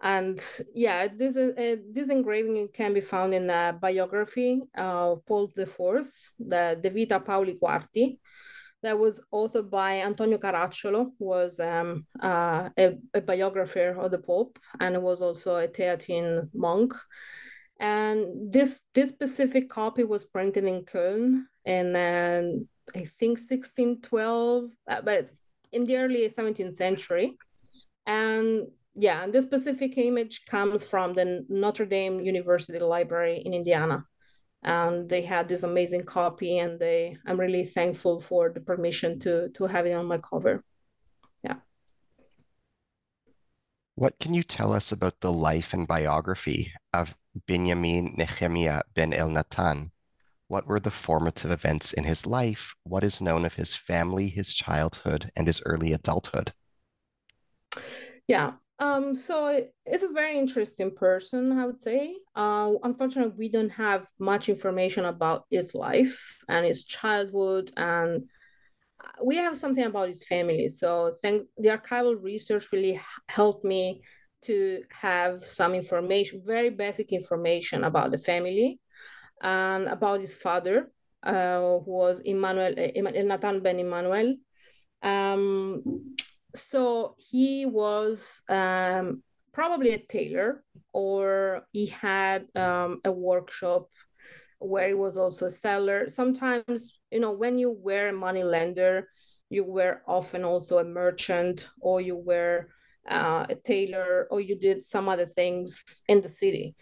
and 0.00 0.40
yeah, 0.74 1.06
this 1.06 1.36
is 1.36 1.56
uh, 1.56 1.80
this 1.90 2.10
engraving 2.10 2.68
can 2.74 2.92
be 2.92 3.00
found 3.00 3.34
in 3.34 3.48
a 3.48 3.76
biography 3.80 4.62
of 4.76 5.24
Paul 5.26 5.50
IV, 5.56 6.10
the 6.40 6.78
De 6.82 6.90
Vita 6.90 7.20
Pauli 7.20 7.56
Quarti, 7.60 8.18
that 8.82 8.98
was 8.98 9.22
authored 9.32 9.70
by 9.70 10.00
Antonio 10.00 10.38
Caracciolo, 10.38 11.12
who 11.18 11.24
was 11.24 11.60
um, 11.60 12.04
uh, 12.20 12.68
a, 12.76 12.98
a, 13.14 13.20
biographer 13.20 13.96
of 13.96 14.10
the 14.10 14.18
Pope 14.18 14.58
and 14.80 15.00
was 15.02 15.22
also 15.22 15.54
a 15.56 15.68
Theatine 15.68 16.48
monk. 16.52 16.94
And 17.78 18.52
this 18.52 18.80
this 18.94 19.08
specific 19.08 19.70
copy 19.70 20.04
was 20.04 20.24
printed 20.24 20.64
in 20.64 20.82
Köln 20.82 21.44
in 21.64 21.94
um, 21.94 22.68
I 22.94 23.04
think 23.04 23.38
1612, 23.38 24.70
uh, 24.88 25.00
but 25.02 25.26
in 25.72 25.84
the 25.84 25.96
early 25.96 26.28
17th 26.28 26.72
century. 26.72 27.36
And 28.06 28.68
yeah, 28.94 29.24
and 29.24 29.32
this 29.32 29.44
specific 29.44 29.96
image 29.96 30.44
comes 30.44 30.84
from 30.84 31.14
the 31.14 31.46
Notre 31.48 31.86
Dame 31.86 32.20
University 32.20 32.78
Library 32.78 33.42
in 33.44 33.54
Indiana. 33.54 34.04
And 34.62 35.08
they 35.08 35.22
had 35.22 35.48
this 35.48 35.64
amazing 35.64 36.04
copy, 36.04 36.58
and 36.58 36.78
they 36.78 37.16
I'm 37.26 37.40
really 37.40 37.64
thankful 37.64 38.20
for 38.20 38.50
the 38.50 38.60
permission 38.60 39.18
to 39.20 39.48
to 39.50 39.64
have 39.66 39.86
it 39.86 39.94
on 39.94 40.06
my 40.06 40.18
cover. 40.18 40.62
Yeah. 41.42 41.56
What 43.96 44.18
can 44.20 44.34
you 44.34 44.44
tell 44.44 44.72
us 44.72 44.92
about 44.92 45.20
the 45.20 45.32
life 45.32 45.72
and 45.72 45.88
biography 45.88 46.72
of 46.92 47.16
Benjamin 47.48 48.14
Nehemiah 48.16 48.82
ben 48.94 49.12
Elnathan? 49.12 49.90
What 50.52 50.66
were 50.66 50.80
the 50.80 50.90
formative 50.90 51.50
events 51.50 51.94
in 51.94 52.04
his 52.04 52.26
life? 52.26 52.74
What 52.84 53.04
is 53.04 53.22
known 53.22 53.46
of 53.46 53.54
his 53.54 53.74
family, 53.74 54.28
his 54.28 54.52
childhood, 54.52 55.32
and 55.34 55.46
his 55.46 55.62
early 55.64 55.94
adulthood? 55.94 56.52
Yeah, 58.28 58.50
um, 58.78 59.14
so 59.14 59.64
it's 59.86 60.02
a 60.02 60.08
very 60.12 60.38
interesting 60.38 60.94
person, 60.94 61.58
I 61.58 61.64
would 61.64 61.78
say. 61.78 62.18
Uh, 62.36 62.72
unfortunately, 62.82 63.32
we 63.38 63.48
don't 63.48 63.72
have 63.72 64.08
much 64.18 64.50
information 64.50 65.06
about 65.06 65.46
his 65.50 65.74
life 65.74 66.36
and 66.50 66.66
his 66.66 66.84
childhood, 66.84 67.70
and 67.78 68.24
we 69.24 69.36
have 69.36 69.56
something 69.56 69.84
about 69.84 70.08
his 70.08 70.22
family. 70.22 70.68
So, 70.68 71.12
thank 71.22 71.46
the 71.56 71.70
archival 71.70 72.22
research 72.22 72.70
really 72.72 73.00
helped 73.30 73.64
me 73.64 74.02
to 74.42 74.82
have 74.90 75.46
some 75.46 75.74
information, 75.74 76.42
very 76.44 76.68
basic 76.68 77.10
information 77.10 77.84
about 77.84 78.10
the 78.10 78.18
family 78.18 78.80
and 79.42 79.88
about 79.88 80.20
his 80.20 80.36
father, 80.36 80.90
uh, 81.22 81.58
who 81.58 81.84
was 81.86 82.20
Emmanuel, 82.20 82.74
Nathan 82.74 83.60
ben 83.60 83.78
Emmanuel. 83.80 84.36
Um, 85.02 86.14
so 86.54 87.16
he 87.18 87.66
was 87.66 88.42
um, 88.48 89.22
probably 89.52 89.90
a 89.90 89.98
tailor 89.98 90.64
or 90.92 91.62
he 91.72 91.86
had 91.86 92.46
um, 92.54 93.00
a 93.04 93.12
workshop 93.12 93.88
where 94.58 94.88
he 94.88 94.94
was 94.94 95.18
also 95.18 95.46
a 95.46 95.50
seller 95.50 96.08
sometimes 96.08 97.00
you 97.10 97.18
know 97.18 97.32
when 97.32 97.58
you 97.58 97.70
were 97.70 98.08
a 98.08 98.12
money 98.12 98.44
lender 98.44 99.08
you 99.50 99.64
were 99.64 100.02
often 100.06 100.44
also 100.44 100.78
a 100.78 100.84
merchant 100.84 101.68
or 101.80 102.00
you 102.00 102.16
were 102.16 102.68
uh, 103.10 103.44
a 103.48 103.54
tailor 103.56 104.28
or 104.30 104.40
you 104.40 104.56
did 104.56 104.82
some 104.82 105.08
other 105.08 105.26
things 105.26 106.02
in 106.08 106.22
the 106.22 106.28
city 106.28 106.76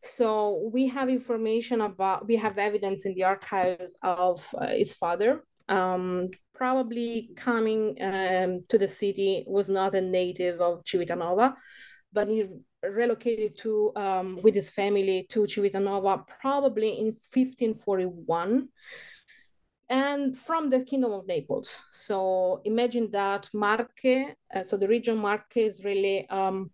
so 0.00 0.70
we 0.72 0.86
have 0.88 1.08
information 1.08 1.80
about 1.80 2.26
we 2.26 2.36
have 2.36 2.58
evidence 2.58 3.06
in 3.06 3.14
the 3.14 3.24
archives 3.24 3.94
of 4.02 4.46
uh, 4.58 4.68
his 4.68 4.94
father. 4.94 5.42
Um, 5.68 6.30
probably 6.54 7.30
coming 7.36 7.96
um, 8.00 8.62
to 8.68 8.78
the 8.78 8.88
city 8.88 9.44
was 9.46 9.68
not 9.68 9.94
a 9.94 10.00
native 10.00 10.60
of 10.60 10.84
Civitanova, 10.84 11.54
but 12.12 12.28
he 12.28 12.46
relocated 12.84 13.56
to 13.58 13.92
um, 13.96 14.38
with 14.42 14.54
his 14.54 14.70
family 14.70 15.26
to 15.30 15.40
Civitanova 15.40 16.26
probably 16.40 17.00
in 17.00 17.06
1541 17.06 18.68
and 19.88 20.36
from 20.36 20.70
the 20.70 20.80
kingdom 20.80 21.12
of 21.12 21.26
naples. 21.26 21.82
So 21.90 22.60
imagine 22.64 23.10
that 23.12 23.48
marche 23.52 24.34
uh, 24.54 24.62
so 24.62 24.76
the 24.76 24.88
region 24.88 25.16
marche 25.16 25.56
is 25.56 25.84
really 25.84 26.28
um, 26.28 26.70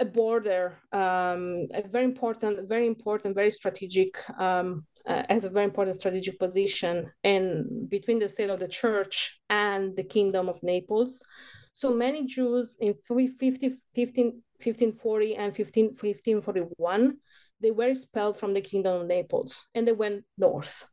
a 0.00 0.04
border, 0.04 0.78
um, 0.92 1.66
a 1.74 1.82
very 1.86 2.04
important, 2.04 2.68
very 2.68 2.86
important, 2.86 3.34
very 3.34 3.50
strategic, 3.50 4.16
um, 4.38 4.86
uh, 5.06 5.22
has 5.28 5.44
a 5.44 5.50
very 5.50 5.64
important 5.64 5.96
strategic 5.96 6.38
position 6.38 7.10
in 7.24 7.86
between 7.88 8.18
the 8.18 8.28
state 8.28 8.50
of 8.50 8.60
the 8.60 8.68
church 8.68 9.40
and 9.50 9.96
the 9.96 10.04
kingdom 10.04 10.48
of 10.48 10.62
Naples. 10.62 11.22
So 11.72 11.92
many 11.92 12.26
Jews 12.26 12.76
in 12.80 12.94
50, 12.94 13.70
15, 13.94 14.42
1540 14.58 15.36
and 15.36 15.54
15, 15.54 15.84
1541, 15.86 17.16
they 17.60 17.70
were 17.72 17.88
expelled 17.88 18.36
from 18.36 18.54
the 18.54 18.60
kingdom 18.60 19.00
of 19.00 19.06
Naples 19.06 19.66
and 19.74 19.86
they 19.86 19.92
went 19.92 20.24
north. 20.36 20.84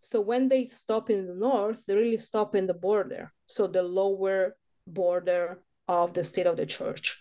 So 0.00 0.20
when 0.20 0.48
they 0.48 0.64
stop 0.64 1.10
in 1.10 1.26
the 1.26 1.34
north, 1.34 1.84
they 1.86 1.94
really 1.94 2.16
stop 2.16 2.54
in 2.54 2.66
the 2.66 2.74
border. 2.74 3.32
So 3.46 3.66
the 3.66 3.82
lower 3.82 4.56
border 4.86 5.60
of 5.88 6.14
the 6.14 6.24
state 6.24 6.46
of 6.46 6.56
the 6.56 6.66
church. 6.66 7.20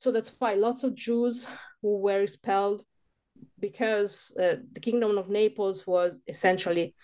So 0.00 0.10
that's 0.10 0.32
why 0.38 0.54
lots 0.54 0.82
of 0.82 0.94
Jews 0.94 1.46
who 1.82 1.98
were 1.98 2.22
expelled 2.22 2.84
because 3.58 4.32
uh, 4.40 4.56
the 4.72 4.80
kingdom 4.80 5.18
of 5.18 5.28
Naples 5.28 5.86
was 5.86 6.20
essentially 6.26 6.94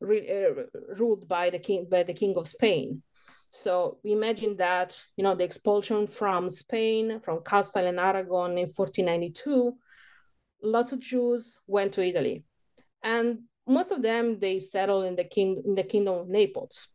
re- 0.00 0.28
uh, 0.28 0.64
ruled 0.98 1.28
by 1.28 1.50
the 1.50 1.60
king 1.60 1.86
by 1.88 2.02
the 2.02 2.12
king 2.12 2.34
of 2.36 2.48
Spain. 2.48 3.04
So 3.46 3.98
we 4.02 4.10
imagine 4.10 4.56
that 4.56 5.00
you 5.16 5.22
know 5.22 5.36
the 5.36 5.44
expulsion 5.44 6.08
from 6.08 6.50
Spain, 6.50 7.20
from 7.20 7.44
Castile 7.44 7.86
and 7.86 8.00
Aragon 8.00 8.58
in 8.58 8.66
1492, 8.66 9.72
lots 10.64 10.92
of 10.92 10.98
Jews 10.98 11.56
went 11.68 11.92
to 11.92 12.04
Italy, 12.04 12.42
and 13.04 13.42
most 13.68 13.92
of 13.92 14.02
them 14.02 14.40
they 14.40 14.58
settled 14.58 15.04
in 15.04 15.14
the 15.14 15.24
king 15.24 15.62
in 15.64 15.76
the 15.76 15.84
kingdom 15.84 16.14
of 16.18 16.28
Naples, 16.28 16.88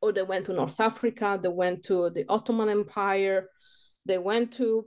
or 0.00 0.12
they 0.12 0.22
went 0.22 0.46
to 0.46 0.52
North 0.52 0.78
Africa, 0.78 1.36
they 1.42 1.48
went 1.48 1.82
to 1.86 2.10
the 2.10 2.24
Ottoman 2.28 2.68
Empire, 2.68 3.48
they 4.08 4.18
went 4.18 4.52
to 4.54 4.86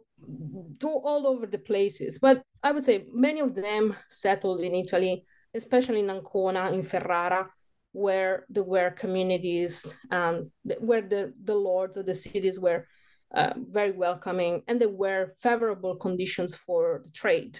to 0.79 0.87
all 0.87 1.25
over 1.25 1.45
the 1.45 1.57
places. 1.57 2.19
But 2.19 2.43
I 2.63 2.71
would 2.71 2.83
say 2.83 3.05
many 3.13 3.39
of 3.39 3.55
them 3.55 3.95
settled 4.07 4.61
in 4.61 4.73
Italy, 4.75 5.25
especially 5.53 5.99
in 5.99 6.09
Ancona, 6.09 6.71
in 6.71 6.83
Ferrara, 6.83 7.49
where 7.91 8.45
there 8.49 8.63
were 8.63 8.91
communities, 8.91 9.97
um, 10.11 10.51
where 10.79 11.01
the, 11.01 11.33
the 11.43 11.55
lords 11.55 11.97
of 11.97 12.05
the 12.05 12.13
cities 12.13 12.59
were 12.59 12.85
uh, 13.33 13.53
very 13.69 13.91
welcoming 13.91 14.61
and 14.67 14.79
there 14.79 14.89
were 14.89 15.33
favorable 15.41 15.95
conditions 15.95 16.55
for 16.55 17.01
the 17.03 17.11
trade. 17.11 17.59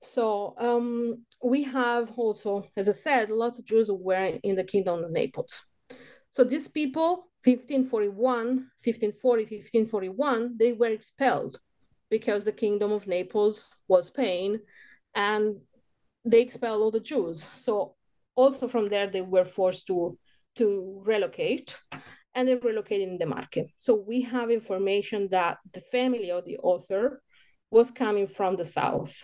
So 0.00 0.54
um, 0.58 1.24
we 1.42 1.62
have 1.64 2.10
also, 2.16 2.64
as 2.76 2.88
I 2.88 2.92
said, 2.92 3.30
lots 3.30 3.58
of 3.58 3.64
Jews 3.64 3.88
who 3.88 3.94
were 3.94 4.38
in 4.42 4.56
the 4.56 4.64
kingdom 4.64 5.04
of 5.04 5.10
Naples. 5.10 5.62
So 6.30 6.44
these 6.44 6.68
people, 6.68 7.28
1541, 7.44 8.16
1540, 8.16 9.42
1541, 9.42 10.56
they 10.58 10.72
were 10.72 10.88
expelled 10.88 11.58
because 12.10 12.44
the 12.44 12.52
kingdom 12.52 12.92
of 12.92 13.06
Naples 13.06 13.70
was 13.88 14.06
Spain 14.06 14.60
and 15.14 15.56
they 16.24 16.40
expelled 16.40 16.82
all 16.82 16.90
the 16.90 17.00
Jews. 17.00 17.50
So 17.54 17.96
also 18.34 18.66
from 18.66 18.88
there, 18.88 19.08
they 19.08 19.20
were 19.20 19.44
forced 19.44 19.86
to, 19.88 20.18
to 20.56 21.02
relocate 21.04 21.78
and 22.34 22.48
they 22.48 22.54
relocated 22.54 23.08
in 23.08 23.18
the 23.18 23.26
Marche. 23.26 23.66
So 23.76 23.94
we 23.94 24.22
have 24.22 24.50
information 24.50 25.28
that 25.30 25.58
the 25.72 25.80
family 25.80 26.30
of 26.30 26.44
the 26.44 26.58
author 26.58 27.22
was 27.70 27.90
coming 27.90 28.26
from 28.26 28.56
the 28.56 28.64
south. 28.64 29.22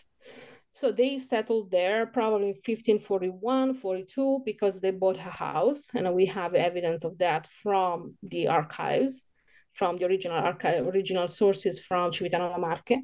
So 0.72 0.92
they 0.92 1.18
settled 1.18 1.70
there 1.70 2.06
probably 2.06 2.48
in 2.48 2.54
1541, 2.54 3.74
42, 3.74 4.42
because 4.44 4.80
they 4.80 4.92
bought 4.92 5.16
a 5.16 5.22
house. 5.22 5.90
And 5.94 6.12
we 6.14 6.26
have 6.26 6.54
evidence 6.54 7.04
of 7.04 7.18
that 7.18 7.46
from 7.48 8.14
the 8.22 8.46
archives, 8.46 9.24
from 9.72 9.96
the 9.96 10.06
original 10.06 10.38
archive, 10.38 10.86
original 10.86 11.26
sources 11.26 11.84
from 11.84 12.12
Civitanova 12.12 12.60
Marche. 12.60 13.02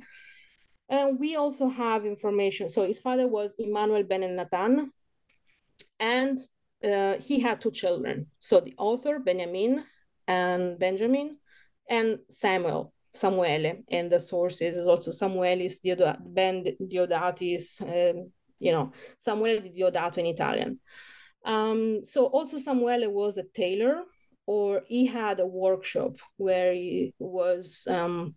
And 0.88 1.18
we 1.18 1.35
also 1.35 1.68
have 1.68 2.07
information. 2.07 2.68
So 2.68 2.87
his 2.87 3.00
father 3.00 3.26
was 3.26 3.57
Emmanuel 3.59 4.05
Ben 4.05 4.20
Nathan, 4.20 4.92
and 5.98 6.38
uh, 6.85 7.14
he 7.18 7.40
had 7.40 7.61
two 7.61 7.72
children. 7.72 8.26
So 8.38 8.61
the 8.61 8.74
author, 8.79 9.18
Benjamin 9.18 9.83
and 10.29 10.79
Benjamin, 10.79 11.38
and 11.88 12.18
Samuel, 12.31 12.92
Samuele, 13.16 13.83
and 13.90 14.11
the 14.11 14.20
sources 14.20 14.76
is 14.76 14.87
also 14.87 15.11
Samuelis 15.11 15.81
Diodato, 15.85 16.18
Ben 16.20 16.64
Diodatis, 16.81 17.83
um, 17.83 18.31
you 18.59 18.72
know, 18.72 18.92
Samuele 19.26 19.62
di 19.62 19.70
Diodato 19.70 20.18
in 20.18 20.26
Italian. 20.26 20.79
Um, 21.44 22.05
so 22.05 22.26
also 22.26 22.57
Samuele 22.57 23.11
was 23.11 23.38
a 23.38 23.44
tailor, 23.55 24.02
or 24.46 24.83
he 24.87 25.07
had 25.07 25.40
a 25.40 25.46
workshop 25.46 26.16
where 26.37 26.72
he 26.72 27.14
was 27.18 27.87
um, 27.88 28.35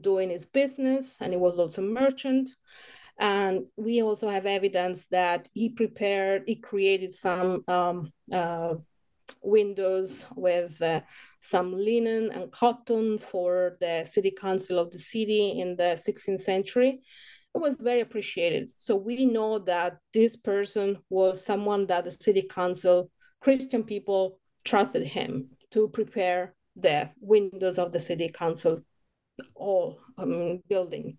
doing 0.00 0.30
his 0.30 0.46
business, 0.46 1.20
and 1.20 1.32
he 1.32 1.38
was 1.38 1.58
also 1.58 1.82
merchant. 1.82 2.50
And 3.18 3.66
we 3.76 4.02
also 4.02 4.28
have 4.30 4.46
evidence 4.46 5.06
that 5.08 5.48
he 5.52 5.68
prepared, 5.68 6.44
he 6.46 6.56
created 6.56 7.12
some 7.12 7.64
um, 7.68 8.12
uh, 8.32 8.74
windows 9.42 10.26
with 10.36 10.80
uh, 10.82 11.00
some 11.40 11.72
linen 11.72 12.30
and 12.30 12.50
cotton 12.52 13.18
for 13.18 13.76
the 13.80 14.04
city 14.04 14.30
council 14.30 14.78
of 14.78 14.90
the 14.90 14.98
city 14.98 15.60
in 15.60 15.76
the 15.76 15.96
16th 15.96 16.40
century. 16.40 17.00
It 17.54 17.58
was 17.58 17.76
very 17.76 18.00
appreciated. 18.00 18.70
So 18.76 18.96
we 18.96 19.26
know 19.26 19.58
that 19.60 19.98
this 20.14 20.36
person 20.36 20.98
was 21.08 21.44
someone 21.44 21.86
that 21.86 22.04
the 22.04 22.10
city 22.10 22.42
council, 22.42 23.10
Christian 23.40 23.82
people, 23.82 24.38
trusted 24.64 25.06
him 25.06 25.50
to 25.72 25.88
prepare 25.88 26.54
the 26.76 27.10
windows 27.20 27.78
of 27.78 27.92
the 27.92 28.00
city 28.00 28.28
council 28.28 28.78
all 29.54 29.98
um, 30.18 30.62
building. 30.68 31.16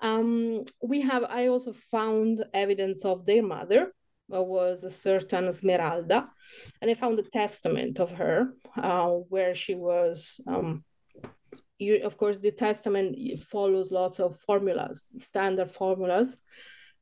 Um, 0.00 0.64
we 0.82 1.00
have, 1.02 1.24
I 1.24 1.46
also 1.46 1.72
found 1.72 2.44
evidence 2.52 3.04
of 3.04 3.24
their 3.24 3.42
mother, 3.42 3.92
was 4.40 4.84
a 4.84 4.90
certain 4.90 5.46
Esmeralda, 5.46 6.28
and 6.80 6.90
I 6.90 6.94
found 6.94 7.18
a 7.18 7.22
testament 7.22 8.00
of 8.00 8.12
her 8.12 8.54
uh, 8.76 9.08
where 9.08 9.54
she 9.54 9.74
was. 9.74 10.40
Um, 10.46 10.84
you, 11.78 12.00
of 12.04 12.16
course, 12.16 12.38
the 12.38 12.52
testament 12.52 13.16
follows 13.40 13.90
lots 13.90 14.20
of 14.20 14.38
formulas, 14.38 15.10
standard 15.16 15.70
formulas, 15.70 16.40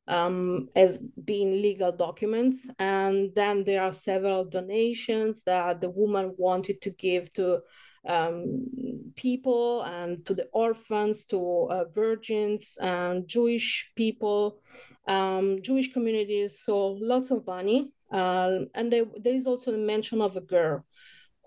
um, 0.08 0.68
as 0.74 1.00
being 1.24 1.52
legal 1.62 1.92
documents. 1.92 2.68
And 2.78 3.30
then 3.34 3.64
there 3.64 3.82
are 3.82 3.92
several 3.92 4.44
donations 4.44 5.44
that 5.44 5.80
the 5.80 5.90
woman 5.90 6.34
wanted 6.36 6.80
to 6.82 6.90
give 6.90 7.32
to 7.34 7.60
um, 8.06 8.66
people 9.16 9.82
and 9.82 10.24
to 10.26 10.34
the 10.34 10.48
orphans, 10.52 11.24
to 11.26 11.68
uh, 11.70 11.84
virgins 11.92 12.78
and 12.80 13.26
Jewish 13.26 13.90
people, 13.96 14.60
um, 15.06 15.60
Jewish 15.62 15.92
communities. 15.92 16.62
So 16.64 16.98
lots 17.00 17.30
of 17.30 17.46
money. 17.46 17.92
Uh, 18.10 18.60
and 18.74 18.92
there, 18.92 19.04
is 19.24 19.46
also 19.46 19.70
the 19.70 19.78
mention 19.78 20.20
of 20.20 20.36
a 20.36 20.40
girl 20.40 20.84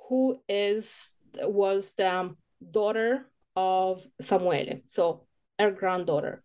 who 0.07 0.39
is 0.47 1.17
was 1.41 1.93
the 1.95 2.35
daughter 2.71 3.25
of 3.55 4.05
Samuele, 4.21 4.81
so 4.85 5.25
her 5.59 5.71
granddaughter. 5.71 6.43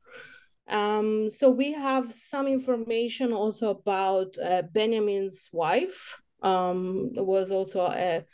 Um, 0.69 1.31
so 1.31 1.51
we 1.51 1.73
have 1.73 2.13
some 2.13 2.47
information 2.47 3.33
also 3.33 3.71
about 3.71 4.37
uh, 4.39 4.63
Benjamin's 4.73 5.49
wife. 5.53 6.21
Um, 6.43 7.11
was 7.15 7.51
also 7.51 7.81
a 7.81 8.25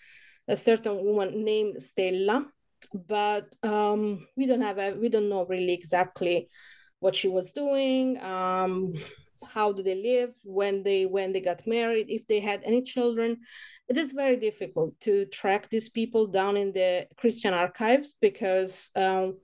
a 0.48 0.56
certain 0.56 1.04
woman 1.04 1.44
named 1.44 1.82
Stella, 1.82 2.46
but 2.92 3.46
um, 3.62 4.26
we 4.36 4.46
don't 4.46 4.60
have 4.60 4.78
a, 4.78 4.94
we 4.94 5.08
don't 5.08 5.28
know 5.28 5.46
really 5.46 5.72
exactly 5.72 6.48
what 7.00 7.14
she 7.14 7.28
was 7.28 7.52
doing. 7.52 8.20
Um, 8.20 8.94
how 9.44 9.72
do 9.72 9.82
they 9.82 9.94
live 9.94 10.34
when 10.44 10.82
they 10.82 11.06
when 11.06 11.32
they 11.32 11.40
got 11.40 11.66
married 11.66 12.06
if 12.08 12.26
they 12.26 12.40
had 12.40 12.60
any 12.64 12.82
children 12.82 13.38
it 13.88 13.96
is 13.96 14.12
very 14.12 14.36
difficult 14.36 14.98
to 15.00 15.26
track 15.26 15.68
these 15.70 15.88
people 15.88 16.26
down 16.26 16.56
in 16.56 16.72
the 16.72 17.06
christian 17.16 17.52
archives 17.52 18.14
because 18.20 18.90
um, 18.96 19.36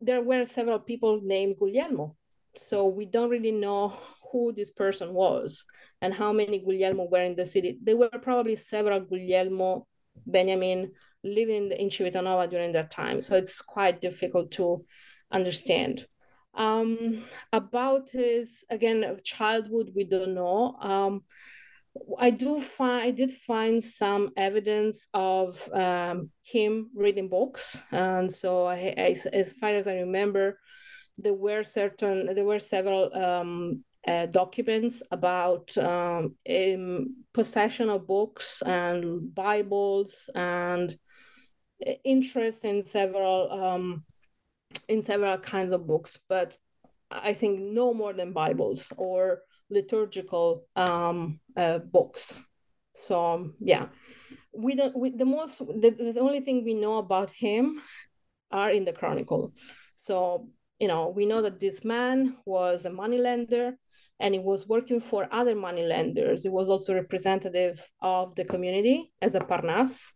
there 0.00 0.22
were 0.22 0.44
several 0.44 0.78
people 0.78 1.20
named 1.22 1.56
guglielmo 1.58 2.16
so 2.56 2.86
we 2.86 3.04
don't 3.04 3.30
really 3.30 3.52
know 3.52 3.92
who 4.32 4.52
this 4.52 4.70
person 4.70 5.12
was 5.14 5.64
and 6.02 6.12
how 6.12 6.32
many 6.32 6.58
guglielmo 6.58 7.06
were 7.10 7.22
in 7.22 7.36
the 7.36 7.46
city 7.46 7.78
there 7.82 7.96
were 7.96 8.10
probably 8.22 8.56
several 8.56 9.00
guglielmo 9.00 9.86
Benjamin 10.26 10.92
living 11.24 11.72
in 11.72 11.88
Civitanova 11.88 12.48
during 12.48 12.72
that 12.72 12.90
time. 12.90 13.20
So 13.20 13.36
it's 13.36 13.60
quite 13.60 14.00
difficult 14.00 14.52
to 14.52 14.84
understand. 15.30 16.06
Um, 16.54 17.24
about 17.52 18.10
his 18.10 18.64
again 18.70 19.18
childhood, 19.22 19.92
we 19.94 20.04
don't 20.04 20.34
know. 20.34 20.76
Um, 20.80 21.22
I 22.18 22.30
do 22.30 22.60
find 22.60 23.02
I 23.02 23.10
did 23.10 23.32
find 23.32 23.82
some 23.82 24.30
evidence 24.36 25.08
of 25.12 25.68
um, 25.72 26.30
him 26.42 26.90
reading 26.94 27.28
books, 27.28 27.80
and 27.90 28.32
so 28.32 28.66
I, 28.66 28.94
as 29.32 29.52
far 29.52 29.70
as 29.70 29.86
I 29.86 29.96
remember, 29.96 30.58
there 31.18 31.34
were 31.34 31.62
certain 31.64 32.34
there 32.34 32.44
were 32.44 32.58
several 32.58 33.14
um, 33.14 33.84
uh, 34.06 34.26
documents 34.26 35.02
about 35.10 35.76
um, 35.78 36.36
possession 37.32 37.90
of 37.90 38.06
books 38.06 38.62
and 38.64 39.34
Bibles 39.34 40.30
and 40.34 40.96
interest 42.04 42.64
in 42.64 42.82
several 42.82 43.50
um, 43.52 44.04
in 44.88 45.02
several 45.02 45.38
kinds 45.38 45.72
of 45.72 45.86
books, 45.86 46.18
but 46.28 46.56
I 47.10 47.34
think 47.34 47.60
no 47.60 47.94
more 47.94 48.12
than 48.12 48.32
Bibles 48.32 48.92
or 48.96 49.42
liturgical 49.70 50.64
um, 50.76 51.40
uh, 51.56 51.78
books. 51.78 52.40
So 52.94 53.52
yeah, 53.60 53.86
we 54.54 54.74
don't. 54.74 54.96
We, 54.96 55.10
the 55.10 55.24
most 55.24 55.58
the, 55.58 55.90
the 55.90 56.20
only 56.20 56.40
thing 56.40 56.64
we 56.64 56.74
know 56.74 56.98
about 56.98 57.30
him 57.30 57.80
are 58.50 58.70
in 58.70 58.84
the 58.84 58.92
Chronicle. 58.92 59.52
So 59.94 60.48
you 60.78 60.88
know 60.88 61.08
we 61.08 61.26
know 61.26 61.42
that 61.42 61.58
this 61.58 61.84
man 61.84 62.36
was 62.44 62.84
a 62.84 62.90
moneylender 62.90 63.76
and 64.20 64.34
he 64.34 64.40
was 64.40 64.68
working 64.68 65.00
for 65.00 65.28
other 65.30 65.54
moneylenders. 65.54 66.42
He 66.42 66.48
was 66.48 66.70
also 66.70 66.94
representative 66.94 67.82
of 68.00 68.34
the 68.34 68.44
community 68.44 69.12
as 69.20 69.34
a 69.34 69.40
parnas. 69.40 70.12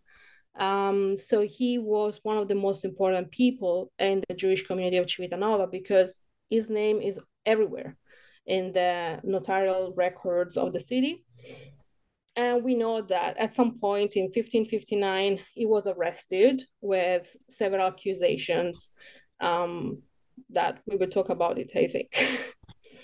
Um, 0.59 1.17
so 1.17 1.43
he 1.43 1.79
was 1.79 2.21
one 2.23 2.37
of 2.37 2.49
the 2.49 2.55
most 2.55 2.85
important 2.85 3.31
people 3.31 3.93
in 3.99 4.23
the 4.29 4.35
Jewish 4.35 4.67
community 4.67 4.97
of 4.97 5.07
Civitanova 5.07 5.71
because 5.71 6.21
his 6.51 6.69
name 6.69 7.01
is 7.01 7.21
everywhere 7.47 7.97
in 8.47 8.73
the 8.73 9.21
notarial 9.23 9.93
records 9.97 10.57
of 10.57 10.73
the 10.73 10.81
city. 10.81 11.25
And 12.37 12.65
we 12.65 12.75
know 12.75 13.03
that 13.03 13.37
at 13.39 13.55
some 13.55 13.79
point 13.79 14.17
in 14.17 14.25
1559, 14.25 15.41
he 15.55 15.67
was 15.67 15.87
arrested 15.87 16.63
with 16.81 17.37
several 17.49 17.87
accusations 17.87 18.91
um, 19.41 20.03
that 20.51 20.81
we 20.87 20.97
will 20.97 21.09
talk 21.09 21.29
about 21.29 21.59
it, 21.59 21.73
I 21.75 21.87
think. 21.87 22.09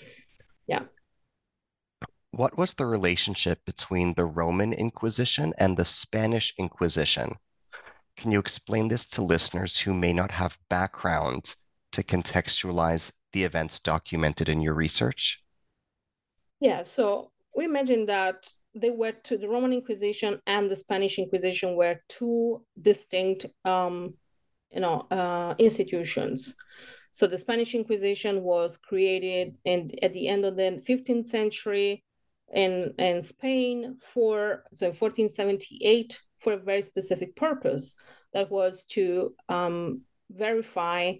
yeah. 0.67 0.83
What 2.31 2.57
was 2.57 2.73
the 2.73 2.85
relationship 2.85 3.59
between 3.65 4.13
the 4.13 4.25
Roman 4.25 4.73
Inquisition 4.73 5.53
and 5.57 5.77
the 5.77 5.85
Spanish 5.85 6.53
Inquisition? 6.57 7.35
Can 8.17 8.31
you 8.31 8.39
explain 8.39 8.87
this 8.87 9.05
to 9.07 9.21
listeners 9.21 9.77
who 9.77 9.93
may 9.93 10.13
not 10.13 10.31
have 10.31 10.57
background 10.69 11.55
to 11.91 12.03
contextualize 12.03 13.11
the 13.33 13.43
events 13.43 13.79
documented 13.79 14.49
in 14.49 14.61
your 14.61 14.73
research? 14.73 15.41
Yeah, 16.59 16.83
so 16.83 17.31
we 17.55 17.65
imagine 17.65 18.05
that 18.07 18.53
they 18.73 18.91
were 18.91 19.11
to 19.11 19.37
the 19.37 19.47
Roman 19.47 19.73
Inquisition 19.73 20.39
and 20.47 20.69
the 20.69 20.75
Spanish 20.75 21.17
Inquisition 21.19 21.75
were 21.75 22.01
two 22.09 22.63
distinct, 22.81 23.45
um, 23.65 24.13
you 24.71 24.79
know, 24.79 25.07
uh, 25.11 25.55
institutions. 25.57 26.55
So 27.17 27.25
the 27.25 27.35
Spanish 27.35 27.73
Inquisition 27.73 28.43
was 28.43 28.77
created 28.77 29.55
in 29.65 29.89
at 30.03 30.13
the 30.13 30.27
end 30.27 30.45
of 30.45 30.55
the 30.55 30.79
15th 30.87 31.25
century 31.25 32.03
in 32.53 32.93
in 32.99 33.23
Spain 33.23 33.97
for 34.13 34.65
so 34.71 34.85
1478 34.89 36.21
for 36.37 36.53
a 36.53 36.57
very 36.57 36.83
specific 36.83 37.35
purpose. 37.35 37.95
That 38.33 38.51
was 38.51 38.85
to 38.91 39.33
um, 39.49 40.01
verify 40.29 41.13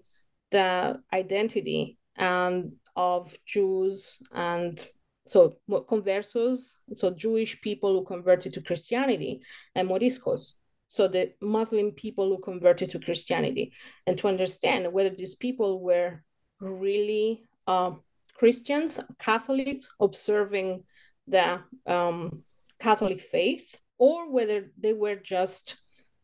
the 0.52 1.02
identity 1.12 1.98
and 2.16 2.74
of 2.96 3.36
Jews 3.48 4.22
and 4.32 4.88
so 5.26 5.58
conversos, 5.68 6.76
so 6.94 7.10
Jewish 7.10 7.60
people 7.62 7.94
who 7.94 8.06
converted 8.06 8.54
to 8.54 8.62
Christianity, 8.62 9.42
and 9.74 9.90
Moriscos, 9.90 10.58
so 10.88 11.08
the 11.08 11.34
Muslim 11.42 11.92
people 11.92 12.30
who 12.30 12.40
converted 12.40 12.90
to 12.92 13.00
Christianity, 13.00 13.74
and 14.06 14.18
to 14.18 14.28
understand 14.28 14.92
whether 14.92 15.10
these 15.10 15.36
people 15.36 15.82
were 15.82 16.24
really 16.60 17.44
uh, 17.68 17.92
Christians, 18.34 19.00
Catholics, 19.20 19.90
observing 20.00 20.84
the 21.28 21.60
um, 21.86 22.44
Catholic 22.80 23.22
faith, 23.22 23.80
or 23.98 24.32
whether 24.32 24.72
they 24.80 24.94
were 24.94 25.16
just 25.16 25.78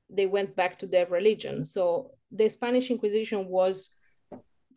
they 0.09 0.27
went 0.27 0.55
back 0.55 0.77
to 0.79 0.87
their 0.87 1.07
religion. 1.07 1.65
So 1.65 2.11
the 2.31 2.47
Spanish 2.49 2.91
Inquisition 2.91 3.47
was 3.47 3.89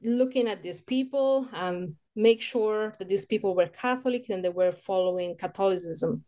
looking 0.03 0.49
at 0.49 0.63
these 0.63 0.81
people 0.81 1.49
and 1.53 1.95
make 2.15 2.41
sure 2.41 2.95
that 2.99 3.09
these 3.09 3.27
people 3.27 3.55
were 3.55 3.69
Catholic 3.69 4.31
and 4.31 4.43
they 4.43 4.49
were 4.49 4.73
following 4.73 5.37
Catholicism. 5.37 6.25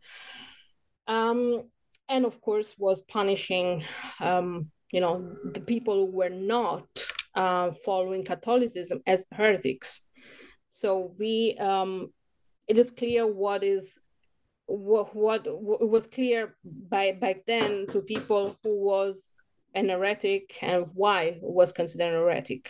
Um, 1.07 1.63
and 2.09 2.25
of 2.25 2.41
course, 2.41 2.75
was 2.77 3.01
punishing, 3.01 3.83
um, 4.19 4.71
you 4.91 4.99
know, 4.99 5.35
the 5.53 5.61
people 5.61 6.05
who 6.05 6.11
were 6.11 6.29
not 6.29 6.87
uh, 7.35 7.71
following 7.71 8.25
Catholicism 8.25 9.01
as 9.05 9.25
heretics. 9.31 10.01
So 10.69 11.13
we, 11.17 11.55
um, 11.59 12.11
it 12.67 12.77
is 12.77 12.91
clear 12.91 13.25
what 13.25 13.63
is 13.63 13.99
what, 14.65 15.15
what 15.15 15.47
what 15.61 15.89
was 15.89 16.05
clear 16.05 16.55
by 16.63 17.13
back 17.13 17.45
then 17.47 17.87
to 17.87 18.01
people 18.01 18.55
who 18.63 18.79
was 18.79 19.35
an 19.73 19.89
heretic 19.89 20.57
and 20.61 20.85
why 20.93 21.39
was 21.41 21.71
considered 21.71 22.13
an 22.13 22.19
heretic. 22.19 22.69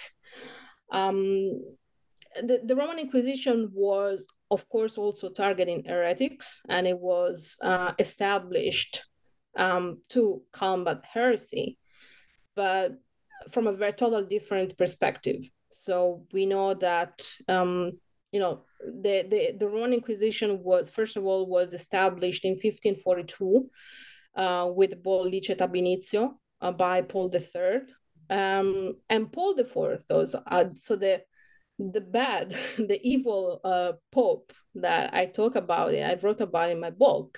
Um, 0.91 1.61
the, 2.35 2.61
the 2.63 2.75
Roman 2.75 2.99
Inquisition 2.99 3.69
was, 3.73 4.27
of 4.51 4.67
course, 4.69 4.97
also 4.97 5.29
targeting 5.29 5.83
heretics, 5.85 6.61
and 6.69 6.87
it 6.87 6.97
was 6.97 7.57
uh, 7.61 7.93
established 7.99 9.03
um, 9.55 10.01
to 10.09 10.41
combat 10.51 11.03
heresy, 11.03 11.77
but 12.55 12.93
from 13.51 13.67
a 13.67 13.73
very 13.73 13.93
total 13.93 14.23
different 14.23 14.77
perspective. 14.77 15.49
So 15.71 16.25
we 16.33 16.45
know 16.45 16.73
that 16.75 17.27
um, 17.47 17.91
you 18.31 18.39
know 18.39 18.63
the, 18.85 19.25
the 19.29 19.57
the 19.57 19.67
Roman 19.67 19.93
Inquisition 19.93 20.63
was 20.63 20.89
first 20.89 21.17
of 21.17 21.25
all 21.25 21.47
was 21.47 21.73
established 21.73 22.45
in 22.45 22.51
1542 22.51 23.69
uh, 24.35 24.69
with 24.73 25.01
Bull 25.03 25.25
Licet 25.25 25.61
ab 25.61 25.75
initio 25.75 26.39
uh, 26.61 26.71
by 26.71 27.01
Paul 27.01 27.31
III. 27.33 27.81
Um, 28.31 28.97
and 29.09 29.31
Paul 29.31 29.59
IV, 29.59 30.05
those 30.07 30.35
uh, 30.35 30.65
so 30.73 30.95
the 30.95 31.23
the 31.79 32.01
bad, 32.01 32.55
the 32.77 32.99
evil 33.01 33.61
uh, 33.63 33.93
Pope 34.11 34.51
that 34.75 35.13
I 35.13 35.25
talk 35.25 35.55
about, 35.55 35.95
I 35.95 36.17
wrote 36.21 36.41
about 36.41 36.69
in 36.69 36.79
my 36.79 36.91
book. 36.91 37.37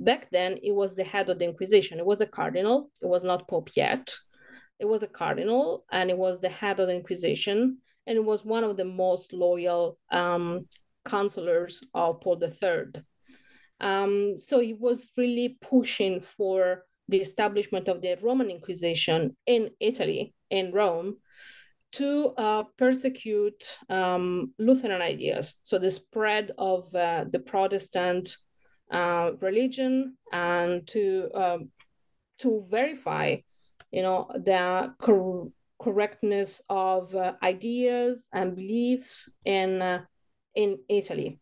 Back 0.00 0.28
then, 0.30 0.58
it 0.62 0.72
was 0.72 0.94
the 0.94 1.04
head 1.04 1.28
of 1.28 1.38
the 1.38 1.44
Inquisition. 1.44 1.98
It 1.98 2.06
was 2.06 2.20
a 2.20 2.26
cardinal. 2.26 2.90
It 3.00 3.06
was 3.06 3.22
not 3.22 3.48
Pope 3.48 3.70
yet. 3.76 4.12
It 4.80 4.86
was 4.86 5.02
a 5.02 5.08
cardinal, 5.08 5.84
and 5.92 6.10
it 6.10 6.18
was 6.18 6.40
the 6.40 6.48
head 6.48 6.80
of 6.80 6.88
the 6.88 6.96
Inquisition, 6.96 7.78
and 8.06 8.16
it 8.16 8.24
was 8.24 8.44
one 8.44 8.64
of 8.64 8.76
the 8.76 8.84
most 8.84 9.32
loyal 9.32 9.98
um, 10.10 10.66
counselors 11.04 11.82
of 11.94 12.20
Paul 12.20 12.42
III. 12.42 13.02
Um, 13.80 14.36
so 14.36 14.60
he 14.60 14.74
was 14.74 15.10
really 15.16 15.58
pushing 15.60 16.20
for 16.20 16.84
the 17.08 17.18
establishment 17.18 17.88
of 17.88 18.00
the 18.00 18.16
Roman 18.22 18.50
Inquisition 18.50 19.36
in 19.46 19.70
Italy, 19.78 20.34
in 20.50 20.72
Rome, 20.72 21.18
to 21.94 22.34
uh, 22.36 22.64
persecute 22.76 23.78
um, 23.88 24.52
Lutheran 24.58 25.02
ideas. 25.02 25.56
So 25.62 25.78
the 25.78 25.90
spread 25.90 26.52
of 26.58 26.94
uh, 26.94 27.24
the 27.30 27.38
Protestant 27.38 28.36
uh, 28.90 29.32
religion 29.40 30.16
and 30.32 30.86
to 30.88 31.30
um, 31.34 31.70
to 32.40 32.62
verify, 32.70 33.36
you 33.90 34.02
know, 34.02 34.28
the 34.34 34.94
cor- 35.00 35.50
correctness 35.80 36.60
of 36.68 37.14
uh, 37.14 37.34
ideas 37.42 38.28
and 38.32 38.56
beliefs 38.56 39.30
in 39.44 39.80
uh, 39.80 40.04
in 40.54 40.78
Italy 40.88 41.40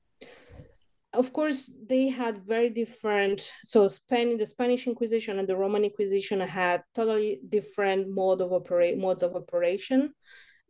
of 1.14 1.32
course 1.32 1.70
they 1.86 2.08
had 2.08 2.38
very 2.38 2.70
different 2.70 3.52
so 3.64 3.86
Spain, 3.86 4.38
the 4.38 4.46
spanish 4.46 4.86
inquisition 4.86 5.38
and 5.38 5.48
the 5.48 5.56
roman 5.56 5.84
inquisition 5.84 6.40
had 6.40 6.82
totally 6.94 7.40
different 7.48 8.08
mode 8.08 8.40
of 8.40 8.52
operate 8.52 8.98
modes 8.98 9.22
of 9.22 9.36
operation 9.36 10.12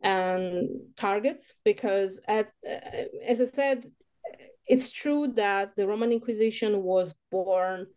and 0.01 0.69
targets 0.97 1.55
because 1.63 2.19
at, 2.27 2.51
uh, 2.69 3.05
as 3.25 3.39
i 3.39 3.45
said 3.45 3.85
it's 4.67 4.91
true 4.91 5.27
that 5.27 5.75
the 5.75 5.87
roman 5.87 6.11
inquisition 6.11 6.83
was 6.83 7.15
born 7.31 7.87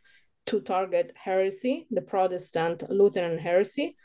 to 0.46 0.61
target 0.61 1.12
heresy 1.16 1.87
the 1.90 2.00
protestant 2.00 2.88
lutheran 2.90 3.38
heresy 3.38 3.96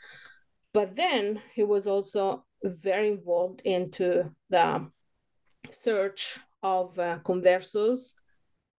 but 0.74 0.96
then 0.96 1.40
he 1.54 1.62
was 1.62 1.86
also 1.86 2.44
very 2.64 3.08
involved 3.08 3.60
into 3.64 4.30
the 4.50 4.86
search 5.70 6.40
of 6.62 6.98
uh, 6.98 7.18
conversos 7.24 8.14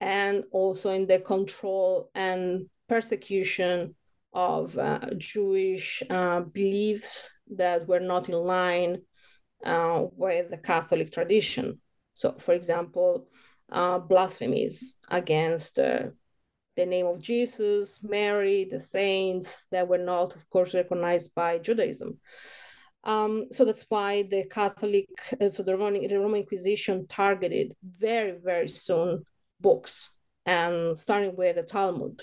and 0.04 0.44
also 0.52 0.89
in 0.89 1.08
the 1.08 1.20
control 1.20 2.10
and 2.13 2.66
persecution 2.89 3.96
of 4.34 4.78
uh, 4.78 5.00
Jewish 5.18 6.04
uh, 6.10 6.42
beliefs 6.42 7.30
that 7.56 7.88
were 7.88 8.02
not 8.02 8.28
in 8.28 8.36
line 8.36 8.98
uh, 9.63 10.04
with 10.12 10.52
the 10.52 10.58
Catholic 10.58 11.10
tradition. 11.10 11.80
So, 12.16 12.36
for 12.38 12.54
example, 12.54 13.28
uh, 13.72 14.00
blasphemies 14.00 14.98
against 15.08 15.80
uh, 15.80 16.08
the 16.76 16.86
name 16.86 17.06
of 17.06 17.22
Jesus, 17.22 18.02
Mary, 18.04 18.68
the 18.70 18.82
saints 18.82 19.68
that 19.72 19.88
were 19.88 19.98
not, 19.98 20.36
of 20.36 20.50
course, 20.50 20.76
recognized 20.76 21.34
by 21.34 21.60
Judaism. 21.60 22.20
Um, 23.06 23.46
so 23.52 23.63
that's 23.63 23.86
why 23.88 24.24
the 24.24 24.44
Catholic, 24.52 25.08
uh, 25.39 25.47
so 25.47 25.64
the 25.64 25.78
Roman, 25.78 26.06
the 26.06 26.20
Roman 26.20 26.41
Inquisition 26.41 27.08
targeted 27.08 27.74
very, 27.84 28.34
very 28.43 28.68
soon 28.68 29.24
books 29.64 30.11
and 30.45 30.95
starting 30.95 31.36
with 31.36 31.55
the 31.55 31.64
Talmud. 31.64 32.22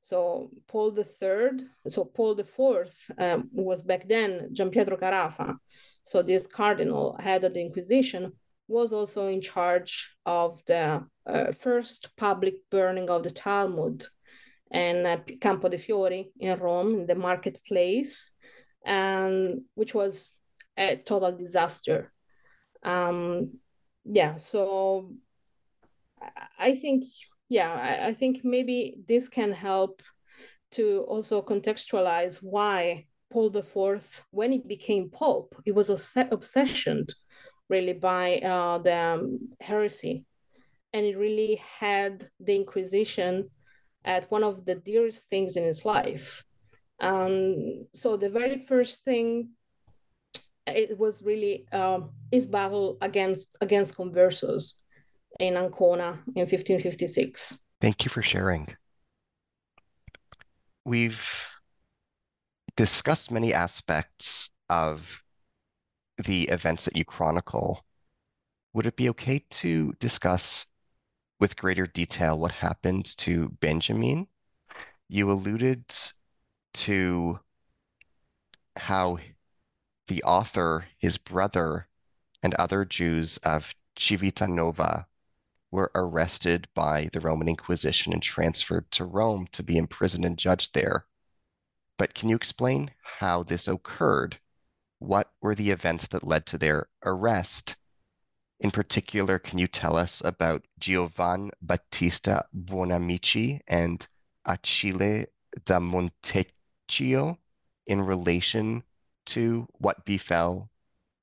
So 0.00 0.50
Paul 0.68 0.92
the 0.92 1.04
Third, 1.04 1.64
so 1.88 2.04
Paul 2.04 2.38
IV 2.38 2.88
um, 3.18 3.48
was 3.52 3.82
back 3.82 4.08
then 4.08 4.50
Giampietro 4.54 4.98
Carafa. 4.98 5.56
So 6.02 6.22
this 6.22 6.46
cardinal, 6.46 7.16
head 7.18 7.44
of 7.44 7.52
the 7.52 7.60
Inquisition, 7.60 8.32
was 8.68 8.92
also 8.92 9.26
in 9.26 9.40
charge 9.40 10.14
of 10.24 10.64
the 10.66 11.04
uh, 11.26 11.52
first 11.52 12.10
public 12.16 12.54
burning 12.70 13.10
of 13.10 13.22
the 13.22 13.30
Talmud 13.30 14.04
in 14.70 15.06
uh, 15.06 15.18
Campo 15.40 15.68
de' 15.68 15.78
Fiori 15.78 16.30
in 16.38 16.58
Rome, 16.58 17.00
in 17.00 17.06
the 17.06 17.14
marketplace, 17.14 18.30
and 18.84 19.62
which 19.74 19.94
was 19.94 20.34
a 20.76 20.96
total 20.96 21.36
disaster. 21.36 22.12
Um, 22.82 23.58
yeah, 24.04 24.36
so 24.36 25.12
I 26.58 26.74
think, 26.74 27.04
yeah, 27.48 28.00
I, 28.06 28.14
think 28.14 28.44
maybe 28.44 28.96
this 29.06 29.28
can 29.28 29.52
help 29.52 30.02
to 30.72 31.04
also 31.08 31.42
contextualize 31.42 32.38
why 32.42 33.06
Paul 33.30 33.54
IV, 33.56 34.22
when 34.30 34.52
he 34.52 34.58
became 34.58 35.10
Pope, 35.10 35.54
he 35.64 35.72
was 35.72 35.90
obsessed 35.90 37.14
really 37.68 37.92
by 37.92 38.38
uh, 38.38 38.78
the 38.78 38.96
um, 38.96 39.38
heresy. 39.60 40.24
And 40.92 41.04
he 41.04 41.14
really 41.14 41.60
had 41.80 42.24
the 42.40 42.56
Inquisition 42.56 43.50
at 44.04 44.30
one 44.30 44.42
of 44.42 44.64
the 44.64 44.74
dearest 44.74 45.28
things 45.28 45.56
in 45.56 45.64
his 45.64 45.84
life. 45.84 46.42
Um, 47.00 47.86
so 47.94 48.16
the 48.16 48.30
very 48.30 48.56
first 48.56 49.04
thing 49.04 49.50
it 50.66 50.98
was 50.98 51.22
really 51.22 51.66
um, 51.72 52.10
his 52.30 52.46
battle 52.46 52.98
against 53.00 53.56
against 53.60 53.96
conversos 53.96 54.74
in 55.38 55.56
Ancona 55.56 56.20
in 56.34 56.42
1556. 56.42 57.58
Thank 57.80 58.04
you 58.04 58.10
for 58.10 58.22
sharing. 58.22 58.68
We've 60.84 61.48
discussed 62.76 63.30
many 63.30 63.52
aspects 63.54 64.50
of 64.68 65.22
the 66.24 66.44
events 66.44 66.84
that 66.84 66.96
you 66.96 67.04
chronicle. 67.04 67.84
Would 68.72 68.86
it 68.86 68.96
be 68.96 69.08
okay 69.10 69.44
to 69.50 69.92
discuss 70.00 70.66
with 71.40 71.56
greater 71.56 71.86
detail 71.86 72.38
what 72.38 72.52
happened 72.52 73.16
to 73.18 73.50
Benjamin? 73.60 74.26
You 75.08 75.30
alluded 75.30 75.84
to 76.74 77.40
how 78.76 79.18
the 80.08 80.22
author, 80.22 80.86
his 80.98 81.16
brother, 81.16 81.86
and 82.42 82.54
other 82.54 82.84
Jews 82.84 83.36
of 83.38 83.74
Civitanova 83.96 85.06
were 85.70 85.90
arrested 85.94 86.68
by 86.74 87.08
the 87.12 87.20
Roman 87.20 87.48
Inquisition 87.48 88.12
and 88.12 88.22
transferred 88.22 88.90
to 88.92 89.04
Rome 89.04 89.46
to 89.52 89.62
be 89.62 89.76
imprisoned 89.76 90.24
and 90.24 90.38
judged 90.38 90.74
there. 90.74 91.06
But 91.98 92.14
can 92.14 92.28
you 92.28 92.36
explain 92.36 92.92
how 93.18 93.42
this 93.42 93.68
occurred? 93.68 94.38
What 94.98 95.30
were 95.40 95.54
the 95.54 95.70
events 95.70 96.08
that 96.08 96.26
led 96.26 96.46
to 96.46 96.58
their 96.58 96.88
arrest? 97.04 97.76
In 98.60 98.70
particular, 98.70 99.38
can 99.38 99.58
you 99.58 99.68
tell 99.68 99.96
us 99.96 100.20
about 100.24 100.64
Giovan 100.80 101.50
Battista 101.62 102.46
Buonamici 102.56 103.60
and 103.68 104.06
Achille 104.44 105.26
da 105.64 105.78
Montecchio 105.78 107.38
in 107.86 108.00
relation 108.00 108.82
to 109.26 109.68
what 109.74 110.04
befell 110.04 110.70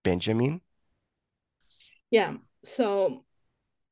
Benjamin? 0.04 0.62
Yeah. 2.10 2.36
So 2.64 3.25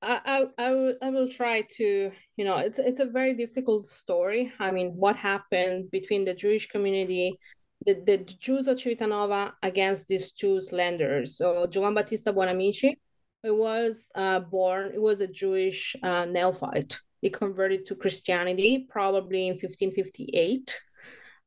I, 0.04 0.22
I, 0.26 0.68
I, 0.68 0.72
will, 0.72 0.96
I 1.02 1.10
will 1.10 1.30
try 1.30 1.64
to, 1.78 2.12
you 2.38 2.46
know, 2.46 2.58
it's 2.58 2.80
it's 2.80 3.00
a 3.00 3.06
very 3.06 3.34
difficult 3.34 3.86
story. 3.86 4.52
I 4.60 4.72
mean, 4.72 4.94
what 4.96 5.16
happened 5.16 5.90
between 5.92 6.26
the 6.26 6.34
Jewish 6.34 6.68
community, 6.68 7.40
the, 7.86 7.94
the 8.06 8.18
Jews 8.18 8.68
of 8.68 8.78
Civitanova 8.78 9.54
against 9.64 10.08
these 10.08 10.32
two 10.32 10.60
slanders. 10.62 11.38
So 11.38 11.66
Giovan 11.68 11.96
Battista 11.96 12.34
Buonamici, 12.34 12.98
it 13.44 13.56
was 13.56 14.12
uh, 14.16 14.42
born, 14.42 14.92
it 14.94 15.02
was 15.02 15.22
a 15.22 15.28
Jewish 15.28 15.96
uh, 16.04 16.26
neophyte. 16.26 17.00
He 17.22 17.30
converted 17.30 17.86
to 17.86 17.96
Christianity 17.96 18.86
probably 18.90 19.48
in 19.48 19.54
1558 19.54 20.82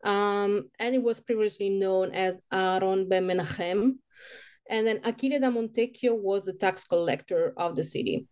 um, 0.07 0.71
and 0.79 0.95
it 0.95 1.03
was 1.03 1.21
previously 1.21 1.69
known 1.69 2.13
as 2.13 2.43
Aaron 2.53 3.09
ben 3.09 3.27
Menachem. 3.27 3.97
And 4.71 4.87
then 4.87 5.01
Achille 5.05 5.41
da 5.41 5.51
Montecchio 5.51 6.15
was 6.15 6.45
the 6.45 6.53
tax 6.53 6.85
collector 6.85 7.53
of 7.57 7.77
the 7.77 7.85
city. 7.85 8.27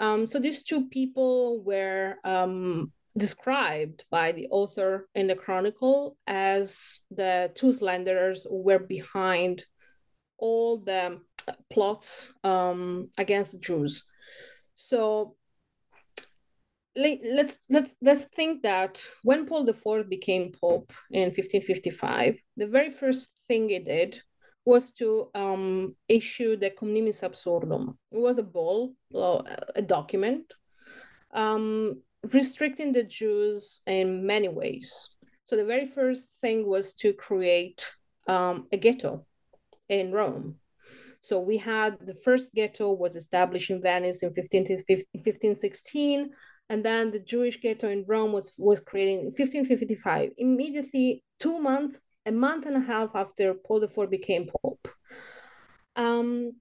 Um, 0.00 0.26
so 0.26 0.40
these 0.40 0.62
two 0.62 0.88
people 0.88 1.62
were 1.62 2.16
um, 2.24 2.90
described 3.16 4.04
by 4.10 4.32
the 4.32 4.48
author 4.50 5.08
in 5.14 5.26
the 5.26 5.34
chronicle 5.34 6.16
as 6.26 7.02
the 7.10 7.52
two 7.54 7.72
slanderers 7.72 8.44
who 8.48 8.62
were 8.62 8.78
behind 8.78 9.64
all 10.38 10.78
the 10.78 11.20
plots 11.70 12.32
um, 12.42 13.10
against 13.18 13.52
the 13.52 13.58
Jews. 13.58 14.04
So 14.74 15.36
let's 16.96 17.58
let's 17.68 17.96
let's 18.00 18.24
think 18.24 18.62
that 18.62 19.02
when 19.22 19.46
Paul 19.46 19.68
IV 19.68 20.08
became 20.08 20.52
pope 20.58 20.92
in 21.10 21.24
1555, 21.24 22.38
the 22.56 22.66
very 22.66 22.90
first 22.90 23.38
thing 23.46 23.68
he 23.68 23.80
did 23.80 24.22
was 24.64 24.92
to 24.92 25.30
um, 25.34 25.96
issue 26.08 26.56
the 26.56 26.70
Cum 26.70 26.88
nimis 26.88 27.22
Absurdum. 27.22 27.98
It 28.12 28.18
was 28.18 28.38
a 28.38 28.42
bull, 28.42 28.94
a 29.14 29.82
document, 29.82 30.52
um, 31.32 32.02
restricting 32.32 32.92
the 32.92 33.04
Jews 33.04 33.80
in 33.86 34.26
many 34.26 34.48
ways. 34.48 35.16
So 35.44 35.56
the 35.56 35.64
very 35.64 35.86
first 35.86 36.40
thing 36.40 36.66
was 36.66 36.94
to 36.94 37.12
create 37.12 37.94
um, 38.28 38.68
a 38.72 38.76
ghetto 38.76 39.26
in 39.88 40.12
Rome. 40.12 40.56
So 41.22 41.40
we 41.40 41.56
had 41.56 41.98
the 42.00 42.14
first 42.14 42.54
ghetto 42.54 42.92
was 42.92 43.16
established 43.16 43.70
in 43.70 43.82
Venice 43.82 44.22
in 44.22 44.30
15, 44.30 44.62
1516 44.62 46.30
and 46.70 46.84
then 46.84 47.10
the 47.10 47.18
Jewish 47.18 47.60
ghetto 47.60 47.88
in 47.88 48.04
Rome 48.06 48.32
was 48.32 48.52
was 48.56 48.78
created 48.78 49.18
in 49.18 49.24
1555. 49.26 50.30
Immediately, 50.38 51.24
two 51.40 51.58
months, 51.58 51.98
a 52.30 52.32
month 52.32 52.64
and 52.66 52.76
a 52.76 52.86
half 52.92 53.10
after 53.14 53.54
Paul 53.54 53.82
IV 53.82 54.08
became 54.08 54.48
pope. 54.62 54.86
Um, 55.96 56.52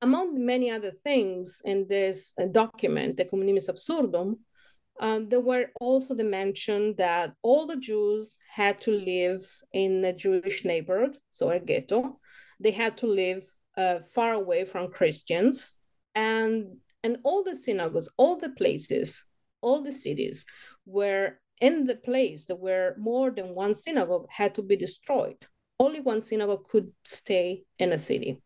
among 0.00 0.26
many 0.52 0.70
other 0.70 0.90
things 0.90 1.60
in 1.64 1.86
this 1.86 2.32
uh, 2.40 2.46
document, 2.46 3.18
the 3.18 3.26
Cum 3.26 3.42
nimis 3.42 3.68
Absurdum, 3.68 4.38
uh, 4.98 5.20
there 5.30 5.46
were 5.50 5.66
also 5.80 6.14
the 6.14 6.24
mention 6.40 6.94
that 6.96 7.34
all 7.42 7.66
the 7.66 7.76
Jews 7.76 8.38
had 8.60 8.78
to 8.84 8.90
live 8.90 9.42
in 9.72 9.92
a 10.04 10.14
Jewish 10.24 10.64
neighborhood, 10.64 11.18
so 11.30 11.50
a 11.50 11.60
ghetto. 11.60 12.18
They 12.58 12.70
had 12.70 12.96
to 12.98 13.06
live 13.06 13.44
uh, 13.76 13.98
far 14.14 14.32
away 14.32 14.64
from 14.64 14.92
Christians, 14.98 15.74
and 16.14 16.76
and 17.04 17.18
all 17.22 17.42
the 17.44 17.56
synagogues, 17.56 18.08
all 18.18 18.36
the 18.36 18.54
places, 18.60 19.24
all 19.62 19.82
the 19.82 19.92
cities 19.92 20.44
where 20.84 21.40
in 21.60 21.84
the 21.84 21.96
place 21.96 22.46
there 22.46 22.56
were 22.56 22.94
more 22.98 23.30
than 23.30 23.54
one 23.54 23.74
synagogue 23.74 24.26
had 24.30 24.54
to 24.54 24.62
be 24.62 24.76
destroyed. 24.76 25.36
Only 25.78 26.00
one 26.00 26.22
synagogue 26.22 26.68
could 26.68 26.92
stay 27.04 27.64
in 27.78 27.92
a 27.92 27.98
city. 27.98 28.42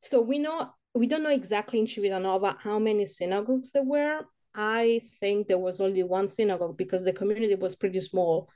So 0.00 0.20
we 0.20 0.38
know 0.38 0.70
we 0.94 1.06
don't 1.06 1.22
know 1.22 1.30
exactly 1.30 1.78
in 1.78 1.86
Civitanova 1.86 2.56
how 2.58 2.78
many 2.78 3.04
synagogues 3.06 3.72
there 3.72 3.84
were. 3.84 4.20
I 4.54 5.02
think 5.20 5.46
there 5.46 5.58
was 5.58 5.80
only 5.80 6.02
one 6.02 6.28
synagogue 6.28 6.76
because 6.76 7.04
the 7.04 7.12
community 7.12 7.54
was 7.54 7.76
pretty 7.76 8.00
small. 8.00 8.48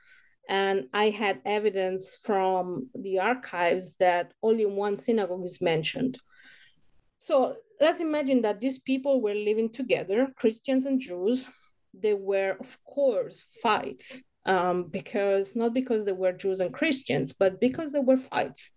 And 0.49 0.89
I 0.93 1.11
had 1.11 1.41
evidence 1.45 2.17
from 2.23 2.89
the 2.95 3.21
archives 3.21 3.97
that 3.97 4.33
only 4.43 4.67
one 4.67 4.99
synagogue 4.99 5.45
is 5.45 5.61
mentioned. 5.61 6.19
So 7.19 7.57
let's 7.81 8.01
imagine 8.01 8.43
that 8.43 8.61
these 8.61 8.79
people 8.79 9.23
were 9.23 9.35
living 9.35 9.71
together, 9.71 10.29
Christians 10.37 10.87
and 10.87 11.01
Jews. 11.01 11.49
There 11.99 12.17
were, 12.17 12.57
of 12.59 12.77
course, 12.85 13.45
fights 13.63 14.23
um, 14.47 14.85
because 14.85 15.57
not 15.57 15.73
because 15.73 16.05
they 16.05 16.13
were 16.13 16.33
Jews 16.33 16.61
and 16.61 16.73
Christians, 16.73 17.33
but 17.33 17.61
because 17.61 17.93
there 17.93 18.03
were 18.03 18.17
fights. 18.17 18.71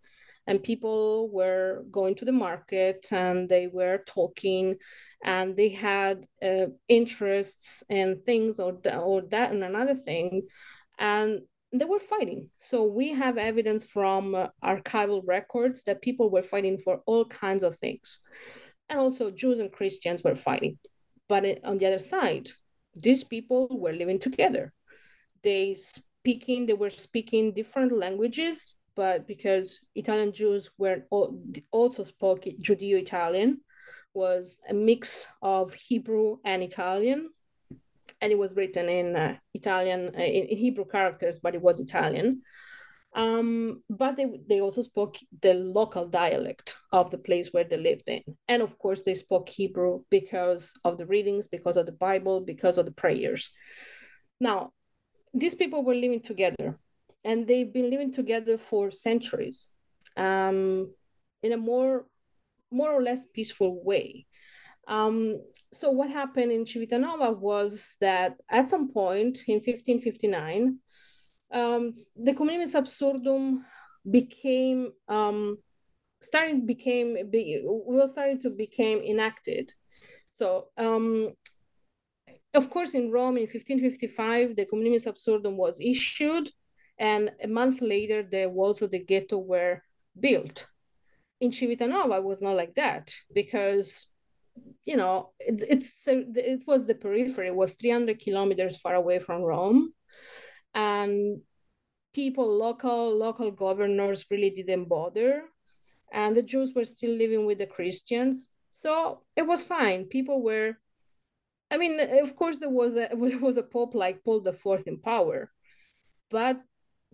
And 0.49 0.63
people 0.63 1.29
were 1.29 1.83
going 1.91 2.15
to 2.15 2.25
the 2.25 2.31
market 2.31 3.05
and 3.11 3.49
they 3.49 3.67
were 3.67 4.01
talking 4.07 4.77
and 5.21 5.57
they 5.57 5.69
had 5.69 6.25
uh, 6.41 6.67
interests 6.87 7.83
in 7.89 8.21
things 8.25 8.57
or, 8.57 8.73
th- 8.73 8.95
or 8.95 9.23
that 9.31 9.51
and 9.51 9.61
another 9.61 9.95
thing. 9.95 10.43
And 10.99 11.41
they 11.73 11.83
were 11.83 11.99
fighting. 11.99 12.49
So 12.57 12.85
we 12.85 13.09
have 13.09 13.37
evidence 13.37 13.83
from 13.83 14.35
uh, 14.35 14.47
archival 14.63 15.21
records 15.25 15.83
that 15.83 16.01
people 16.01 16.29
were 16.29 16.43
fighting 16.43 16.77
for 16.77 17.01
all 17.05 17.25
kinds 17.25 17.63
of 17.63 17.75
things 17.75 18.21
and 18.89 18.99
also 18.99 19.31
Jews 19.31 19.59
and 19.59 19.71
Christians 19.71 20.23
were 20.23 20.35
fighting. 20.35 20.77
But 21.27 21.59
on 21.63 21.77
the 21.77 21.87
other 21.87 21.99
side, 21.99 22.49
these 23.01 23.23
people 23.23 23.67
were 23.69 23.93
living 23.93 24.19
together. 24.19 24.73
They 25.43 25.75
speaking, 25.75 26.65
they 26.65 26.73
were 26.73 26.89
speaking 26.89 27.53
different 27.53 27.91
languages, 27.91 28.75
but 28.95 29.27
because 29.27 29.79
Italian 29.95 30.33
Jews 30.33 30.71
were 30.77 31.03
also 31.71 32.03
spoke 32.03 32.43
Judeo-Italian, 32.43 33.61
was 34.13 34.59
a 34.67 34.73
mix 34.73 35.27
of 35.41 35.73
Hebrew 35.73 36.37
and 36.43 36.63
Italian, 36.63 37.29
and 38.19 38.31
it 38.31 38.37
was 38.37 38.55
written 38.55 38.89
in 38.89 39.15
uh, 39.15 39.37
Italian 39.53 40.15
uh, 40.15 40.21
in, 40.21 40.45
in 40.45 40.57
Hebrew 40.57 40.85
characters, 40.85 41.39
but 41.39 41.53
it 41.53 41.61
was 41.61 41.79
Italian. 41.79 42.41
Um, 43.17 43.81
but 43.89 44.15
they, 44.15 44.27
they 44.47 44.61
also 44.61 44.83
spoke 44.83 45.17
the 45.41 45.55
local 45.55 46.07
dialect 46.07 46.77
of 46.91 47.09
the 47.09 47.17
place 47.17 47.51
where 47.51 47.63
they 47.63 47.77
lived 47.77 48.07
in. 48.07 48.21
And 48.47 48.61
of 48.61 48.77
course, 48.77 49.03
they 49.03 49.15
spoke 49.15 49.49
Hebrew 49.49 50.03
because 50.11 50.71
of 50.83 50.99
the 50.99 51.07
readings, 51.07 51.47
because 51.47 51.77
of 51.77 51.87
the 51.87 51.93
Bible, 51.93 52.41
because 52.41 52.77
of 52.77 52.85
the 52.85 52.91
prayers. 52.91 53.49
Now, 54.39 54.71
these 55.33 55.55
people 55.55 55.83
were 55.83 55.95
living 55.95 56.21
together 56.21 56.77
and 57.23 57.47
they've 57.47 57.73
been 57.73 57.89
living 57.89 58.13
together 58.13 58.55
for 58.55 58.91
centuries 58.91 59.71
um, 60.15 60.93
in 61.41 61.53
a 61.53 61.57
more, 61.57 62.05
more 62.69 62.91
or 62.91 63.01
less 63.01 63.25
peaceful 63.25 63.83
way. 63.83 64.27
Um, 64.87 65.41
so 65.73 65.89
what 65.89 66.11
happened 66.11 66.51
in 66.51 66.65
Civitanova 66.65 67.35
was 67.35 67.97
that 67.99 68.35
at 68.49 68.69
some 68.69 68.93
point 68.93 69.39
in 69.47 69.55
1559, 69.55 70.77
um, 71.51 71.93
the 72.15 72.33
cum 72.33 72.49
nimis 72.49 72.75
absurdum 72.75 73.65
became 74.09 74.91
um, 75.07 75.57
starting 76.21 76.65
became 76.65 77.29
be, 77.29 77.61
was 77.63 78.11
starting 78.11 78.39
to 78.41 78.49
became 78.49 78.99
enacted. 78.99 79.73
So 80.31 80.67
um, 80.77 81.33
of 82.53 82.69
course, 82.69 82.93
in 82.95 83.11
Rome 83.11 83.37
in 83.37 83.43
1555, 83.43 84.55
the 84.55 84.65
cum 84.65 84.79
nimis 84.79 85.07
absurdum 85.07 85.57
was 85.57 85.79
issued, 85.79 86.51
and 86.97 87.31
a 87.41 87.47
month 87.47 87.81
later, 87.81 88.23
the 88.23 88.47
walls 88.47 88.81
of 88.81 88.91
the 88.91 89.03
ghetto 89.03 89.37
were 89.37 89.83
built. 90.19 90.67
In 91.39 91.51
Civitanova, 91.51 92.17
it 92.17 92.23
was 92.23 92.41
not 92.41 92.55
like 92.55 92.73
that 92.75 93.13
because 93.33 94.07
you 94.85 94.97
know 94.97 95.31
it, 95.39 95.61
it's 95.69 96.07
it 96.07 96.63
was 96.65 96.87
the 96.87 96.95
periphery 96.95 97.47
it 97.47 97.55
was 97.55 97.73
300 97.73 98.19
kilometers 98.19 98.77
far 98.77 98.95
away 98.95 99.19
from 99.19 99.41
rome 99.41 99.93
and 100.77 101.41
people 102.13 102.47
local 102.47 103.17
local 103.17 103.49
governors 103.51 104.25
really 104.29 104.51
didn't 104.51 104.85
bother. 104.85 105.43
And 106.13 106.35
the 106.35 106.43
jews 106.43 106.73
were 106.73 106.85
still 106.85 107.11
living 107.11 107.45
with 107.45 107.57
the 107.57 107.65
christians. 107.65 108.49
So 108.69 109.23
it 109.35 109.45
was 109.45 109.63
fine. 109.63 110.05
People 110.05 110.41
were 110.41 110.77
i 111.69 111.75
mean 111.75 111.99
of 111.99 112.33
course 112.35 112.59
there 112.59 112.69
was 112.69 112.93
a 112.95 113.09
there 113.31 113.39
was 113.49 113.57
a 113.57 113.63
pope 113.75 113.93
like 113.93 114.23
paul 114.23 114.39
the 114.39 114.53
fourth 114.53 114.87
in 114.87 114.97
power 114.99 115.51
but 116.31 116.61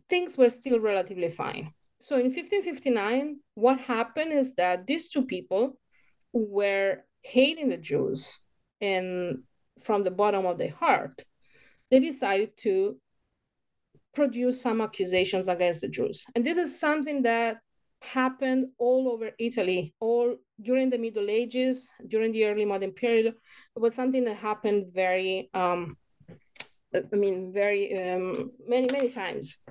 things 0.09 0.38
were 0.38 0.49
still 0.49 0.80
relatively 0.80 1.30
fine. 1.30 1.72
So 1.99 2.16
in 2.18 2.26
1559 2.26 3.39
what 3.55 3.80
happened 3.80 4.34
is 4.34 4.55
that 4.55 4.86
these 4.86 5.09
two 5.09 5.26
people 5.26 5.78
were 6.34 7.05
hating 7.22 7.70
the 7.70 7.78
Jews 7.78 8.39
and 8.82 9.43
from 9.80 10.03
the 10.03 10.11
bottom 10.11 10.45
of 10.45 10.57
their 10.57 10.76
heart, 10.84 11.24
they 11.89 11.99
decided 11.99 12.57
to 12.57 12.97
produce 14.14 14.61
some 14.61 14.82
accusations 14.82 15.47
against 15.47 15.82
the 15.82 15.88
Jews. 15.88 16.26
And 16.36 16.45
this 16.45 16.57
is 16.57 16.80
something 16.80 17.24
that 17.24 17.57
happened 18.01 18.68
all 18.78 19.09
over 19.09 19.32
Italy, 19.39 19.93
all 19.99 20.36
during 20.61 20.89
the 20.89 20.97
Middle 20.97 21.30
Ages, 21.30 21.89
during 22.07 22.32
the 22.32 22.45
early 22.45 22.66
modern 22.66 22.91
period. 22.91 23.28
It 23.76 23.80
was 23.80 23.95
something 23.95 24.24
that 24.26 24.38
happened 24.38 24.93
very, 24.93 25.49
um, 25.53 25.97
I 26.93 27.16
mean, 27.16 27.51
very 27.51 28.11
um, 28.11 28.51
many, 28.68 28.88
many 28.91 29.09
times. 29.09 29.64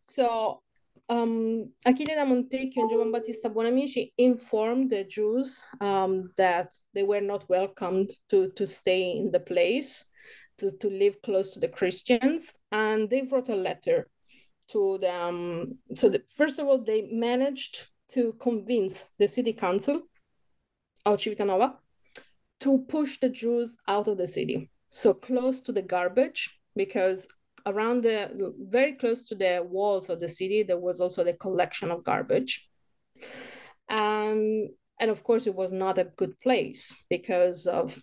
So 0.00 0.62
um, 1.08 1.70
Achille 1.84 2.14
da 2.14 2.24
Montecchio 2.24 2.82
and 2.82 2.90
Giovan 2.90 3.12
Battista 3.12 3.50
Buonamici 3.50 4.12
informed 4.18 4.90
the 4.90 5.04
Jews 5.04 5.62
um, 5.80 6.30
that 6.36 6.72
they 6.94 7.02
were 7.02 7.20
not 7.20 7.48
welcomed 7.48 8.10
to, 8.30 8.50
to 8.50 8.66
stay 8.66 9.12
in 9.12 9.30
the 9.30 9.40
place, 9.40 10.04
to, 10.62 10.76
to 10.78 10.88
live 10.88 11.20
close 11.22 11.52
to 11.52 11.60
the 11.60 11.68
Christians. 11.68 12.54
And 12.70 13.10
they 13.10 13.22
wrote 13.30 13.48
a 13.48 13.56
letter 13.56 14.08
to 14.68 14.98
them. 14.98 15.78
So, 15.96 16.08
the, 16.08 16.22
first 16.36 16.58
of 16.58 16.66
all, 16.66 16.78
they 16.78 17.08
managed 17.12 17.88
to 18.12 18.34
convince 18.40 19.10
the 19.18 19.28
city 19.28 19.52
council 19.52 20.02
of 21.04 21.18
Civitanova 21.18 21.74
to 22.60 22.78
push 22.88 23.18
the 23.18 23.28
Jews 23.28 23.76
out 23.88 24.06
of 24.06 24.18
the 24.18 24.26
city, 24.26 24.70
so 24.90 25.12
close 25.14 25.60
to 25.62 25.72
the 25.72 25.82
garbage, 25.82 26.60
because 26.76 27.26
around 27.66 28.02
the 28.02 28.54
very 28.68 28.92
close 28.92 29.26
to 29.28 29.34
the 29.34 29.64
walls 29.68 30.10
of 30.10 30.20
the 30.20 30.28
city 30.28 30.62
there 30.62 30.78
was 30.78 31.00
also 31.00 31.22
the 31.22 31.32
collection 31.34 31.90
of 31.90 32.04
garbage 32.04 32.68
and 33.88 34.68
and 34.98 35.10
of 35.10 35.22
course 35.22 35.46
it 35.46 35.54
was 35.54 35.72
not 35.72 35.98
a 35.98 36.10
good 36.16 36.38
place 36.40 36.94
because 37.08 37.66
of 37.66 38.02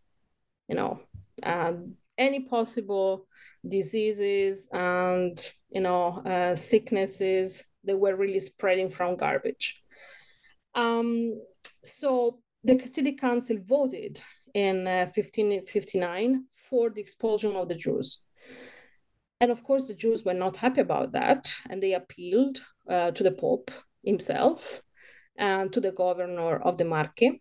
you 0.67 0.75
know 0.75 0.99
um, 1.43 1.95
any 2.19 2.41
possible 2.41 3.27
diseases 3.67 4.67
and 4.71 5.53
you 5.69 5.81
know 5.81 6.21
uh, 6.25 6.53
sicknesses 6.53 7.65
that 7.83 7.97
were 7.97 8.15
really 8.15 8.39
spreading 8.39 8.89
from 8.89 9.15
garbage 9.15 9.81
um, 10.75 11.33
so 11.83 12.39
the 12.63 12.79
city 12.91 13.13
council 13.13 13.57
voted 13.59 14.21
in 14.53 14.85
uh, 14.85 15.07
1559 15.15 16.45
for 16.53 16.91
the 16.91 17.01
expulsion 17.01 17.55
of 17.55 17.67
the 17.67 17.75
jews 17.75 18.19
and 19.41 19.51
of 19.51 19.63
course, 19.63 19.87
the 19.87 19.93
Jews 19.93 20.25
were 20.25 20.33
not 20.33 20.57
happy 20.57 20.81
about 20.81 21.13
that, 21.13 21.53
and 21.69 21.81
they 21.81 21.93
appealed 21.93 22.59
uh, 22.89 23.11
to 23.11 23.23
the 23.23 23.31
Pope 23.31 23.71
himself 24.03 24.81
and 25.37 25.71
to 25.71 25.79
the 25.79 25.91
governor 25.91 26.57
of 26.57 26.77
the 26.77 26.83
Marche. 26.83 27.39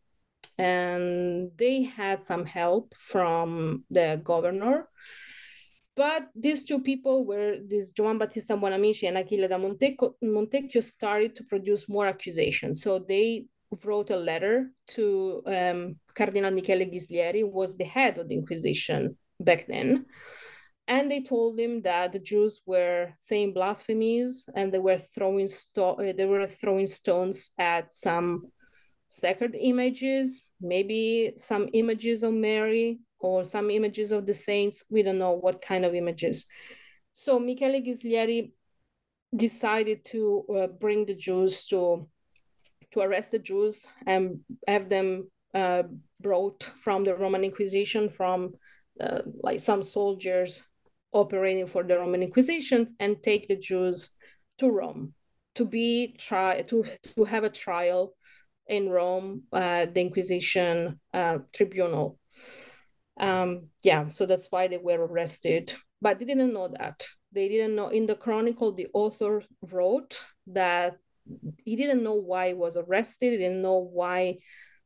And 0.59 1.51
they 1.57 1.85
had 1.85 2.23
some 2.23 2.45
help 2.45 2.95
from 2.99 3.85
the 3.91 4.21
governor. 4.23 4.89
But 5.97 6.29
these 6.35 6.65
two 6.65 6.81
people 6.81 7.25
were 7.25 7.57
this 7.67 7.93
Giovan 7.93 8.19
Battista 8.19 8.57
Buonamici 8.57 9.09
and 9.09 9.19
Achille 9.19 9.49
da 9.49 9.59
Montecchio, 9.59 10.15
Montecchio 10.23 10.83
started 10.83 11.35
to 11.37 11.45
produce 11.45 11.89
more 11.89 12.07
accusations. 12.07 12.83
So 12.83 12.99
they 13.01 13.47
wrote 13.85 14.11
a 14.11 14.17
letter 14.17 14.71
to 14.89 15.43
um, 15.47 15.97
Cardinal 16.15 16.53
Michele 16.53 16.87
Ghislieri, 16.87 17.41
who 17.41 17.49
was 17.49 17.77
the 17.77 17.85
head 17.85 18.19
of 18.19 18.29
the 18.29 18.35
Inquisition 18.35 19.17
back 19.41 19.67
then 19.67 20.07
and 20.89 21.11
they 21.11 21.21
told 21.21 21.61
him 21.61 21.83
that 21.83 22.13
the 22.13 22.19
Jews 22.19 22.63
were 22.65 23.13
saying 23.15 23.53
blasphemies 23.53 24.49
and 24.55 24.73
they 24.73 24.79
were 24.79 24.97
throwing 24.97 25.47
sto- 25.47 25.99
they 26.17 26.25
were 26.25 26.47
throwing 26.47 26.87
stones 26.87 27.53
at 27.59 27.93
some 27.93 28.45
sacred 29.09 29.55
images, 29.55 30.48
maybe 30.61 31.33
some 31.37 31.69
images 31.73 32.23
of 32.23 32.33
Mary 32.33 33.01
or 33.21 33.45
some 33.45 33.71
images 33.71 34.13
of 34.13 34.27
the 34.27 34.35
saints. 34.35 34.85
We 34.91 35.03
don't 35.03 35.19
know 35.19 35.33
what 35.33 35.63
kind 35.63 35.85
of 35.85 35.95
images. 35.95 36.47
So 37.13 37.39
Michele 37.39 37.81
Ghislieri 37.81 38.53
decided 39.35 40.05
to 40.07 40.45
uh, 40.57 40.67
bring 40.67 41.07
the 41.07 41.15
Jews 41.15 41.67
to 41.67 42.09
to 42.91 43.01
arrest 43.01 43.33
the 43.33 43.39
Jews 43.39 43.87
and 44.07 44.41
have 44.67 44.89
them 44.89 45.31
uh, 45.53 45.83
brought 46.21 46.63
from 46.81 47.05
the 47.05 47.15
Roman 47.15 47.45
Inquisition 47.45 48.09
from 48.09 48.55
uh, 49.01 49.23
like 49.43 49.61
some 49.61 49.83
soldiers 49.83 50.63
operating 51.13 51.67
for 51.67 51.83
the 51.83 51.99
Roman 51.99 52.23
Inquisition 52.23 52.87
and 52.99 53.23
take 53.23 53.49
the 53.49 53.57
Jews 53.57 54.11
to 54.59 54.71
Rome 54.71 55.13
to 55.55 55.65
be 55.65 56.15
try 56.19 56.63
to 56.63 56.85
to 57.17 57.25
have 57.25 57.45
a 57.45 57.51
trial 57.51 58.15
in 58.69 58.89
Rome, 58.91 59.43
uh, 59.53 59.87
the 59.87 60.01
Inquisition 60.01 61.01
uh, 61.13 61.39
tribunal. 61.55 62.19
Um, 63.19 63.69
yeah, 63.83 64.11
so 64.11 64.27
that's 64.27 64.47
why 64.51 64.69
they 64.69 64.79
were 64.79 65.05
arrested, 65.05 65.73
but 66.01 66.19
they 66.19 66.25
didn't 66.25 66.53
know 66.53 66.69
that. 66.69 67.07
They 67.33 67.49
didn't 67.49 67.75
know. 67.75 67.89
In 67.89 68.07
the 68.07 68.15
chronicle, 68.15 68.73
the 68.73 68.89
author 68.95 69.43
wrote 69.73 70.25
that 70.47 70.99
he 71.65 71.77
didn't 71.77 72.03
know 72.03 72.15
why 72.15 72.49
he 72.49 72.55
was 72.55 72.77
arrested. 72.77 73.33
He 73.33 73.39
didn't 73.39 73.63
know 73.63 73.79
why 73.79 74.39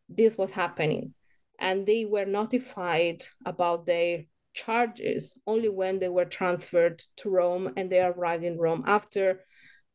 this 0.09 0.39
was 0.39 0.51
happening, 0.51 1.15
and 1.61 1.87
they 1.87 2.05
were 2.05 2.25
notified 2.25 3.23
about 3.45 3.87
their 3.87 4.25
charges 4.55 5.39
only 5.47 5.69
when 5.69 5.99
they 5.99 6.09
were 6.09 6.25
transferred 6.25 7.03
to 7.17 7.31
Rome 7.31 7.73
and 7.77 7.91
they 7.91 8.03
arrived 8.03 8.45
in 8.45 8.59
Rome 8.59 8.85
after 8.87 9.41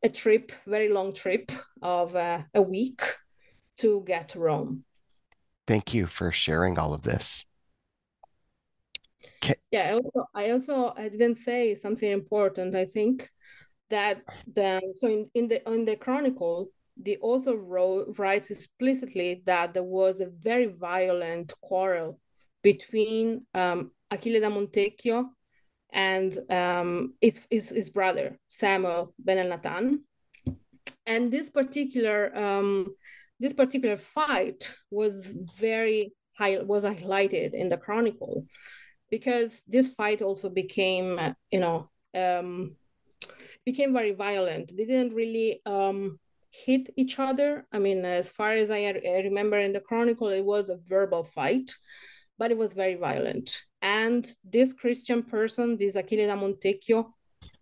a 0.03 0.09
trip, 0.09 0.51
very 0.65 0.89
long 0.89 1.13
trip 1.13 1.51
of 1.81 2.15
uh, 2.15 2.41
a 2.53 2.61
week 2.61 3.01
to 3.79 4.03
get 4.05 4.29
to 4.29 4.39
Rome. 4.39 4.83
Thank 5.67 5.93
you 5.93 6.07
for 6.07 6.31
sharing 6.31 6.77
all 6.79 6.93
of 6.93 7.03
this. 7.03 7.45
Can... 9.41 9.55
Yeah, 9.71 9.89
I 9.89 9.93
also, 9.93 10.29
I 10.33 10.49
also 10.51 10.93
I 10.95 11.09
didn't 11.09 11.35
say 11.35 11.75
something 11.75 12.09
important. 12.09 12.75
I 12.75 12.85
think 12.85 13.29
that 13.89 14.21
the 14.51 14.81
so 14.95 15.07
in, 15.07 15.29
in 15.33 15.47
the 15.47 15.71
in 15.71 15.85
the 15.85 15.95
chronicle 15.95 16.71
the 17.03 17.17
author 17.21 17.55
wrote, 17.55 18.17
writes 18.17 18.49
explicitly 18.51 19.43
that 19.45 19.73
there 19.73 19.83
was 19.83 20.19
a 20.19 20.27
very 20.27 20.65
violent 20.65 21.53
quarrel 21.61 22.19
between 22.63 23.45
um, 23.53 23.91
Achille 24.11 24.41
da 24.41 24.49
Montecchio 24.49 25.29
and 25.91 26.37
um, 26.49 27.13
his, 27.21 27.41
his, 27.49 27.69
his, 27.69 27.89
brother, 27.89 28.37
Samuel 28.47 29.13
Ben 29.19 29.37
Elnathan. 29.37 29.99
And 31.05 31.31
this 31.31 31.49
particular, 31.49 32.37
um, 32.37 32.95
this 33.39 33.53
particular 33.53 33.97
fight 33.97 34.73
was 34.91 35.27
very 35.59 36.13
high, 36.37 36.59
was 36.59 36.83
highlighted 36.83 37.53
in 37.53 37.69
the 37.69 37.77
Chronicle 37.77 38.45
because 39.09 39.63
this 39.67 39.89
fight 39.93 40.21
also 40.21 40.49
became, 40.49 41.19
you 41.51 41.59
know, 41.59 41.89
um, 42.15 42.75
became 43.65 43.93
very 43.93 44.11
violent. 44.11 44.75
They 44.75 44.85
didn't 44.85 45.13
really 45.13 45.61
um, 45.65 46.19
hit 46.51 46.89
each 46.97 47.19
other. 47.19 47.65
I 47.71 47.79
mean, 47.79 48.03
as 48.05 48.31
far 48.31 48.51
as 48.53 48.71
I, 48.71 48.79
I 48.85 49.21
remember 49.23 49.57
in 49.57 49.73
the 49.73 49.79
Chronicle, 49.79 50.27
it 50.29 50.43
was 50.43 50.69
a 50.69 50.79
verbal 50.85 51.23
fight 51.23 51.71
but 52.37 52.51
it 52.51 52.57
was 52.57 52.73
very 52.73 52.95
violent. 52.95 53.63
And 53.81 54.29
this 54.43 54.73
Christian 54.73 55.23
person, 55.23 55.77
this 55.77 55.95
Achille 55.95 56.27
da 56.27 56.35
Montecchio, 56.35 57.11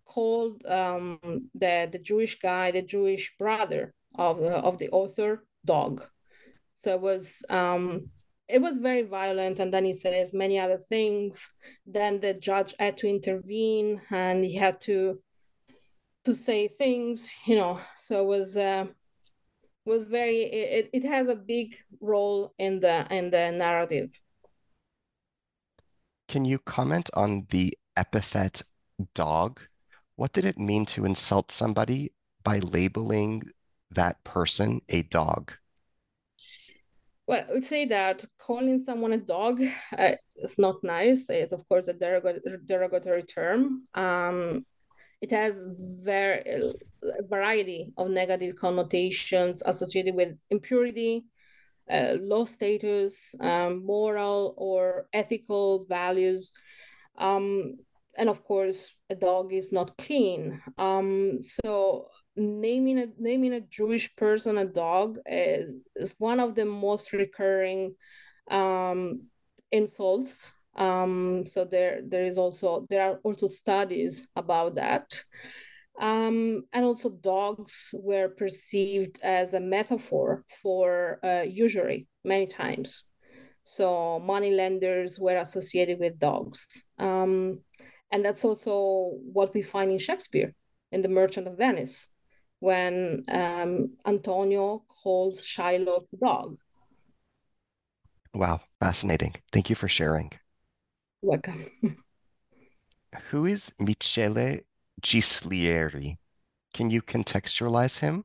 called 0.04 0.64
um, 0.66 1.18
the, 1.54 1.88
the 1.90 1.98
Jewish 1.98 2.38
guy, 2.38 2.70
the 2.70 2.82
Jewish 2.82 3.34
brother 3.38 3.94
of, 4.16 4.40
uh, 4.40 4.60
of 4.64 4.78
the 4.78 4.88
author, 4.90 5.44
dog. 5.66 6.04
So 6.72 6.94
it 6.94 7.00
was, 7.00 7.44
um, 7.50 8.10
it 8.48 8.60
was 8.60 8.78
very 8.78 9.02
violent. 9.02 9.60
And 9.60 9.72
then 9.72 9.84
he 9.84 9.92
says 9.92 10.32
many 10.32 10.58
other 10.58 10.78
things. 10.78 11.52
Then 11.86 12.20
the 12.20 12.34
judge 12.34 12.74
had 12.78 12.96
to 12.98 13.08
intervene 13.08 14.00
and 14.10 14.44
he 14.44 14.54
had 14.54 14.80
to 14.82 15.20
to 16.26 16.34
say 16.34 16.66
things 16.66 17.30
you 17.46 17.56
know. 17.56 17.78
So 17.96 18.22
it 18.22 18.26
was 18.26 18.56
uh, 18.56 18.86
was 19.84 20.08
very 20.08 20.40
it, 20.42 20.90
it 20.92 21.04
has 21.04 21.28
a 21.28 21.36
big 21.36 21.76
role 22.00 22.52
in 22.58 22.80
the 22.80 23.06
in 23.10 23.30
the 23.30 23.52
narrative. 23.52 24.20
Can 26.28 26.44
you 26.44 26.58
comment 26.58 27.08
on 27.14 27.46
the 27.50 27.72
epithet 27.96 28.62
dog? 29.14 29.60
What 30.16 30.32
did 30.32 30.44
it 30.44 30.58
mean 30.58 30.84
to 30.86 31.04
insult 31.04 31.52
somebody 31.52 32.12
by 32.42 32.58
labeling 32.58 33.42
that 33.90 34.22
person 34.24 34.80
a 34.88 35.02
dog 35.02 35.52
well, 37.26 37.44
I 37.48 37.52
would 37.52 37.66
say 37.66 37.86
that 37.86 38.24
calling 38.38 38.78
someone 38.78 39.12
a 39.12 39.18
dog 39.18 39.60
uh, 39.98 40.12
is 40.36 40.58
not 40.58 40.82
nice. 40.84 41.28
It's 41.28 41.52
of 41.52 41.68
course 41.68 41.88
a 41.88 41.92
derogatory 41.92 43.24
term. 43.24 43.82
Um, 43.94 44.64
it 45.20 45.30
has 45.32 45.60
very 46.04 46.42
a 47.02 47.22
variety 47.28 47.92
of 47.96 48.10
negative 48.10 48.54
connotations 48.56 49.62
associated 49.64 50.14
with 50.14 50.36
impurity, 50.50 51.24
uh, 51.90 52.16
low 52.20 52.44
status, 52.44 53.34
um, 53.40 53.84
moral 53.84 54.54
or 54.56 55.08
ethical 55.12 55.86
values. 55.88 56.52
Um, 57.18 57.76
and 58.16 58.28
of 58.28 58.44
course, 58.44 58.92
a 59.10 59.14
dog 59.14 59.52
is 59.52 59.72
not 59.72 59.96
clean. 59.96 60.60
Um, 60.78 61.40
so 61.40 62.08
naming 62.36 62.98
a 62.98 63.06
naming 63.18 63.54
a 63.54 63.60
Jewish 63.60 64.14
person 64.16 64.58
a 64.58 64.64
dog 64.64 65.18
is 65.26 65.78
is 65.96 66.14
one 66.18 66.40
of 66.40 66.54
the 66.54 66.64
most 66.64 67.12
recurring 67.12 67.94
um, 68.50 69.22
insults. 69.72 70.52
Um, 70.76 71.46
so 71.46 71.64
there 71.64 72.02
there 72.06 72.24
is 72.24 72.36
also 72.36 72.86
there 72.90 73.02
are 73.02 73.18
also 73.24 73.46
studies 73.46 74.28
about 74.36 74.74
that. 74.76 75.22
Um, 75.98 76.64
and 76.74 76.84
also 76.84 77.08
dogs 77.08 77.94
were 77.98 78.28
perceived 78.28 79.18
as 79.22 79.54
a 79.54 79.60
metaphor 79.60 80.44
for 80.62 81.18
uh, 81.24 81.44
usury 81.48 82.06
many 82.22 82.46
times. 82.46 83.04
So 83.62 84.20
money 84.20 84.50
lenders 84.50 85.18
were 85.18 85.38
associated 85.38 85.98
with 85.98 86.18
dogs. 86.18 86.84
Um, 86.98 87.60
and 88.12 88.22
that's 88.22 88.44
also 88.44 89.12
what 89.32 89.54
we 89.54 89.62
find 89.62 89.90
in 89.90 89.98
Shakespeare 89.98 90.54
in 90.92 91.00
The 91.00 91.08
Merchant 91.08 91.48
of 91.48 91.56
Venice 91.56 92.10
when 92.60 93.22
um, 93.28 93.90
Antonio 94.06 94.82
calls 94.88 95.40
Shylock 95.40 96.06
dog. 96.20 96.58
Wow, 98.34 98.60
fascinating. 98.80 99.34
Thank 99.52 99.70
you 99.70 99.76
for 99.76 99.88
sharing. 99.88 100.32
Welcome. 101.22 101.70
Who 103.30 103.46
is 103.46 103.72
Michele 103.78 104.60
Ghislieri? 105.02 106.18
Can 106.74 106.90
you 106.90 107.00
contextualize 107.00 108.00
him? 108.00 108.24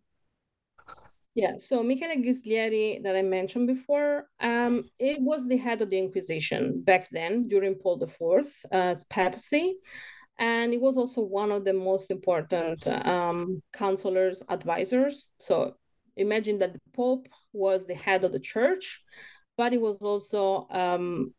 Yeah, 1.34 1.54
so 1.60 1.82
Michele 1.82 2.18
Ghislieri 2.18 3.02
that 3.04 3.16
I 3.16 3.22
mentioned 3.22 3.68
before, 3.68 4.28
um, 4.42 4.84
it 5.00 5.22
was 5.22 5.48
the 5.48 5.56
head 5.56 5.82
of 5.82 5.90
the 5.90 5.98
Inquisition 5.98 6.82
back 6.82 7.08
then 7.12 7.48
during 7.48 7.76
Paul 7.76 8.04
IV's 8.04 8.66
uh, 8.70 8.96
papacy 9.10 9.78
and 10.42 10.74
he 10.74 10.80
was 10.80 10.98
also 10.98 11.22
one 11.22 11.52
of 11.52 11.64
the 11.64 11.74
most 11.74 12.10
important 12.10 12.86
um, 12.88 13.62
counselors, 13.74 14.42
advisors. 14.50 15.26
So 15.40 15.76
imagine 16.18 16.58
that 16.58 16.74
the 16.74 16.80
Pope 16.96 17.28
was 17.54 17.86
the 17.86 17.94
head 17.94 18.24
of 18.24 18.32
the 18.32 18.40
church, 18.40 19.04
but 19.56 19.72
he 19.72 19.78
was 19.78 19.98
also 19.98 20.68
um, 20.72 21.36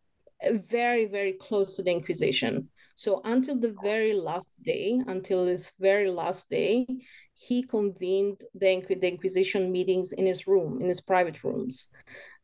very, 0.70 1.06
very 1.06 1.32
close 1.32 1.74
to 1.74 1.82
the 1.82 1.90
Inquisition. 1.90 2.68
So 2.94 3.20
until 3.24 3.58
the 3.58 3.74
very 3.82 4.14
last 4.14 4.62
day, 4.62 5.00
until 5.08 5.46
his 5.46 5.72
very 5.80 6.08
last 6.08 6.48
day, 6.48 6.86
he 7.34 7.64
convened 7.64 8.42
the, 8.54 8.84
the 8.88 9.08
Inquisition 9.08 9.72
meetings 9.72 10.12
in 10.12 10.26
his 10.26 10.46
room, 10.46 10.80
in 10.80 10.86
his 10.86 11.00
private 11.00 11.42
rooms. 11.42 11.88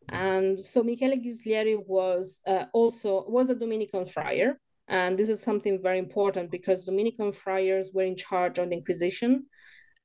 And 0.09 0.61
so 0.61 0.82
Michele 0.82 1.18
Ghislieri 1.18 1.76
was 1.86 2.42
uh, 2.48 2.64
also 2.72 3.24
was 3.28 3.48
a 3.48 3.54
Dominican 3.54 4.06
friar, 4.06 4.59
and 4.89 5.18
this 5.18 5.28
is 5.28 5.43
something 5.43 5.80
very 5.80 5.99
important 5.99 6.51
because 6.51 6.86
Dominican 6.86 7.32
friars 7.32 7.91
were 7.93 8.05
in 8.05 8.16
charge 8.16 8.59
of 8.59 8.70
the 8.70 8.76
Inquisition 8.76 9.47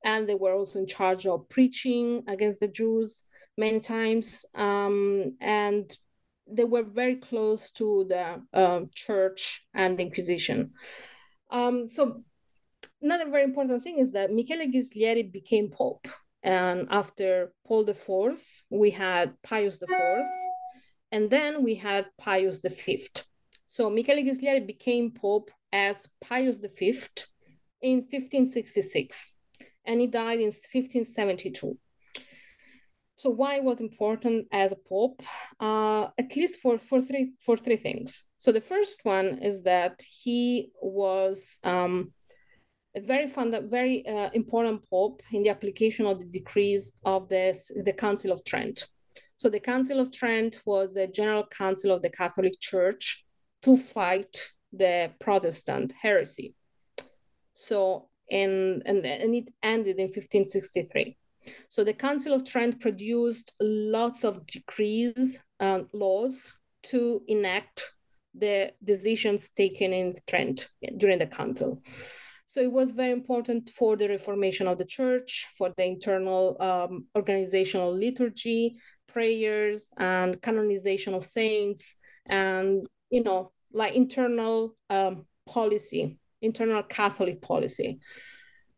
and 0.04 0.28
they 0.28 0.34
were 0.34 0.52
also 0.52 0.78
in 0.78 0.86
charge 0.86 1.26
of 1.26 1.48
preaching 1.48 2.22
against 2.28 2.60
the 2.60 2.68
Jews 2.68 3.24
many 3.56 3.80
times. 3.80 4.44
Um, 4.54 5.36
and 5.40 5.90
they 6.46 6.64
were 6.64 6.82
very 6.82 7.16
close 7.16 7.70
to 7.72 8.04
the 8.08 8.42
uh, 8.52 8.80
church 8.94 9.64
and 9.72 9.98
the 9.98 10.02
Inquisition. 10.02 10.72
Um, 11.50 11.88
so 11.88 12.22
another 13.00 13.30
very 13.30 13.44
important 13.44 13.82
thing 13.82 13.98
is 13.98 14.12
that 14.12 14.30
Michele 14.30 14.66
Ghislieri 14.66 15.32
became 15.32 15.70
Pope. 15.70 16.06
And 16.42 16.88
after 16.90 17.54
Paul 17.66 17.88
IV, 17.88 18.38
we 18.68 18.90
had 18.90 19.32
Pius 19.42 19.80
IV, 19.80 20.26
and 21.10 21.30
then 21.30 21.62
we 21.64 21.74
had 21.74 22.04
Pius 22.18 22.60
V. 22.60 23.08
So 23.74 23.90
Michele 23.90 24.22
Ghislieri 24.22 24.64
became 24.64 25.10
Pope 25.10 25.50
as 25.72 26.08
Pius 26.22 26.60
V 26.60 26.94
in 27.82 27.96
1566, 28.02 29.36
and 29.84 30.00
he 30.00 30.06
died 30.06 30.38
in 30.38 30.52
1572. 30.52 31.76
So 33.16 33.30
why 33.30 33.58
was 33.58 33.80
important 33.80 34.46
as 34.52 34.70
a 34.70 34.76
pope? 34.76 35.24
Uh, 35.58 36.06
at 36.16 36.36
least 36.36 36.60
for, 36.60 36.78
for 36.78 37.00
three 37.00 37.32
for 37.44 37.56
three 37.56 37.76
things. 37.76 38.26
So 38.38 38.52
the 38.52 38.60
first 38.60 39.00
one 39.02 39.40
is 39.42 39.64
that 39.64 40.00
he 40.22 40.70
was 40.80 41.58
um, 41.64 42.12
a 42.94 43.00
very 43.00 43.26
fund, 43.26 43.58
very 43.68 44.06
uh, 44.06 44.30
important 44.34 44.88
pope 44.88 45.20
in 45.32 45.42
the 45.42 45.50
application 45.50 46.06
of 46.06 46.20
the 46.20 46.26
decrees 46.26 46.92
of 47.04 47.28
the, 47.28 47.52
the 47.84 47.92
Council 47.92 48.30
of 48.30 48.44
Trent. 48.44 48.86
So 49.34 49.48
the 49.48 49.58
Council 49.58 49.98
of 49.98 50.12
Trent 50.12 50.62
was 50.64 50.96
a 50.96 51.08
general 51.08 51.44
council 51.48 51.90
of 51.90 52.02
the 52.02 52.10
Catholic 52.10 52.60
Church 52.60 53.23
to 53.64 53.76
fight 53.76 54.50
the 54.72 55.10
Protestant 55.18 55.92
heresy. 56.00 56.54
So, 57.54 58.08
and, 58.30 58.82
and, 58.84 59.04
and 59.04 59.34
it 59.34 59.48
ended 59.62 59.96
in 59.98 60.06
1563. 60.06 61.16
So 61.68 61.84
the 61.84 61.92
Council 61.92 62.32
of 62.32 62.44
Trent 62.44 62.80
produced 62.80 63.52
lots 63.60 64.24
of 64.24 64.46
decrees 64.46 65.38
and 65.60 65.86
laws 65.92 66.52
to 66.84 67.22
enact 67.28 67.92
the 68.34 68.72
decisions 68.82 69.50
taken 69.50 69.92
in 69.92 70.16
Trent 70.26 70.68
during 70.96 71.18
the 71.18 71.26
council. 71.26 71.82
So 72.46 72.60
it 72.60 72.70
was 72.70 72.92
very 72.92 73.12
important 73.12 73.70
for 73.70 73.96
the 73.96 74.08
reformation 74.08 74.66
of 74.66 74.78
the 74.78 74.84
church, 74.84 75.46
for 75.56 75.72
the 75.76 75.84
internal 75.84 76.60
um, 76.60 77.06
organizational 77.16 77.92
liturgy, 77.92 78.76
prayers, 79.08 79.90
and 79.96 80.40
canonization 80.42 81.14
of 81.14 81.24
saints, 81.24 81.96
and 82.28 82.86
you 83.10 83.22
know 83.22 83.52
like 83.74 83.94
internal 83.94 84.74
um, 84.88 85.26
policy, 85.46 86.16
internal 86.40 86.82
Catholic 86.84 87.42
policy. 87.42 87.98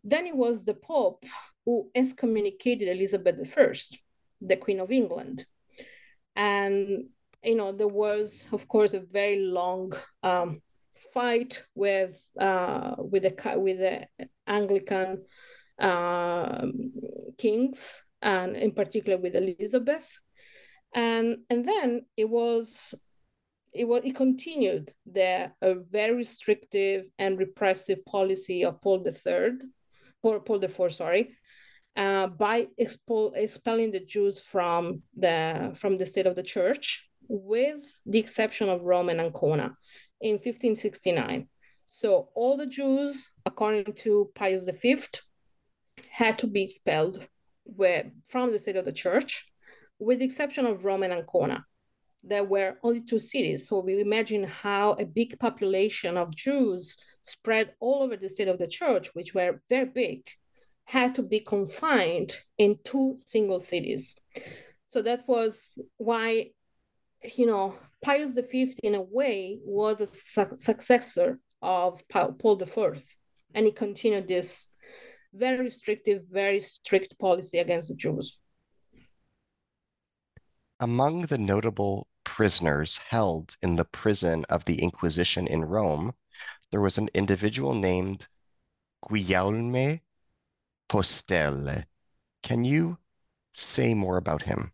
Then 0.02 0.26
it 0.26 0.34
was 0.34 0.64
the 0.64 0.74
Pope 0.74 1.24
who 1.64 1.90
excommunicated 1.94 2.88
Elizabeth 2.88 3.36
I, 3.58 3.72
the 4.40 4.56
Queen 4.56 4.80
of 4.80 4.90
England. 4.90 5.44
And, 6.34 7.06
you 7.44 7.56
know, 7.56 7.72
there 7.72 7.88
was, 7.88 8.48
of 8.52 8.66
course, 8.68 8.94
a 8.94 9.00
very 9.00 9.38
long 9.38 9.92
um, 10.22 10.62
fight 11.12 11.62
with, 11.74 12.20
uh, 12.40 12.94
with, 12.98 13.24
the, 13.24 13.58
with 13.58 13.78
the 13.78 14.06
Anglican 14.46 15.24
uh, 15.78 16.66
kings, 17.36 18.02
and 18.22 18.56
in 18.56 18.72
particular 18.72 19.18
with 19.18 19.34
Elizabeth. 19.34 20.18
And, 20.94 21.38
and 21.50 21.66
then 21.66 22.06
it 22.16 22.28
was 22.28 22.94
it 23.76 23.86
was 23.86 24.02
it 24.04 24.16
continued 24.16 24.92
the 25.04 25.52
a 25.60 25.74
very 25.74 26.14
restrictive 26.14 27.06
and 27.18 27.38
repressive 27.38 28.04
policy 28.06 28.64
of 28.64 28.80
Paul 28.80 29.02
the 29.02 29.10
III, 29.10 29.68
Paul, 30.22 30.40
Paul 30.40 30.64
IV, 30.64 30.92
sorry, 30.92 31.36
uh, 31.94 32.28
by 32.28 32.68
expel, 32.78 33.32
expelling 33.36 33.90
the 33.92 34.04
Jews 34.04 34.38
from 34.38 35.02
the 35.16 35.76
from 35.78 35.98
the 35.98 36.06
state 36.06 36.26
of 36.26 36.36
the 36.36 36.42
church, 36.42 37.08
with 37.28 37.84
the 38.06 38.18
exception 38.18 38.68
of 38.68 38.84
Rome 38.84 39.10
and 39.10 39.20
Ancona, 39.20 39.76
in 40.20 40.32
1569. 40.32 41.48
So 41.84 42.30
all 42.34 42.56
the 42.56 42.66
Jews, 42.66 43.28
according 43.44 43.92
to 44.04 44.30
Pius 44.34 44.68
V, 44.68 44.96
had 46.10 46.38
to 46.38 46.46
be 46.46 46.62
expelled 46.62 47.26
where, 47.64 48.10
from 48.28 48.52
the 48.52 48.58
state 48.58 48.76
of 48.76 48.84
the 48.84 48.92
church, 48.92 49.50
with 49.98 50.18
the 50.18 50.24
exception 50.24 50.66
of 50.66 50.84
Rome 50.84 51.02
and 51.02 51.12
Ancona 51.12 51.64
there 52.22 52.44
were 52.44 52.78
only 52.82 53.02
two 53.02 53.18
cities. 53.18 53.68
So 53.68 53.80
we 53.80 54.00
imagine 54.00 54.44
how 54.44 54.92
a 54.92 55.04
big 55.04 55.38
population 55.38 56.16
of 56.16 56.34
Jews 56.34 56.96
spread 57.22 57.74
all 57.80 58.02
over 58.02 58.16
the 58.16 58.28
state 58.28 58.48
of 58.48 58.58
the 58.58 58.66
church, 58.66 59.10
which 59.14 59.34
were 59.34 59.60
very 59.68 59.86
big, 59.86 60.26
had 60.84 61.14
to 61.16 61.22
be 61.22 61.40
confined 61.40 62.36
in 62.58 62.78
two 62.84 63.14
single 63.16 63.60
cities. 63.60 64.14
So 64.86 65.02
that 65.02 65.26
was 65.26 65.68
why 65.96 66.50
you 67.36 67.46
know, 67.46 67.74
Pius 68.04 68.34
V, 68.34 68.72
in 68.82 68.94
a 68.94 69.02
way, 69.02 69.58
was 69.64 70.00
a 70.00 70.06
su- 70.06 70.56
successor 70.58 71.38
of 71.62 72.02
Paul 72.08 72.60
IV, 72.60 73.16
and 73.54 73.66
he 73.66 73.72
continued 73.72 74.28
this 74.28 74.72
very 75.32 75.58
restrictive, 75.58 76.24
very 76.30 76.60
strict 76.60 77.18
policy 77.18 77.58
against 77.58 77.88
the 77.88 77.94
Jews. 77.94 78.38
Among 80.78 81.22
the 81.26 81.38
notable 81.38 82.06
prisoners 82.24 82.98
held 83.08 83.56
in 83.62 83.76
the 83.76 83.84
prison 83.84 84.44
of 84.50 84.64
the 84.66 84.82
Inquisition 84.82 85.46
in 85.46 85.64
Rome, 85.64 86.14
there 86.70 86.80
was 86.82 86.98
an 86.98 87.08
individual 87.14 87.74
named 87.74 88.28
Guillaume 89.08 90.00
Postel. 90.88 91.84
Can 92.42 92.64
you 92.64 92.98
say 93.54 93.94
more 93.94 94.18
about 94.18 94.42
him? 94.42 94.72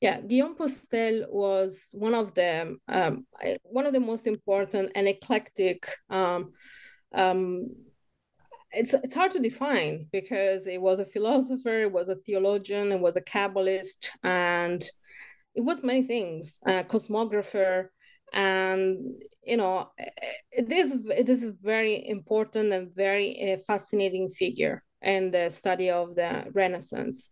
Yeah, 0.00 0.20
Guillaume 0.20 0.54
Postel 0.54 1.26
was 1.30 1.88
one 1.92 2.14
of 2.14 2.34
the 2.34 2.76
um, 2.88 3.26
one 3.62 3.86
of 3.86 3.94
the 3.94 4.00
most 4.00 4.26
important 4.26 4.92
and 4.94 5.08
eclectic. 5.08 5.88
Um, 6.10 6.52
um, 7.14 7.70
it's 8.74 8.94
it's 8.94 9.14
hard 9.14 9.32
to 9.32 9.40
define 9.40 10.06
because 10.12 10.66
it 10.66 10.80
was 10.80 11.00
a 11.00 11.06
philosopher, 11.06 11.82
it 11.82 11.92
was 11.92 12.08
a 12.08 12.16
theologian, 12.16 12.92
it 12.92 13.00
was 13.00 13.16
a 13.16 13.22
Kabbalist, 13.22 14.08
and 14.22 14.82
it 15.54 15.62
was 15.62 15.82
many 15.82 16.02
things. 16.02 16.60
A 16.66 16.84
cosmographer, 16.84 17.88
and 18.32 19.22
you 19.44 19.56
know, 19.56 19.90
it 20.52 20.70
is 20.70 21.06
it 21.06 21.28
is 21.28 21.44
a 21.44 21.54
very 21.62 22.08
important 22.08 22.72
and 22.72 22.94
very 22.94 23.52
uh, 23.52 23.56
fascinating 23.66 24.28
figure 24.28 24.82
in 25.02 25.30
the 25.30 25.50
study 25.50 25.90
of 25.90 26.14
the 26.14 26.44
Renaissance. 26.52 27.30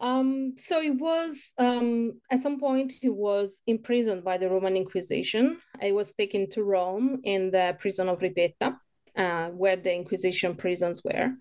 Um, 0.00 0.54
so 0.56 0.80
he 0.80 0.90
was 0.90 1.54
um, 1.58 2.20
at 2.30 2.42
some 2.42 2.58
point 2.58 2.92
he 3.00 3.08
was 3.08 3.62
imprisoned 3.66 4.24
by 4.24 4.38
the 4.38 4.50
Roman 4.50 4.76
Inquisition. 4.76 5.58
He 5.80 5.92
was 5.92 6.14
taken 6.14 6.50
to 6.50 6.64
Rome 6.64 7.20
in 7.22 7.50
the 7.50 7.76
prison 7.78 8.08
of 8.08 8.18
Ripetta, 8.18 8.76
uh, 9.16 9.48
where 9.48 9.76
the 9.76 9.94
Inquisition 9.94 10.54
prisons 10.56 11.02
were, 11.04 11.32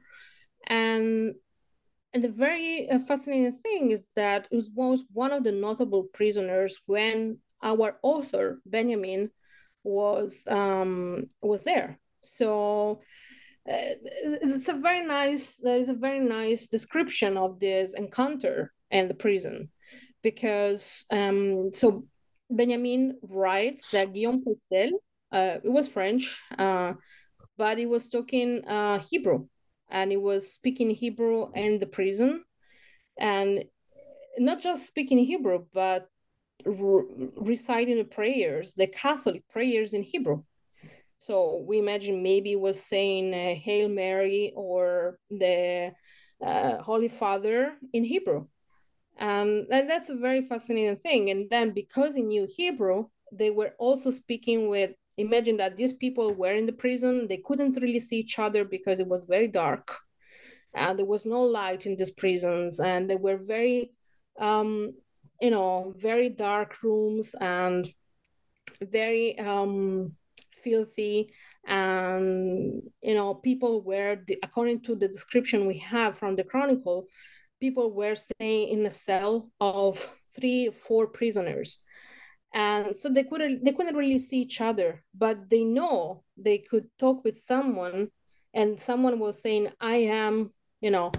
and 0.67 1.35
and 2.13 2.23
the 2.23 2.29
very 2.29 2.89
uh, 2.89 2.99
fascinating 2.99 3.57
thing 3.63 3.91
is 3.91 4.09
that 4.15 4.47
it 4.51 4.63
was, 4.75 5.03
one 5.11 5.31
of 5.31 5.43
the 5.43 5.51
notable 5.51 6.03
prisoners 6.13 6.79
when 6.85 7.39
our 7.63 7.97
author 8.03 8.59
Benjamin 8.65 9.31
was 9.83 10.45
um, 10.47 11.27
was 11.41 11.63
there. 11.63 11.99
So 12.21 13.01
uh, 13.69 13.95
it's 14.41 14.67
a 14.67 14.73
very 14.73 15.05
nice 15.05 15.57
there 15.57 15.77
is 15.77 15.87
a 15.87 15.93
very 15.93 16.19
nice 16.19 16.67
description 16.67 17.37
of 17.37 17.59
this 17.59 17.93
encounter 17.93 18.73
in 18.91 19.07
the 19.07 19.13
prison 19.13 19.69
because 20.21 21.05
um, 21.11 21.71
so 21.71 22.05
benjamin 22.49 23.17
writes 23.21 23.89
that 23.91 24.13
guillaume 24.13 24.43
postel 24.43 24.89
uh, 25.31 25.59
it 25.63 25.71
was 25.71 25.87
french 25.87 26.41
uh, 26.59 26.91
but 27.57 27.77
he 27.77 27.85
was 27.85 28.09
talking 28.09 28.63
uh, 28.65 28.99
hebrew 28.99 29.45
and 29.89 30.11
he 30.11 30.17
was 30.17 30.51
speaking 30.53 30.89
hebrew 30.89 31.51
in 31.53 31.79
the 31.79 31.85
prison 31.85 32.43
and 33.19 33.65
not 34.37 34.61
just 34.61 34.87
speaking 34.87 35.17
hebrew 35.19 35.65
but 35.73 36.07
re- 36.65 37.29
reciting 37.37 37.97
the 37.97 38.03
prayers 38.03 38.73
the 38.73 38.87
catholic 38.87 39.47
prayers 39.49 39.93
in 39.93 40.03
hebrew 40.03 40.41
so 41.23 41.63
we 41.65 41.79
imagine 41.79 42.21
maybe 42.21 42.57
was 42.57 42.83
saying 42.83 43.33
uh, 43.33 43.55
Hail 43.55 43.87
Mary 43.87 44.51
or 44.57 45.19
the 45.29 45.93
uh, 46.45 46.77
Holy 46.81 47.07
Father 47.07 47.75
in 47.93 48.03
Hebrew. 48.03 48.47
And 49.17 49.65
that's 49.69 50.09
a 50.09 50.17
very 50.17 50.41
fascinating 50.41 50.97
thing. 50.97 51.29
And 51.29 51.49
then 51.49 51.71
because 51.71 52.13
he 52.15 52.23
knew 52.23 52.45
Hebrew, 52.49 53.05
they 53.31 53.51
were 53.51 53.71
also 53.79 54.09
speaking 54.09 54.67
with, 54.67 54.91
imagine 55.17 55.57
that 55.57 55.77
these 55.77 55.93
people 55.93 56.33
were 56.33 56.53
in 56.53 56.65
the 56.65 56.73
prison, 56.73 57.27
they 57.27 57.37
couldn't 57.37 57.77
really 57.81 57.99
see 57.99 58.19
each 58.19 58.39
other 58.39 58.65
because 58.65 58.99
it 58.99 59.07
was 59.07 59.25
very 59.25 59.47
dark. 59.47 59.97
And 60.73 60.97
there 60.97 61.05
was 61.05 61.25
no 61.25 61.43
light 61.43 61.85
in 61.85 61.95
these 61.95 62.11
prisons. 62.11 62.79
And 62.79 63.09
they 63.09 63.15
were 63.15 63.37
very, 63.37 63.91
um, 64.39 64.93
you 65.39 65.51
know, 65.51 65.93
very 65.97 66.29
dark 66.29 66.81
rooms 66.81 67.35
and 67.39 67.87
very, 68.81 69.37
um, 69.39 70.15
filthy 70.63 71.33
and 71.65 72.81
you 73.01 73.13
know 73.13 73.33
people 73.35 73.81
were 73.83 74.17
according 74.43 74.81
to 74.81 74.95
the 74.95 75.07
description 75.07 75.67
we 75.67 75.77
have 75.77 76.17
from 76.17 76.35
the 76.35 76.43
chronicle 76.43 77.07
people 77.59 77.91
were 77.91 78.15
staying 78.15 78.69
in 78.69 78.85
a 78.85 78.89
cell 78.89 79.49
of 79.59 80.13
three 80.35 80.69
four 80.69 81.07
prisoners 81.07 81.79
and 82.53 82.95
so 82.95 83.09
they 83.09 83.23
couldn't 83.23 83.63
they 83.63 83.71
couldn't 83.71 83.95
really 83.95 84.19
see 84.19 84.37
each 84.37 84.61
other 84.61 85.03
but 85.15 85.49
they 85.49 85.63
know 85.63 86.23
they 86.37 86.57
could 86.57 86.85
talk 86.97 87.23
with 87.23 87.37
someone 87.37 88.07
and 88.53 88.79
someone 88.79 89.19
was 89.19 89.41
saying 89.41 89.69
i 89.81 89.95
am 89.95 90.51
you 90.81 90.91
know 90.91 91.11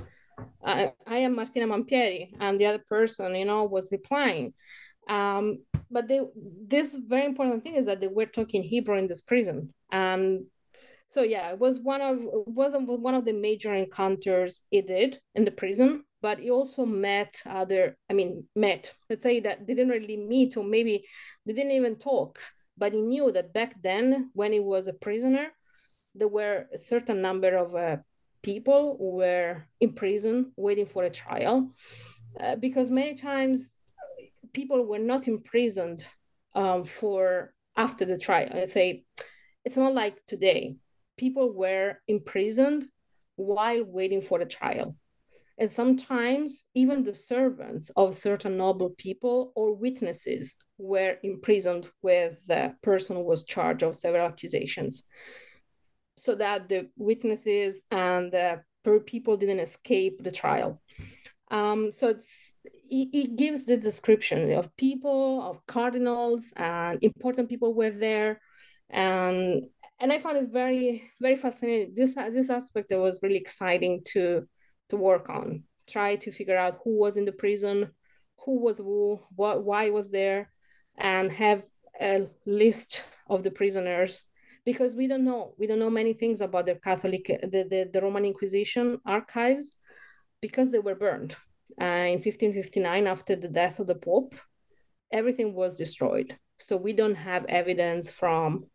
I, 0.64 0.92
I 1.06 1.18
am 1.18 1.36
martina 1.36 1.66
mampieri 1.66 2.32
and 2.40 2.58
the 2.58 2.66
other 2.66 2.82
person 2.88 3.34
you 3.34 3.44
know 3.44 3.64
was 3.64 3.88
replying 3.92 4.54
um, 5.08 5.58
but 5.90 6.08
they 6.08 6.20
this 6.66 6.94
very 6.94 7.26
important 7.26 7.62
thing 7.62 7.74
is 7.74 7.86
that 7.86 8.00
they 8.00 8.08
were 8.08 8.26
talking 8.26 8.62
Hebrew 8.62 8.96
in 8.96 9.06
this 9.06 9.22
prison, 9.22 9.72
and 9.92 10.46
so 11.08 11.22
yeah, 11.22 11.50
it 11.50 11.58
was 11.58 11.80
one 11.80 12.00
of 12.00 12.18
wasn't 12.22 12.88
one 12.88 13.14
of 13.14 13.24
the 13.24 13.32
major 13.32 13.72
encounters 13.72 14.62
he 14.70 14.80
did 14.80 15.18
in 15.34 15.44
the 15.44 15.50
prison. 15.50 16.04
But 16.24 16.38
he 16.40 16.50
also 16.50 16.86
met 16.86 17.32
other, 17.44 17.82
I 18.10 18.14
mean, 18.14 18.32
met. 18.56 18.82
Let's 19.10 19.24
say 19.28 19.40
that 19.40 19.66
didn't 19.66 19.90
really 19.90 20.16
meet, 20.16 20.56
or 20.56 20.64
maybe 20.64 21.04
they 21.44 21.52
didn't 21.52 21.78
even 21.80 21.96
talk. 21.96 22.32
But 22.78 22.94
he 22.94 23.02
knew 23.02 23.30
that 23.32 23.52
back 23.52 23.72
then, 23.82 24.30
when 24.32 24.50
he 24.56 24.60
was 24.72 24.88
a 24.88 24.94
prisoner, 25.06 25.46
there 26.18 26.32
were 26.38 26.58
a 26.72 26.78
certain 26.78 27.20
number 27.20 27.52
of 27.64 27.74
uh, 27.74 27.96
people 28.40 28.96
who 28.98 29.10
were 29.22 29.52
in 29.80 29.92
prison 29.92 30.52
waiting 30.56 30.86
for 30.86 31.04
a 31.04 31.10
trial, 31.24 31.56
uh, 32.40 32.56
because 32.56 32.88
many 32.88 33.14
times 33.14 33.80
people 34.58 34.80
were 34.90 35.04
not 35.12 35.28
imprisoned 35.28 36.00
um, 36.54 36.84
for 36.84 37.52
after 37.76 38.06
the 38.06 38.18
trial. 38.26 38.48
Let's 38.54 38.72
say 38.72 39.04
it's 39.66 39.76
not 39.76 39.92
like 39.92 40.16
today. 40.26 40.76
People 41.18 41.52
were 41.52 42.00
imprisoned 42.08 42.86
while 43.36 43.84
waiting 43.84 44.22
for 44.22 44.38
the 44.38 44.46
trial. 44.46 44.96
And 45.58 45.70
sometimes 45.70 46.64
even 46.74 47.04
the 47.04 47.14
servants 47.14 47.90
of 47.96 48.14
certain 48.14 48.56
noble 48.56 48.90
people 48.98 49.52
or 49.54 49.74
witnesses 49.74 50.56
were 50.78 51.16
imprisoned 51.22 51.88
with 52.02 52.36
the 52.46 52.74
person 52.82 53.16
who 53.16 53.22
was 53.22 53.44
charged 53.44 53.82
of 53.82 53.94
several 53.94 54.26
accusations. 54.26 55.04
So 56.16 56.34
that 56.36 56.68
the 56.68 56.90
witnesses 56.96 57.84
and 57.90 58.32
the 58.32 58.62
people 59.06 59.36
didn't 59.36 59.60
escape 59.60 60.22
the 60.22 60.30
trial. 60.30 60.80
Um, 61.50 61.92
so 61.92 62.08
it's 62.08 62.58
it, 62.90 63.36
gives 63.36 63.64
the 63.64 63.76
description 63.76 64.52
of 64.52 64.74
people, 64.76 65.42
of 65.42 65.64
cardinals, 65.66 66.52
and 66.56 66.98
important 67.02 67.48
people 67.48 67.74
were 67.74 67.90
there, 67.90 68.40
and 68.90 69.64
and 70.00 70.12
I 70.12 70.18
found 70.18 70.38
it 70.38 70.48
very 70.50 71.10
very 71.20 71.36
fascinating. 71.36 71.94
This 71.94 72.14
this 72.14 72.50
aspect 72.50 72.88
that 72.90 72.98
was 72.98 73.20
really 73.22 73.36
exciting 73.36 74.02
to 74.12 74.48
to 74.94 75.02
work 75.02 75.28
on. 75.28 75.64
Try 75.86 76.16
to 76.16 76.32
figure 76.32 76.56
out 76.56 76.78
who 76.82 76.98
was 76.98 77.16
in 77.16 77.24
the 77.24 77.32
prison, 77.32 77.90
who 78.44 78.60
was 78.60 78.78
who, 78.78 79.20
what 79.34 79.64
why 79.64 79.90
was 79.90 80.10
there, 80.10 80.50
and 80.96 81.30
have 81.32 81.62
a 82.00 82.26
list 82.46 83.04
of 83.28 83.42
the 83.42 83.50
prisoners 83.50 84.22
because 84.64 84.94
we 84.94 85.06
don't 85.06 85.24
know 85.24 85.54
we 85.58 85.66
don't 85.66 85.78
know 85.78 85.90
many 85.90 86.12
things 86.12 86.40
about 86.40 86.66
the 86.66 86.74
Catholic 86.76 87.26
the, 87.26 87.66
the, 87.70 87.90
the 87.92 88.00
Roman 88.00 88.24
Inquisition 88.24 88.98
archives 89.06 89.76
because 90.40 90.70
they 90.70 90.78
were 90.78 90.94
burned 90.94 91.36
uh, 91.80 92.06
in 92.14 92.18
1559 92.18 93.06
after 93.06 93.36
the 93.36 93.48
death 93.48 93.78
of 93.80 93.86
the 93.86 93.94
Pope. 93.94 94.34
Everything 95.12 95.54
was 95.54 95.76
destroyed. 95.76 96.36
So 96.58 96.76
we 96.76 96.92
don't 96.92 97.14
have 97.14 97.44
evidence 97.46 98.10
from 98.10 98.66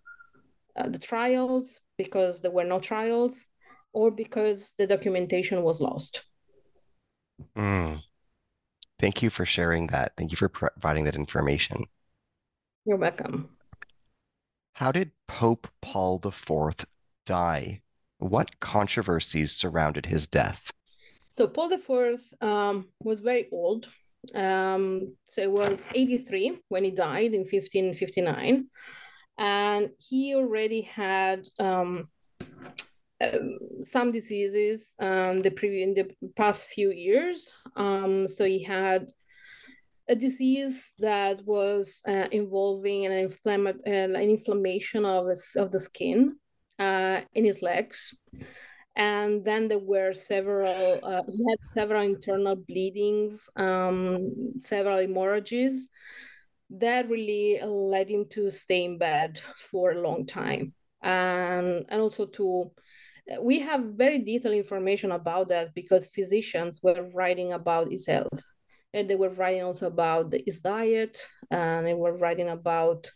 uh, 0.76 0.90
the 0.90 1.00
trials 1.00 1.82
because 1.98 2.42
there 2.42 2.52
were 2.52 2.64
no 2.64 2.80
trials 2.80 3.46
or 3.94 4.12
because 4.12 4.74
the 4.78 4.88
documentation 4.88 5.64
was 5.64 5.82
lost. 5.82 6.24
Mm. 7.58 8.02
Thank 9.00 9.22
you 9.22 9.30
for 9.30 9.46
sharing 9.46 9.88
that. 9.88 10.14
Thank 10.18 10.32
you 10.32 10.38
for 10.38 10.50
providing 10.50 11.06
that 11.06 11.16
information. 11.16 11.86
You're 12.86 12.98
welcome. 12.98 13.50
How 14.74 14.92
did 14.92 15.12
Pope 15.28 15.68
Paul 15.82 16.22
IV 16.24 16.86
die? 17.26 17.82
What 18.20 18.60
controversies 18.60 19.54
surrounded 19.54 20.06
his 20.06 20.28
death? 20.28 20.72
So 21.30 21.48
Paul 21.48 21.72
IV 21.72 22.20
um, 22.42 22.88
was 23.00 23.22
very 23.22 23.48
old. 23.52 23.88
Um, 24.36 25.16
so 25.26 25.42
it 25.42 25.52
was 25.52 25.86
83 25.94 26.60
when 26.68 26.84
he 26.84 26.92
died 26.92 27.34
in 27.34 27.42
1559. 27.42 28.68
And 29.38 29.90
he 29.98 30.36
already 30.36 30.82
had 30.82 31.48
um, 31.60 32.10
um, 33.22 33.58
some 33.84 34.12
diseases 34.12 34.96
um, 35.00 35.42
the 35.42 35.52
previous 35.52 35.88
in 35.88 35.94
the 35.94 36.30
past 36.36 36.68
few 36.68 36.92
years. 36.92 37.54
Um, 37.76 38.28
so 38.28 38.46
he 38.46 38.64
had 38.64 39.12
a 40.08 40.16
disease 40.16 40.96
that 41.00 41.46
was 41.46 42.02
uh, 42.08 42.28
involving 42.32 43.06
an, 43.06 43.30
inflama- 43.30 43.80
an 43.86 44.16
inflammation 44.16 45.06
of, 45.06 45.28
of 45.56 45.72
the 45.72 45.80
skin 45.80 46.36
uh, 46.80 47.22
in 47.34 47.46
his 47.46 47.62
legs. 47.62 48.18
And 48.96 49.46
then 49.46 49.68
there 49.68 49.80
were 49.80 50.14
several, 50.14 51.00
uh, 51.04 51.22
he 51.32 51.46
had 51.50 51.60
several 51.64 52.02
internal 52.02 52.56
bleedings, 52.56 53.50
um, 53.56 54.54
several 54.58 54.98
hemorrhages 54.98 55.88
that 56.72 57.10
really 57.10 57.60
led 57.64 58.10
him 58.10 58.26
to 58.30 58.50
stay 58.50 58.84
in 58.84 58.98
bed 58.98 59.40
for 59.72 59.92
a 59.92 60.02
long 60.02 60.26
time. 60.26 60.74
And, 61.02 61.86
and 61.88 62.02
also 62.02 62.26
to, 62.26 62.72
we 63.42 63.60
have 63.60 63.82
very 63.94 64.20
detailed 64.20 64.56
information 64.56 65.12
about 65.12 65.50
that 65.50 65.74
because 65.74 66.08
physicians 66.08 66.80
were 66.82 67.10
writing 67.14 67.54
about 67.54 67.92
his 67.92 68.08
health 68.08 68.50
and 68.94 69.10
they 69.10 69.16
were 69.16 69.30
writing 69.30 69.64
also 69.64 69.88
about 69.88 70.34
his 70.46 70.62
diet 70.62 71.22
and 71.52 71.86
they 71.86 71.94
were 71.94 72.18
writing 72.18 72.50
about 72.50 73.12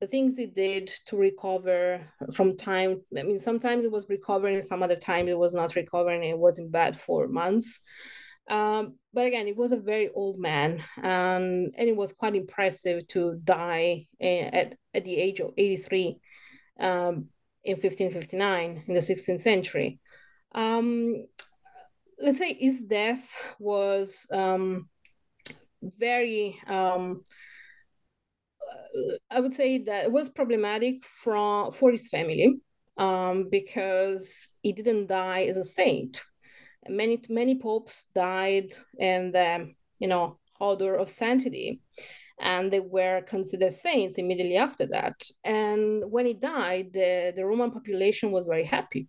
the 0.00 0.06
things 0.06 0.38
he 0.38 0.46
did 0.46 0.90
to 1.04 1.16
recover 1.16 2.00
from 2.32 2.56
time 2.56 3.02
i 3.18 3.22
mean 3.22 3.38
sometimes 3.38 3.84
it 3.84 3.92
was 3.92 4.06
recovering 4.08 4.60
some 4.62 4.82
other 4.82 4.96
times 4.96 5.28
it 5.28 5.38
was 5.38 5.54
not 5.54 5.76
recovering 5.76 6.24
it 6.24 6.38
was 6.38 6.58
in 6.58 6.70
bed 6.70 6.98
for 6.98 7.28
months. 7.28 7.80
Um, 8.48 8.96
but 9.12 9.26
again 9.26 9.46
it 9.46 9.56
was 9.56 9.70
a 9.70 9.76
very 9.76 10.08
old 10.08 10.38
man 10.38 10.82
and, 10.96 11.72
and 11.76 11.88
it 11.88 11.94
was 11.94 12.12
quite 12.12 12.34
impressive 12.34 13.06
to 13.08 13.38
die 13.44 14.06
at, 14.20 14.74
at 14.94 15.04
the 15.04 15.16
age 15.16 15.38
of 15.38 15.52
83 15.56 16.18
um, 16.80 17.28
in 17.64 17.72
1559 17.72 18.84
in 18.86 18.94
the 18.94 19.00
16th 19.00 19.40
century 19.40 19.98
um, 20.54 21.26
let's 22.20 22.38
say 22.38 22.54
his 22.54 22.82
death 22.82 23.54
was 23.58 24.26
um, 24.32 24.88
very 25.82 26.58
um, 26.66 27.22
I 29.30 29.40
would 29.40 29.54
say 29.54 29.78
that 29.78 30.04
it 30.04 30.12
was 30.12 30.30
problematic 30.30 31.04
from 31.04 31.72
for 31.72 31.90
his 31.90 32.08
family 32.08 32.60
um, 32.96 33.48
because 33.50 34.52
he 34.62 34.72
didn't 34.72 35.06
die 35.06 35.44
as 35.44 35.56
a 35.56 35.64
saint. 35.64 36.22
Many 36.88 37.20
many 37.28 37.58
popes 37.58 38.06
died 38.14 38.74
in 38.98 39.32
the 39.32 39.72
you 39.98 40.08
know 40.08 40.38
order 40.60 40.94
of 40.96 41.08
sanctity, 41.08 41.80
and 42.40 42.72
they 42.72 42.80
were 42.80 43.22
considered 43.22 43.72
saints 43.72 44.18
immediately 44.18 44.56
after 44.56 44.86
that. 44.86 45.22
And 45.44 46.10
when 46.10 46.26
he 46.26 46.34
died, 46.34 46.92
the, 46.92 47.32
the 47.36 47.44
Roman 47.44 47.70
population 47.70 48.32
was 48.32 48.46
very 48.46 48.64
happy 48.64 49.08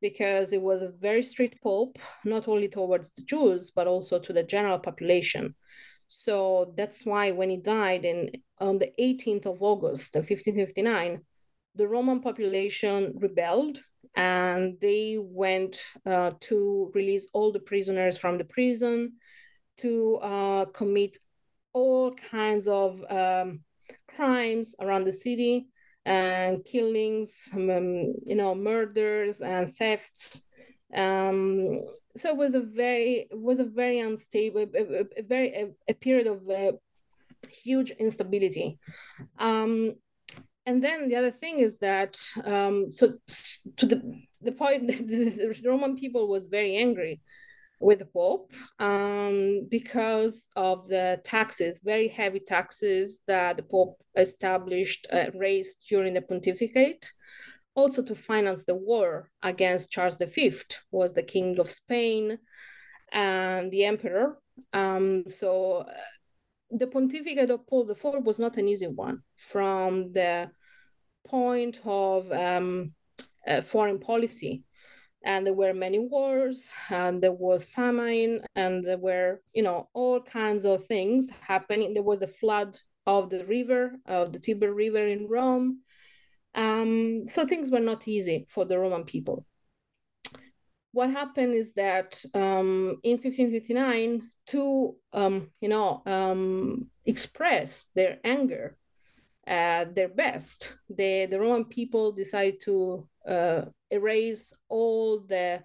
because 0.00 0.52
it 0.52 0.60
was 0.60 0.82
a 0.82 0.92
very 0.92 1.22
strict 1.22 1.62
pope, 1.62 1.98
not 2.24 2.46
only 2.46 2.68
towards 2.68 3.10
the 3.12 3.22
Jews, 3.22 3.70
but 3.74 3.86
also 3.86 4.18
to 4.18 4.32
the 4.32 4.42
general 4.42 4.78
population. 4.78 5.54
So 6.08 6.74
that's 6.76 7.06
why 7.06 7.30
when 7.30 7.48
he 7.48 7.56
died 7.56 8.04
in 8.04 8.30
on 8.60 8.78
the 8.78 8.92
18th 9.00 9.46
of 9.46 9.62
August 9.62 10.14
of 10.16 10.20
1559, 10.20 11.20
the 11.76 11.88
Roman 11.88 12.20
population 12.20 13.14
rebelled 13.16 13.78
and 14.14 14.76
they 14.80 15.16
went 15.18 15.82
uh, 16.06 16.32
to 16.40 16.90
release 16.94 17.28
all 17.32 17.50
the 17.50 17.60
prisoners 17.60 18.16
from 18.16 18.38
the 18.38 18.44
prison, 18.44 19.14
to 19.78 20.16
uh, 20.16 20.66
commit 20.66 21.16
all 21.74 22.14
kinds 22.14 22.66
of 22.68 23.04
um, 23.10 23.60
crimes 24.14 24.74
around 24.80 25.04
the 25.04 25.12
city 25.12 25.66
and 26.06 26.64
killings, 26.64 27.50
um, 27.54 28.14
you 28.24 28.34
know, 28.34 28.54
murders 28.54 29.40
and 29.40 29.74
thefts. 29.74 30.46
Um, 30.94 31.80
so 32.16 32.30
it 32.30 32.36
was 32.36 32.54
a 32.54 32.60
very 32.60 33.26
was 33.32 33.58
a 33.58 33.64
very 33.64 33.98
unstable, 33.98 34.60
a, 34.60 35.04
a 35.18 35.22
very 35.22 35.48
a, 35.52 35.70
a, 35.88 35.94
period 35.94 36.28
of 36.28 36.48
uh, 36.48 36.72
huge 37.50 37.90
instability. 37.90 38.78
Um, 39.38 39.94
and 40.66 40.82
then 40.82 41.08
the 41.08 41.16
other 41.16 41.32
thing 41.32 41.58
is 41.58 41.78
that 41.78 42.16
um, 42.44 42.92
so 42.92 43.14
to 43.76 43.86
the 43.86 44.22
the 44.40 44.52
point 44.52 44.86
the 44.88 45.60
Roman 45.64 45.96
people 45.96 46.28
was 46.28 46.46
very 46.46 46.76
angry 46.76 47.20
with 47.84 47.98
the 47.98 48.06
Pope 48.06 48.50
um, 48.78 49.68
because 49.70 50.48
of 50.56 50.88
the 50.88 51.20
taxes, 51.22 51.80
very 51.84 52.08
heavy 52.08 52.40
taxes 52.40 53.22
that 53.28 53.56
the 53.58 53.62
Pope 53.62 54.02
established, 54.16 55.06
uh, 55.12 55.26
raised 55.34 55.76
during 55.88 56.14
the 56.14 56.22
pontificate. 56.22 57.12
Also 57.76 58.02
to 58.02 58.14
finance 58.14 58.64
the 58.64 58.74
war 58.74 59.30
against 59.42 59.90
Charles 59.90 60.16
V, 60.16 60.50
who 60.90 60.98
was 60.98 61.12
the 61.12 61.22
King 61.22 61.58
of 61.58 61.68
Spain 61.68 62.38
and 63.12 63.70
the 63.70 63.84
Emperor. 63.84 64.38
Um, 64.72 65.24
so 65.26 65.84
uh, 65.88 65.92
the 66.70 66.86
pontificate 66.86 67.50
of 67.50 67.66
Paul 67.66 67.90
IV 67.90 68.24
was 68.24 68.38
not 68.38 68.56
an 68.56 68.68
easy 68.68 68.86
one 68.86 69.18
from 69.36 70.12
the 70.12 70.50
point 71.26 71.80
of 71.84 72.30
um, 72.32 72.92
uh, 73.46 73.60
foreign 73.60 73.98
policy 73.98 74.62
and 75.24 75.46
there 75.46 75.54
were 75.54 75.72
many 75.72 75.98
wars 75.98 76.70
and 76.90 77.22
there 77.22 77.32
was 77.32 77.64
famine 77.64 78.42
and 78.54 78.86
there 78.86 78.98
were 78.98 79.40
you 79.54 79.62
know 79.62 79.88
all 79.94 80.20
kinds 80.20 80.64
of 80.64 80.84
things 80.84 81.30
happening. 81.40 81.94
There 81.94 82.02
was 82.02 82.20
the 82.20 82.28
flood 82.28 82.78
of 83.06 83.30
the 83.30 83.44
river 83.46 83.92
of 84.06 84.32
the 84.32 84.38
tiber 84.38 84.72
river 84.72 85.04
in 85.04 85.26
rome. 85.28 85.80
Um, 86.54 87.26
so 87.26 87.46
things 87.46 87.70
were 87.70 87.80
not 87.80 88.06
easy 88.06 88.46
for 88.48 88.64
the 88.64 88.78
roman 88.78 89.04
people. 89.04 89.44
What 90.92 91.10
happened 91.10 91.54
is 91.54 91.74
that 91.74 92.22
um, 92.34 93.00
in 93.02 93.18
1559 93.18 94.22
to 94.48 94.94
um, 95.12 95.50
you 95.60 95.68
know 95.68 96.02
um, 96.06 96.90
express 97.04 97.88
their 97.94 98.18
anger 98.24 98.76
their 99.46 100.08
best 100.08 100.76
the, 100.88 101.26
the 101.26 101.38
roman 101.38 101.64
people 101.64 102.12
decided 102.12 102.60
to 102.60 103.06
uh, 103.28 103.62
erase 103.90 104.52
all 104.68 105.20
the 105.20 105.62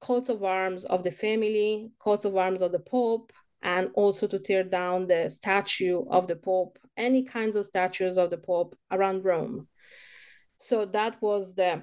coat 0.00 0.28
of 0.28 0.44
arms 0.44 0.84
of 0.84 1.02
the 1.02 1.10
family, 1.10 1.90
coats 1.98 2.24
of 2.24 2.36
arms 2.36 2.62
of 2.62 2.72
the 2.72 2.78
Pope, 2.78 3.32
and 3.62 3.90
also 3.94 4.26
to 4.26 4.38
tear 4.38 4.62
down 4.62 5.06
the 5.06 5.28
statue 5.28 6.04
of 6.10 6.28
the 6.28 6.36
Pope, 6.36 6.78
any 6.96 7.24
kinds 7.24 7.56
of 7.56 7.64
statues 7.64 8.16
of 8.16 8.30
the 8.30 8.38
Pope 8.38 8.76
around 8.90 9.24
Rome. 9.24 9.66
So 10.58 10.84
that 10.86 11.20
was 11.20 11.54
the 11.54 11.82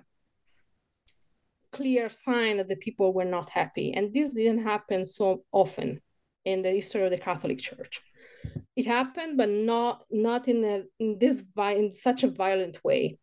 clear 1.71 2.09
sign 2.09 2.57
that 2.57 2.69
the 2.69 2.77
people 2.77 3.13
were 3.13 3.25
not 3.25 3.49
happy. 3.49 3.93
And 3.93 4.13
this 4.13 4.33
didn't 4.33 4.63
happen 4.63 5.05
so 5.05 5.43
often 5.51 6.01
in 6.45 6.61
the 6.61 6.71
history 6.71 7.03
of 7.03 7.11
the 7.11 7.17
Catholic 7.17 7.59
Church. 7.59 8.01
It 8.75 8.85
happened, 8.85 9.37
but 9.37 9.49
not 9.49 10.03
not 10.11 10.47
in, 10.47 10.63
a, 10.63 10.83
in 10.99 11.17
this 11.17 11.43
in 11.57 11.93
such 11.93 12.23
a 12.23 12.29
violent 12.29 12.83
way. 12.83 13.17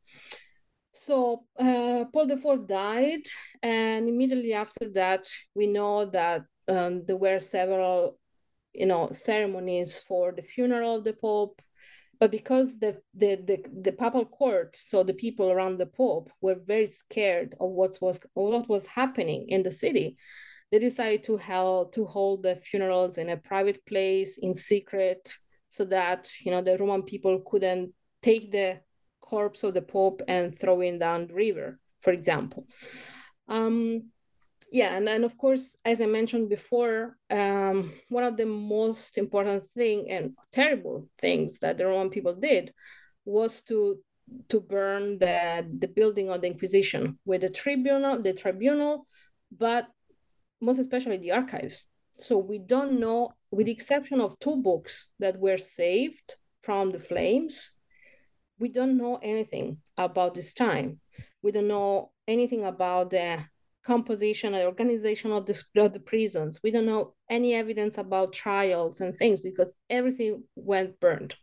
So 0.93 1.45
uh, 1.59 2.05
Paul 2.13 2.31
IV 2.31 2.69
died, 2.69 3.27
and 3.63 4.09
immediately 4.09 4.53
after 4.53 4.91
that, 4.91 5.27
we 5.55 5.67
know 5.67 6.05
that 6.07 6.43
um, 6.69 7.05
there 7.07 7.17
were 7.17 7.39
several, 7.39 8.19
you 8.75 8.87
know, 8.87 9.09
ceremonies 9.11 10.01
for 10.01 10.33
the 10.33 10.43
funeral 10.43 10.97
of 10.97 11.05
the 11.05 11.15
Pope. 11.15 11.61
But 12.21 12.31
because 12.31 12.79
the, 12.79 12.99
the 13.15 13.37
the 13.37 13.65
the 13.83 13.93
papal 13.93 14.25
court, 14.25 14.77
so 14.79 15.03
the 15.03 15.15
people 15.15 15.51
around 15.51 15.79
the 15.79 15.87
Pope, 15.87 16.31
were 16.41 16.55
very 16.55 16.87
scared 16.87 17.55
of 17.59 17.71
what 17.71 17.99
was 18.01 18.21
what 18.35 18.69
was 18.69 18.87
happening 18.87 19.49
in 19.49 19.63
the 19.63 19.73
city, 19.73 20.17
they 20.71 20.79
decided 20.79 21.23
to 21.25 21.37
hold 21.37 21.93
to 21.95 22.05
hold 22.05 22.43
the 22.43 22.57
funerals 22.57 23.19
in 23.19 23.31
a 23.31 23.37
private 23.37 23.85
place 23.87 24.39
in 24.39 24.55
secret, 24.55 25.35
so 25.73 25.87
that 25.87 26.31
you 26.45 26.51
know 26.51 26.61
the 26.61 26.77
Roman 26.77 27.03
people 27.03 27.41
couldn't 27.47 27.95
take 28.21 28.53
the 28.53 28.81
corpse 29.23 29.65
of 29.65 29.73
the 29.73 29.81
Pope 29.81 30.21
and 30.29 30.57
throwing 30.59 30.99
down 30.99 31.27
the 31.27 31.33
river, 31.33 31.81
for 32.03 32.13
example. 32.13 32.67
Um, 33.49 34.11
yeah, 34.71 34.95
and 34.95 35.07
then 35.07 35.25
of 35.25 35.39
course, 35.39 35.75
as 35.83 36.03
I 36.03 36.07
mentioned 36.07 36.51
before, 36.51 37.17
um, 37.31 37.91
one 38.11 38.25
of 38.25 38.37
the 38.37 38.45
most 38.45 39.17
important 39.17 39.67
thing 39.69 40.11
and 40.11 40.37
terrible 40.53 41.09
things 41.19 41.59
that 41.61 41.79
the 41.79 41.87
Roman 41.87 42.11
people 42.11 42.35
did 42.35 42.75
was 43.25 43.63
to 43.63 43.99
to 44.49 44.61
burn 44.61 45.19
the 45.19 45.67
the 45.79 45.89
building 45.89 46.29
of 46.29 46.43
the 46.43 46.49
Inquisition 46.49 47.19
with 47.25 47.41
the 47.41 47.49
tribunal, 47.49 48.21
the 48.21 48.35
tribunal, 48.35 49.07
but 49.51 49.89
most 50.61 50.79
especially 50.79 51.17
the 51.17 51.33
archives. 51.33 51.81
So 52.23 52.39
we 52.39 52.59
don't 52.59 53.01
know, 53.01 53.35
with 53.51 53.67
the 53.67 53.73
exception 53.73 54.21
of 54.21 54.39
two 54.39 54.57
books 54.57 55.07
that 55.19 55.41
were 55.41 55.59
saved 55.59 56.37
from 56.63 56.93
the 56.93 57.01
flames, 57.01 57.73
we 58.61 58.69
don't 58.69 58.97
know 58.97 59.19
anything 59.21 59.79
about 59.99 60.35
this 60.35 60.55
time. 60.55 61.01
We 61.43 61.51
don't 61.51 61.67
know 61.67 62.13
anything 62.29 62.65
about 62.65 63.11
the 63.11 63.45
composition 63.85 64.55
and 64.55 64.65
organization 64.65 65.33
of 65.33 65.47
the, 65.47 65.61
of 65.77 65.93
the 65.93 65.99
prisons. 65.99 66.61
We 66.63 66.71
don't 66.71 66.87
know 66.87 67.15
any 67.29 67.55
evidence 67.55 67.99
about 67.99 68.33
trials 68.33 69.01
and 69.01 69.17
things 69.17 69.43
because 69.43 69.75
everything 69.91 70.45
went 70.55 71.01
burned. 71.01 71.35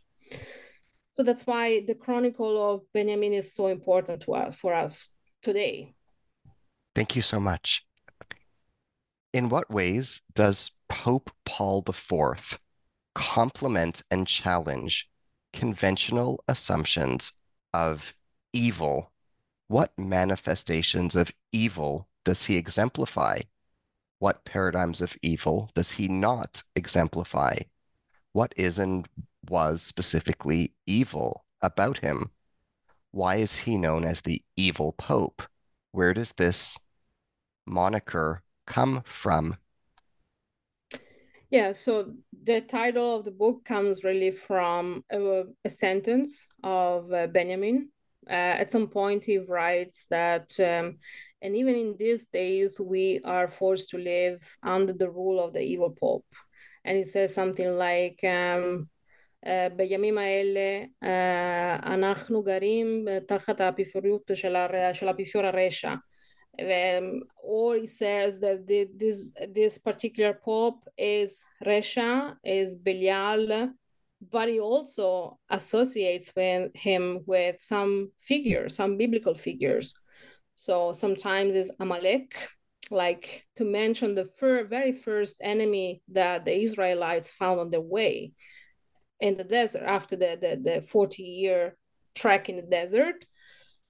So 1.10 1.22
that's 1.22 1.46
why 1.46 1.84
the 1.86 1.94
chronicle 1.94 2.72
of 2.72 2.80
Benjamin 2.94 3.34
is 3.34 3.52
so 3.52 3.66
important 3.66 4.22
to 4.22 4.32
us 4.32 4.56
for 4.56 4.72
us 4.72 5.10
today. 5.42 5.94
Thank 6.94 7.16
you 7.16 7.22
so 7.22 7.38
much. 7.38 7.84
In 9.32 9.48
what 9.48 9.70
ways 9.70 10.22
does 10.34 10.72
Pope 10.88 11.30
Paul 11.44 11.84
IV 11.88 12.58
complement 13.14 14.02
and 14.10 14.26
challenge 14.26 15.08
conventional 15.52 16.42
assumptions 16.48 17.32
of 17.72 18.14
evil. 18.52 19.12
What 19.68 19.96
manifestations 19.98 21.14
of 21.14 21.30
evil 21.52 22.08
does 22.24 22.46
he 22.46 22.56
exemplify? 22.56 23.42
What 24.18 24.44
paradigms 24.44 25.00
of 25.00 25.16
evil 25.22 25.70
does 25.74 25.92
he 25.92 26.08
not 26.08 26.62
exemplify? 26.74 27.58
What 28.32 28.52
is 28.56 28.78
and 28.78 29.08
was 29.48 29.82
specifically 29.82 30.74
evil 30.86 31.44
about 31.62 31.98
him? 31.98 32.30
Why 33.12 33.36
is 33.36 33.58
he 33.58 33.76
known 33.76 34.04
as 34.04 34.22
the 34.22 34.42
evil 34.56 34.92
pope? 34.92 35.42
Where 35.92 36.14
does 36.14 36.32
this 36.32 36.78
moniker 37.66 38.42
come 38.69 39.01
from? 39.05 39.57
Yeah, 41.49 41.73
so 41.73 42.13
the 42.43 42.61
title 42.61 43.15
of 43.17 43.23
the 43.23 43.31
book 43.31 43.63
comes 43.65 44.03
really 44.03 44.31
from 44.31 45.03
a, 45.11 45.43
a 45.63 45.69
sentence 45.69 46.47
of 46.63 47.11
uh, 47.13 47.27
Benjamin. 47.27 47.89
Uh, 48.27 48.57
at 48.61 48.71
some 48.71 48.87
point, 48.87 49.23
he 49.23 49.37
writes 49.37 50.07
that, 50.09 50.59
um, 50.59 50.97
and 51.41 51.55
even 51.55 51.75
in 51.75 51.95
these 51.97 52.27
days, 52.27 52.79
we 52.79 53.21
are 53.23 53.47
forced 53.47 53.89
to 53.91 53.97
live 53.97 54.41
under 54.63 54.93
the 54.93 55.09
rule 55.09 55.39
of 55.39 55.53
the 55.53 55.61
evil 55.61 55.91
pope. 55.91 56.25
And 56.83 56.97
he 56.97 57.03
says 57.03 57.33
something 57.33 57.69
like, 57.77 58.19
um, 58.23 58.89
בימים 59.75 60.17
האלה 60.17 60.85
אנחנו 61.83 62.43
גרים 62.43 63.05
תחת 63.27 63.61
האפיפיוריות 63.61 64.31
של 64.33 64.55
האפיפיור 65.07 65.45
הרשע. 65.45 65.93
Um, 66.60 67.22
or 67.42 67.76
he 67.76 67.86
says 67.86 68.40
that 68.40 68.66
the, 68.66 68.88
this 68.94 69.30
this 69.48 69.78
particular 69.78 70.34
pope 70.34 70.86
is 70.98 71.40
Resha, 71.64 72.36
is 72.44 72.76
Belial, 72.76 73.70
but 74.30 74.48
he 74.48 74.60
also 74.60 75.38
associates 75.48 76.32
with 76.36 76.76
him 76.76 77.20
with 77.26 77.56
some 77.60 78.12
figures, 78.18 78.76
some 78.76 78.96
biblical 78.98 79.34
figures. 79.34 79.94
So 80.54 80.92
sometimes 80.92 81.54
it's 81.54 81.70
Amalek, 81.80 82.36
like 82.90 83.46
to 83.56 83.64
mention 83.64 84.14
the 84.14 84.26
fir- 84.26 84.64
very 84.64 84.92
first 84.92 85.40
enemy 85.42 86.02
that 86.08 86.44
the 86.44 86.60
Israelites 86.62 87.30
found 87.30 87.60
on 87.60 87.70
their 87.70 87.80
way 87.80 88.32
in 89.20 89.36
the 89.36 89.44
desert 89.44 89.84
after 89.86 90.16
the, 90.16 90.38
the, 90.40 90.60
the 90.62 90.82
40 90.82 91.22
year 91.22 91.76
trek 92.14 92.48
in 92.48 92.56
the 92.56 92.62
desert 92.62 93.24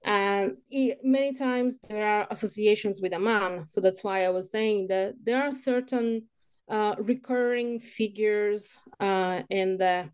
and 0.03 0.57
many 1.03 1.33
times 1.33 1.79
there 1.89 2.07
are 2.07 2.27
associations 2.31 3.01
with 3.01 3.13
Haman 3.13 3.67
so 3.67 3.79
that's 3.79 4.03
why 4.03 4.25
i 4.25 4.29
was 4.29 4.51
saying 4.51 4.87
that 4.87 5.13
there 5.23 5.43
are 5.43 5.51
certain 5.51 6.23
uh, 6.69 6.95
recurring 6.97 7.79
figures 7.79 8.77
uh, 8.99 9.41
in 9.49 9.77
the 9.77 10.09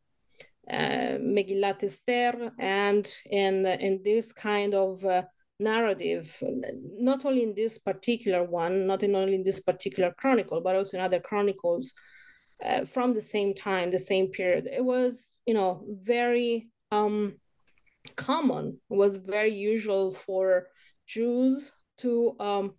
uh, 0.70 1.18
Megillat 1.22 1.84
Esther 1.84 2.52
and 2.60 3.08
in 3.30 3.66
in 3.66 4.02
this 4.04 4.34
kind 4.34 4.74
of 4.74 5.06
uh, 5.06 5.24
narrative, 5.60 6.38
not 7.00 7.26
only 7.26 7.44
in 7.44 7.54
this 7.56 7.78
particular 7.78 8.44
one, 8.44 8.86
not 8.86 9.04
in 9.04 9.16
only 9.16 9.36
in 9.36 9.44
this 9.44 9.60
particular 9.60 10.12
chronicle, 10.12 10.62
but 10.62 10.76
also 10.76 10.98
in 10.98 11.04
other 11.04 11.20
chronicles 11.20 11.94
uh, 12.64 12.86
from 12.86 13.14
the 13.14 13.22
same 13.22 13.54
time, 13.54 13.92
the 13.92 14.00
same 14.00 14.28
period. 14.28 14.68
It 14.72 14.84
was, 14.84 15.36
you 15.46 15.54
know, 15.54 15.84
very 15.88 16.68
um, 16.92 17.36
common, 18.16 18.80
was 18.90 19.18
very 19.18 19.54
usual 19.54 20.14
for 20.14 20.68
Jews 21.06 21.72
to 22.00 22.36
um, 22.40 22.76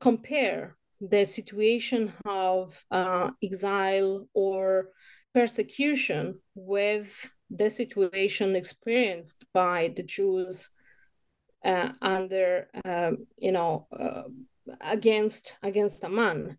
compare 0.00 0.76
the 1.00 1.24
situation 1.24 2.12
of 2.24 2.84
uh, 2.90 3.30
exile 3.42 4.28
or 4.34 4.90
persecution 5.34 6.38
with 6.54 7.30
the 7.50 7.68
situation 7.68 8.56
experienced 8.56 9.44
by 9.52 9.92
the 9.96 10.02
Jews 10.02 10.70
uh, 11.64 11.90
under, 12.00 12.68
um, 12.84 13.26
you 13.36 13.52
know, 13.52 13.86
uh, 13.92 14.24
against 14.80 15.56
against 15.62 16.02
Haman. 16.02 16.58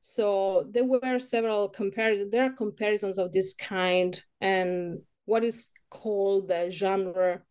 So 0.00 0.68
there 0.70 0.84
were 0.84 1.18
several 1.18 1.68
comparisons. 1.68 2.30
There 2.30 2.44
are 2.44 2.56
comparisons 2.56 3.18
of 3.18 3.32
this 3.32 3.54
kind, 3.54 4.20
and 4.40 5.00
what 5.26 5.44
is 5.44 5.68
called 5.92 6.48
the 6.48 6.70
genre 6.70 7.42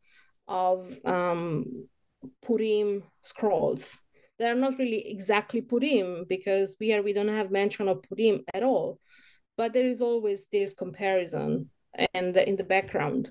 of 0.47 0.97
um, 1.05 1.87
Purim 2.41 3.03
scrolls. 3.21 3.99
They're 4.39 4.55
not 4.55 4.79
really 4.79 5.07
exactly 5.07 5.61
Purim 5.61 6.25
because 6.27 6.75
we 6.79 6.93
are 6.93 7.03
we 7.03 7.13
don't 7.13 7.27
have 7.27 7.51
mention 7.51 7.87
of 7.87 8.01
Purim 8.01 8.41
at 8.53 8.63
all, 8.63 8.99
but 9.57 9.73
there 9.73 9.85
is 9.85 10.01
always 10.01 10.47
this 10.47 10.73
comparison 10.73 11.69
and 12.13 12.35
in 12.35 12.55
the 12.55 12.63
background, 12.63 13.29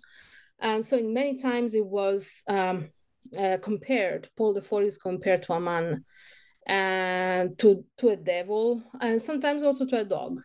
and 0.61 0.85
so 0.85 0.97
in 0.97 1.13
many 1.13 1.37
times 1.37 1.75
it 1.75 1.85
was 1.85 2.45
um, 2.47 2.91
uh, 3.37 3.57
compared. 3.61 4.29
Paul 4.37 4.55
the 4.55 4.63
Fourth 4.63 4.87
is 4.87 4.99
compared 4.99 5.43
to 5.45 5.55
Haman 5.55 6.05
and 6.67 7.59
to 7.59 7.85
to 7.99 8.11
a 8.11 8.17
devil, 8.17 8.83
and 9.01 9.21
sometimes 9.21 9.65
also 9.65 9.85
to 9.87 10.01
a 10.01 10.05
dog. 10.05 10.41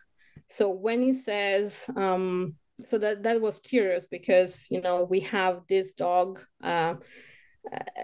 So 0.48 0.70
when 0.70 1.00
he 1.02 1.12
says 1.12 1.88
um, 1.96 2.56
so 2.84 2.98
that 2.98 3.22
that 3.22 3.40
was 3.40 3.60
curious 3.60 4.06
because 4.06 4.66
you 4.70 4.80
know 4.80 5.04
we 5.04 5.20
have 5.20 5.62
this 5.68 5.94
dog 5.94 6.40
uh, 6.62 6.94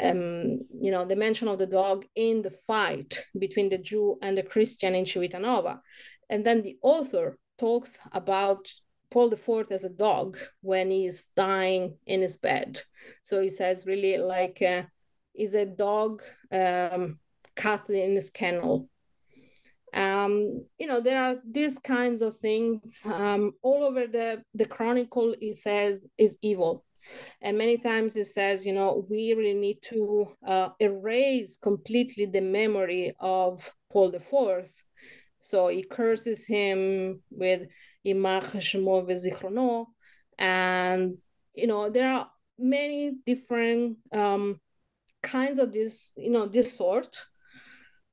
um, 0.01 0.61
you 0.81 0.91
know 0.91 1.05
the 1.05 1.17
mention 1.17 1.49
of 1.49 1.59
the 1.59 1.67
dog 1.67 2.05
in 2.17 2.43
the 2.43 2.51
fight 2.51 3.27
between 3.39 3.69
the 3.69 3.79
jew 3.79 4.19
and 4.23 4.37
the 4.37 4.43
christian 4.43 4.95
in 4.95 5.05
civitanova 5.05 5.79
and 6.31 6.45
then 6.45 6.63
the 6.63 6.77
author 6.83 7.39
talks 7.59 7.99
about 8.13 8.73
paul 9.13 9.29
the 9.29 9.37
fourth 9.37 9.71
as 9.71 9.85
a 9.85 9.91
dog 9.91 10.39
when 10.63 10.91
he's 10.91 11.27
dying 11.37 11.95
in 12.07 12.23
his 12.23 12.39
bed. 12.39 12.81
So 13.23 13.41
he 13.43 13.51
says 13.51 13.87
really 13.87 14.17
like 14.17 14.63
uh, 14.63 14.83
is 15.35 15.55
a 15.55 15.67
dog 15.67 16.23
um, 16.51 17.19
casted 17.55 17.97
in 17.97 18.15
his 18.15 18.31
kennel 18.31 18.89
um, 19.95 20.65
you 20.79 20.87
know 20.87 21.01
there 21.01 21.23
are 21.23 21.37
these 21.49 21.79
kinds 21.79 22.23
of 22.23 22.37
things 22.37 23.03
um, 23.05 23.53
all 23.63 23.85
over 23.85 24.07
the 24.07 24.43
the 24.55 24.67
chronicle 24.67 25.35
it 25.41 25.57
says 25.57 26.07
is 26.19 26.39
evil. 26.43 26.85
And 27.41 27.59
many 27.59 27.79
times 27.79 28.15
it 28.17 28.27
says 28.27 28.65
you 28.65 28.73
know 28.73 29.05
we 29.11 29.35
really 29.35 29.59
need 29.59 29.83
to 29.83 30.29
uh, 30.47 30.69
erase 30.79 31.57
completely 31.57 32.27
the 32.27 32.41
memory 32.41 33.15
of 33.19 33.71
paul 33.93 34.11
the 34.11 34.21
fourth. 34.21 34.83
So 35.39 35.69
he 35.69 35.83
curses 35.83 36.47
him 36.47 37.21
with 37.31 37.67
and 40.39 41.17
you 41.55 41.67
know 41.67 41.91
there 41.91 42.09
are 42.09 42.31
many 42.59 43.13
different 43.27 43.99
um, 44.13 44.61
kinds 45.23 45.59
of 45.59 45.73
this 45.73 46.13
you 46.17 46.31
know 46.31 46.47
this 46.47 46.77
sort 46.77 47.27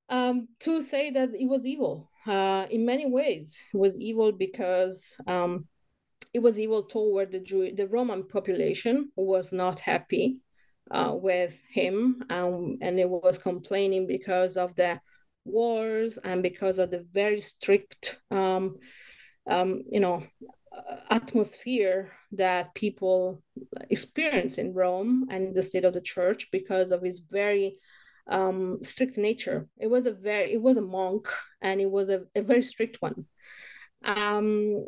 um, 0.10 0.48
to 0.60 0.82
say 0.82 1.12
that 1.12 1.30
it 1.34 1.46
was 1.46 1.66
evil 1.66 2.10
uh, 2.28 2.66
in 2.70 2.86
many 2.86 3.06
ways. 3.06 3.64
It 3.74 3.78
was 3.78 3.98
evil 3.98 4.32
because 4.32 5.20
um, 5.28 5.68
it 6.34 6.40
was 6.40 6.60
evil 6.60 6.84
toward 6.84 7.32
the 7.32 7.40
Jew, 7.40 7.74
the 7.76 7.88
Roman 7.88 8.28
population 8.28 9.12
who 9.16 9.26
was 9.26 9.52
not 9.52 9.80
happy 9.80 10.38
uh, 10.92 11.14
with 11.14 11.60
him, 11.70 12.24
um, 12.30 12.78
and 12.82 13.00
it 13.00 13.10
was 13.10 13.38
complaining 13.38 14.08
because 14.08 14.58
of 14.58 14.76
the 14.76 15.00
wars 15.46 16.18
and 16.24 16.44
because 16.44 16.80
of 16.80 16.92
the 16.92 17.06
very 17.12 17.40
strict, 17.40 18.20
um, 18.32 18.78
um, 19.48 19.84
you 19.92 20.00
know, 20.00 20.24
atmosphere 21.10 22.12
that 22.32 22.74
people 22.76 23.42
experience 23.90 24.58
in 24.58 24.74
Rome 24.74 25.28
and 25.30 25.48
in 25.48 25.52
the 25.52 25.62
state 25.62 25.86
of 25.86 25.94
the 25.94 26.02
church 26.02 26.50
because 26.52 26.92
of 26.92 27.02
his 27.02 27.20
very 27.20 27.80
um, 28.30 28.80
strict 28.82 29.18
nature. 29.18 29.68
It 29.78 29.88
was 29.88 30.06
a 30.06 30.14
very, 30.14 30.54
it 30.54 30.62
was 30.62 30.78
a 30.78 30.82
monk, 30.82 31.28
and 31.62 31.82
it 31.82 31.90
was 31.90 32.10
a, 32.10 32.24
a 32.36 32.42
very 32.42 32.62
strict 32.62 33.02
one. 33.02 33.26
Um, 34.04 34.86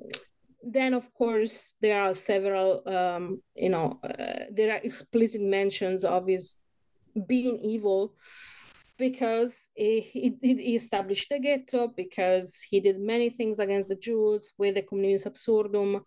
then, 0.64 0.94
of 0.94 1.12
course, 1.14 1.76
there 1.82 2.02
are 2.02 2.14
several, 2.14 2.88
um, 2.88 3.42
you 3.56 3.70
know, 3.70 4.00
uh, 4.04 4.46
there 4.52 4.72
are 4.72 4.82
explicit 4.84 5.42
mentions 5.42 6.04
of 6.04 6.28
his 6.28 6.56
being 7.28 7.58
evil 7.58 8.16
because 8.98 9.72
he, 9.74 10.00
he, 10.02 10.38
he, 10.42 10.76
established 10.76 11.30
the 11.30 11.40
ghetto, 11.40 11.88
because 11.88 12.62
he 12.62 12.80
did 12.80 13.00
many 13.00 13.32
things 13.32 13.58
against 13.58 13.90
the 13.90 13.96
Jews 13.96 14.52
with 14.60 14.76
the 14.76 14.84
Cum 14.84 15.00
nimis 15.00 15.26
Absurdum, 15.26 16.06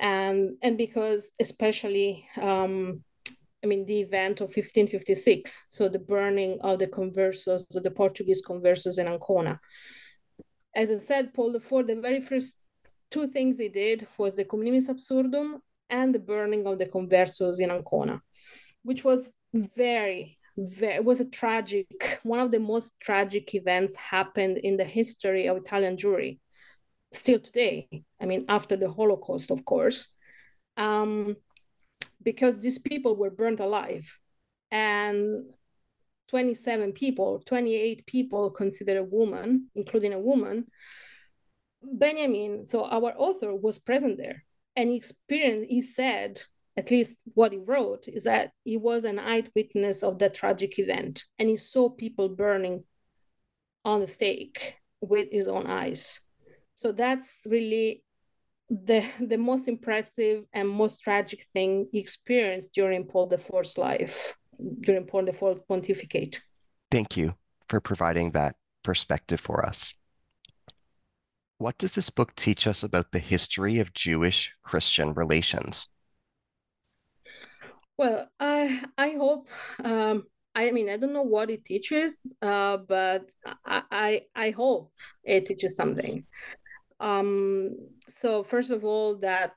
and 0.00 0.56
and 0.62 0.78
because 0.78 1.32
especially 1.40 2.24
um, 2.40 3.02
I 3.62 3.66
mean, 3.66 3.86
the 3.86 4.00
event 4.00 4.40
of 4.40 4.48
1556, 4.48 5.66
so 5.68 5.88
the 5.88 5.98
burning 5.98 6.58
of 6.60 6.78
the 6.78 6.86
conversos, 6.86 7.66
the 7.68 7.90
Portuguese 7.90 8.42
conversos 8.42 8.98
in 8.98 9.08
Ancona. 9.08 9.60
As 10.74 10.92
I 10.92 10.98
said, 10.98 11.34
Paul 11.34 11.56
IV, 11.56 11.86
the 11.86 11.98
very 12.00 12.20
first 12.20 12.58
two 13.10 13.26
things 13.26 13.58
he 13.58 13.68
did 13.68 14.06
was 14.16 14.36
the 14.36 14.44
Cum 14.44 14.60
nimis 14.60 14.88
Absurdum 14.88 15.60
and 15.90 16.14
the 16.14 16.20
burning 16.20 16.66
of 16.66 16.78
the 16.78 16.86
conversos 16.86 17.60
in 17.60 17.70
Ancona, 17.70 18.20
which 18.82 19.02
was 19.02 19.30
very, 19.54 20.38
very, 20.56 20.94
it 20.96 21.04
was 21.04 21.20
a 21.20 21.24
tragic, 21.24 22.20
one 22.22 22.38
of 22.38 22.52
the 22.52 22.60
most 22.60 22.94
tragic 23.00 23.54
events 23.54 23.96
happened 23.96 24.58
in 24.58 24.76
the 24.76 24.84
history 24.84 25.48
of 25.48 25.56
Italian 25.56 25.96
Jewry. 25.96 26.38
still 27.12 27.38
today. 27.40 27.88
I 28.20 28.26
mean, 28.26 28.44
after 28.48 28.76
the 28.76 28.90
Holocaust, 28.90 29.50
of 29.50 29.64
course, 29.64 30.08
um, 30.76 31.36
because 32.28 32.60
these 32.60 32.76
people 32.76 33.16
were 33.16 33.30
burnt 33.30 33.58
alive. 33.58 34.18
And 34.70 35.46
27 36.28 36.92
people, 36.92 37.42
28 37.46 38.04
people 38.04 38.50
considered 38.50 38.98
a 38.98 39.02
woman, 39.02 39.70
including 39.74 40.12
a 40.12 40.20
woman. 40.20 40.66
Benjamin, 41.82 42.66
so 42.66 42.84
our 42.84 43.14
author, 43.16 43.54
was 43.54 43.78
present 43.78 44.18
there 44.18 44.44
and 44.76 44.90
he 44.90 44.96
experienced, 44.96 45.70
he 45.70 45.80
said, 45.80 46.38
at 46.76 46.90
least 46.90 47.16
what 47.32 47.52
he 47.52 47.60
wrote, 47.66 48.08
is 48.08 48.24
that 48.24 48.52
he 48.62 48.76
was 48.76 49.04
an 49.04 49.18
eyewitness 49.18 50.02
of 50.02 50.18
that 50.18 50.34
tragic 50.34 50.78
event 50.78 51.24
and 51.38 51.48
he 51.48 51.56
saw 51.56 51.88
people 51.88 52.28
burning 52.28 52.84
on 53.86 54.00
the 54.00 54.06
stake 54.06 54.76
with 55.00 55.28
his 55.32 55.48
own 55.48 55.66
eyes. 55.66 56.20
So 56.74 56.92
that's 56.92 57.40
really 57.46 58.02
the 58.70 59.04
the 59.20 59.38
most 59.38 59.66
impressive 59.68 60.44
and 60.52 60.68
most 60.68 61.00
tragic 61.00 61.46
thing 61.52 61.88
he 61.90 61.98
experienced 61.98 62.72
during 62.74 63.04
Paul 63.04 63.32
IV's 63.32 63.78
life 63.78 64.34
during 64.80 65.06
Paul 65.06 65.24
the 65.24 65.32
Fourth 65.32 65.66
pontificate. 65.66 66.40
Thank 66.90 67.16
you 67.16 67.34
for 67.68 67.80
providing 67.80 68.32
that 68.32 68.56
perspective 68.82 69.40
for 69.40 69.64
us. 69.64 69.94
What 71.58 71.78
does 71.78 71.92
this 71.92 72.10
book 72.10 72.34
teach 72.36 72.66
us 72.66 72.82
about 72.82 73.10
the 73.12 73.18
history 73.18 73.80
of 73.80 73.92
Jewish 73.92 74.52
Christian 74.62 75.12
relations? 75.14 75.88
Well, 77.96 78.28
I 78.38 78.84
I 78.96 79.10
hope 79.10 79.48
um, 79.82 80.24
I 80.54 80.70
mean 80.70 80.88
I 80.88 80.96
don't 80.96 81.12
know 81.12 81.22
what 81.22 81.50
it 81.50 81.64
teaches, 81.64 82.32
uh, 82.40 82.76
but 82.76 83.28
I, 83.64 83.82
I, 83.90 84.22
I 84.36 84.50
hope 84.50 84.92
it 85.24 85.46
teaches 85.46 85.74
something. 85.74 86.24
Um, 87.00 87.76
so 88.08 88.42
first 88.42 88.70
of 88.70 88.84
all, 88.84 89.18
that 89.18 89.54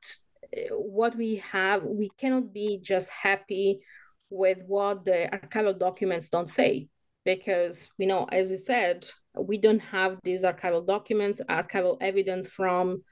eh, 0.54 0.68
what 0.72 1.16
we 1.18 1.38
have, 1.38 1.84
we 1.84 2.10
cannot 2.18 2.54
be 2.54 2.80
just 2.82 3.10
happy 3.10 3.82
with 4.30 4.60
what 4.66 5.06
the 5.06 5.30
archival 5.34 5.78
documents 5.78 6.30
don't 6.30 6.50
say. 6.50 6.88
Because 7.24 7.88
you 8.00 8.08
know 8.08 8.26
as 8.32 8.50
you 8.50 8.58
said 8.58 9.08
we 9.38 9.60
don't 9.60 9.80
have 9.80 10.18
these 10.24 10.44
archival 10.44 10.86
documents 10.86 11.40
archival 11.48 11.96
evidence 12.02 12.48
from 12.48 13.04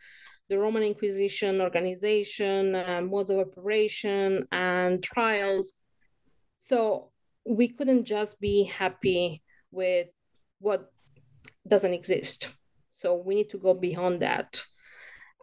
the 0.49 0.57
roman 0.57 0.82
inquisition 0.82 1.61
organization 1.61 2.73
uh, 2.73 3.01
modes 3.03 3.30
of 3.30 3.38
operation 3.38 4.47
and 4.51 5.03
trials. 5.03 5.84
So 6.57 7.11
we 7.45 7.67
couldn't 7.67 8.05
just 8.05 8.39
be 8.39 8.63
happy 8.63 9.43
with 9.71 10.07
what 10.59 10.91
doesn't 11.67 11.93
exist 11.93 12.53
so 12.99 13.15
we 13.15 13.35
need 13.35 13.49
to 13.49 13.57
go 13.57 13.73
beyond 13.73 14.21
that. 14.21 14.61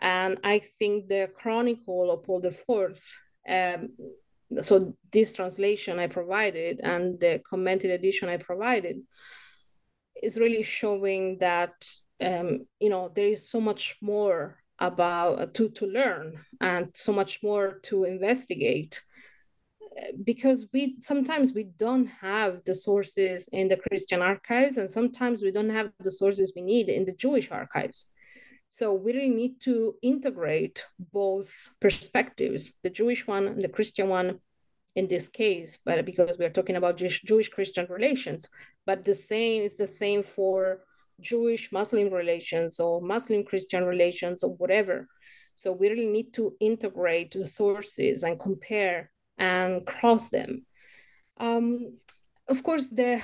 And 0.03 0.39
i 0.45 0.59
think 0.59 1.09
the 1.09 1.31
chronicle 1.41 2.11
of 2.11 2.23
paul 2.23 2.43
fourth 2.67 3.17
um, 3.49 3.89
so 4.63 4.97
this 5.13 5.35
translation 5.35 5.99
I 5.99 6.07
provided 6.07 6.81
and 6.83 7.19
the 7.19 7.41
commented 7.49 7.91
edition 7.91 8.29
I 8.29 8.37
provided 8.37 8.99
is 10.23 10.39
really 10.39 10.63
showing 10.63 11.39
that 11.39 11.75
um, 12.23 12.67
you 12.81 12.91
know 12.91 13.11
there 13.15 13.29
is 13.29 13.51
so 13.51 13.61
much 13.61 13.97
more 14.01 14.59
about 14.79 15.41
uh, 15.41 15.47
to 15.55 15.69
to 15.71 15.87
learn 15.87 16.45
and 16.61 16.91
so 16.95 17.13
much 17.13 17.43
more 17.43 17.81
to 17.85 18.05
investigate 18.05 19.03
because 20.25 20.67
we 20.73 20.95
sometimes 20.99 21.53
we 21.55 21.65
don't 21.65 22.07
have 22.07 22.63
the 22.65 22.75
sources 22.75 23.49
in 23.53 23.69
the 23.69 23.77
Christian 23.77 24.23
archives 24.23 24.79
and 24.79 24.89
sometimes 24.89 25.43
we 25.43 25.51
don't 25.51 25.71
have 25.71 25.91
the 26.01 26.11
sources 26.11 26.53
we 26.55 26.63
need 26.63 26.89
in 26.89 27.05
the 27.05 27.13
Jewish 27.15 27.51
archives. 27.51 28.13
So 28.69 28.93
we 28.93 29.13
really 29.13 29.35
need 29.35 29.61
to 29.61 29.95
integrate 30.03 30.85
both 31.13 31.71
perspectives, 31.81 32.73
the 32.83 32.91
Jewish 32.91 33.27
one 33.27 33.47
and 33.47 33.63
the 33.63 33.69
Christian 33.69 34.09
one 34.09 34.41
in 34.97 35.07
this 35.07 35.29
case, 35.29 35.79
but 35.85 36.05
because 36.05 36.37
we're 36.39 36.51
talking 36.51 36.77
about 36.77 36.97
Jewish, 36.97 37.23
Jewish 37.23 37.51
Christian 37.51 37.87
relations, 37.89 38.49
but 38.87 39.05
the 39.05 39.15
same 39.15 39.63
is 39.63 39.77
the 39.77 39.87
same 39.87 40.23
for 40.23 40.81
Jewish 41.21 41.71
Muslim 41.71 42.13
relations 42.13 42.81
or 42.81 43.01
Muslim 43.01 43.45
Christian 43.45 43.85
relations 43.85 44.43
or 44.43 44.55
whatever. 44.55 45.07
So 45.55 45.73
we 45.73 45.89
really 45.89 46.07
need 46.07 46.33
to 46.35 46.55
integrate 46.61 47.33
the 47.33 47.47
sources 47.47 48.23
and 48.23 48.41
compare 48.41 49.11
and 49.39 49.87
cross 49.87 50.31
them. 50.31 50.65
Um, 51.39 51.99
of 52.49 52.63
course, 52.63 52.89
the 52.91 53.21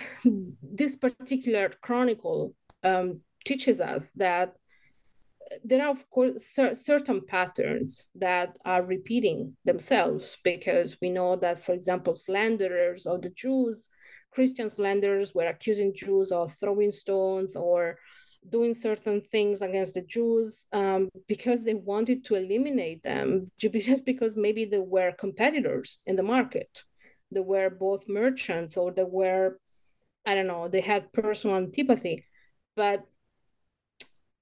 this 0.63 0.97
particular 0.97 1.71
chronicle 1.81 2.55
um, 2.83 3.21
teaches 3.45 3.81
us 3.81 4.13
that 4.13 4.55
there 5.65 5.85
are 5.85 5.91
of 5.91 6.09
course 6.11 6.47
cer- 6.47 6.75
certain 6.75 7.21
patterns 7.27 8.07
that 8.15 8.57
are 8.65 8.83
repeating 8.83 9.57
themselves 9.65 10.39
because 10.45 10.97
we 11.01 11.11
know 11.11 11.37
that 11.37 11.61
for 11.61 11.73
example 11.73 12.15
slanderers 12.15 13.07
of 13.07 13.23
the 13.23 13.31
jews 13.31 13.89
christian 14.33 14.69
slanderers 14.69 15.35
were 15.35 15.47
accusing 15.47 15.93
jews 15.95 16.33
of 16.33 16.53
throwing 16.53 16.91
stones 16.91 17.57
or 17.57 17.99
doing 18.49 18.75
certain 18.75 19.21
things 19.21 19.63
against 19.63 19.95
the 19.95 20.03
jews 20.03 20.67
um, 20.73 21.09
because 21.29 21.65
they 21.65 21.75
wanted 21.75 22.25
to 22.25 22.35
eliminate 22.35 23.03
them 23.03 23.47
just 23.59 24.05
because 24.05 24.37
maybe 24.37 24.65
they 24.65 24.79
were 24.79 25.13
competitors 25.19 25.99
in 26.07 26.17
the 26.17 26.23
market 26.23 26.83
they 27.31 27.41
were 27.41 27.71
both 27.71 28.09
merchants 28.09 28.77
or 28.77 28.93
they 28.93 29.05
were 29.05 29.59
i 30.27 30.35
don't 30.35 30.47
know 30.47 30.69
they 30.69 30.81
had 30.81 31.13
personal 31.13 31.57
antipathy 31.57 32.25
but 32.75 33.05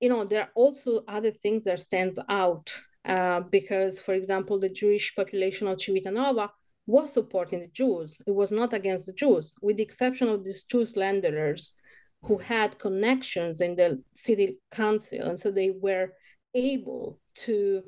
you 0.00 0.08
know, 0.08 0.24
there 0.24 0.42
are 0.42 0.50
also 0.54 1.02
other 1.06 1.30
things 1.30 1.64
that 1.64 1.78
stands 1.78 2.18
out 2.28 2.72
uh, 3.04 3.40
because, 3.40 4.00
for 4.00 4.14
example, 4.14 4.58
the 4.58 4.68
Jewish 4.68 5.14
population 5.14 5.68
of 5.68 5.78
Civitanova 5.78 6.48
was 6.86 7.12
supporting 7.12 7.60
the 7.60 7.68
Jews. 7.68 8.20
It 8.26 8.34
was 8.34 8.50
not 8.50 8.72
against 8.72 9.06
the 9.06 9.12
Jews, 9.12 9.54
with 9.60 9.76
the 9.76 9.82
exception 9.82 10.28
of 10.28 10.44
these 10.44 10.64
two 10.64 10.84
slanderers 10.84 11.74
who 12.22 12.38
had 12.38 12.78
connections 12.78 13.60
in 13.60 13.76
the 13.76 14.02
city 14.14 14.58
council. 14.70 15.20
And 15.22 15.38
so 15.38 15.50
they 15.50 15.70
were 15.70 16.12
able 16.54 17.18
to 17.36 17.82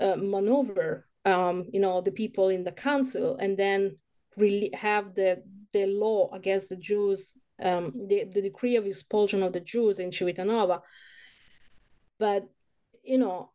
uh, 0.00 0.16
maneuver, 0.16 1.06
um, 1.24 1.66
you 1.72 1.80
know, 1.80 2.00
the 2.00 2.12
people 2.12 2.48
in 2.48 2.64
the 2.64 2.72
council 2.72 3.36
and 3.36 3.56
then 3.56 3.96
really 4.36 4.70
have 4.74 5.14
the, 5.14 5.42
the 5.72 5.86
law 5.86 6.30
against 6.34 6.68
the 6.68 6.76
Jews, 6.76 7.32
um, 7.62 7.92
the, 8.08 8.24
the 8.24 8.42
decree 8.42 8.76
of 8.76 8.86
expulsion 8.86 9.42
of 9.42 9.52
the 9.52 9.60
Jews 9.60 9.98
in 9.98 10.10
Civitanova 10.10 10.80
but 12.18 12.48
you 13.02 13.18
know 13.18 13.50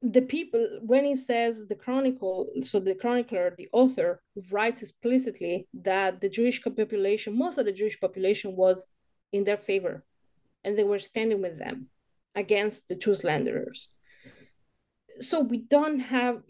the 0.00 0.22
people 0.22 0.80
when 0.82 1.04
he 1.04 1.14
says 1.14 1.66
the 1.66 1.74
chronicle 1.74 2.48
so 2.62 2.78
the 2.78 2.94
chronicler 2.94 3.54
the 3.58 3.68
author 3.72 4.22
writes 4.52 4.82
explicitly 4.82 5.66
that 5.74 6.20
the 6.20 6.28
jewish 6.28 6.62
population 6.62 7.36
most 7.36 7.58
of 7.58 7.64
the 7.64 7.72
jewish 7.72 7.98
population 8.00 8.54
was 8.54 8.86
in 9.32 9.44
their 9.44 9.56
favor 9.56 10.04
and 10.64 10.76
they 10.76 10.84
were 10.84 10.98
standing 10.98 11.40
with 11.42 11.58
them 11.58 11.86
against 12.34 12.88
the 12.88 12.94
two 12.94 13.14
slanderers 13.14 13.88
so 15.20 15.40
we 15.40 15.58
don't 15.58 16.00
have 16.00 16.42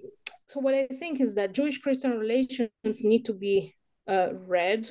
so 0.47 0.61
what 0.61 0.75
i 0.75 0.87
think 0.87 1.21
is 1.21 1.35
that 1.35 1.53
jewish 1.53 1.79
christian 1.79 2.19
relations 2.19 2.71
need 3.03 3.25
to 3.25 3.33
be 3.33 3.75
uh, 4.09 4.29
read 4.33 4.91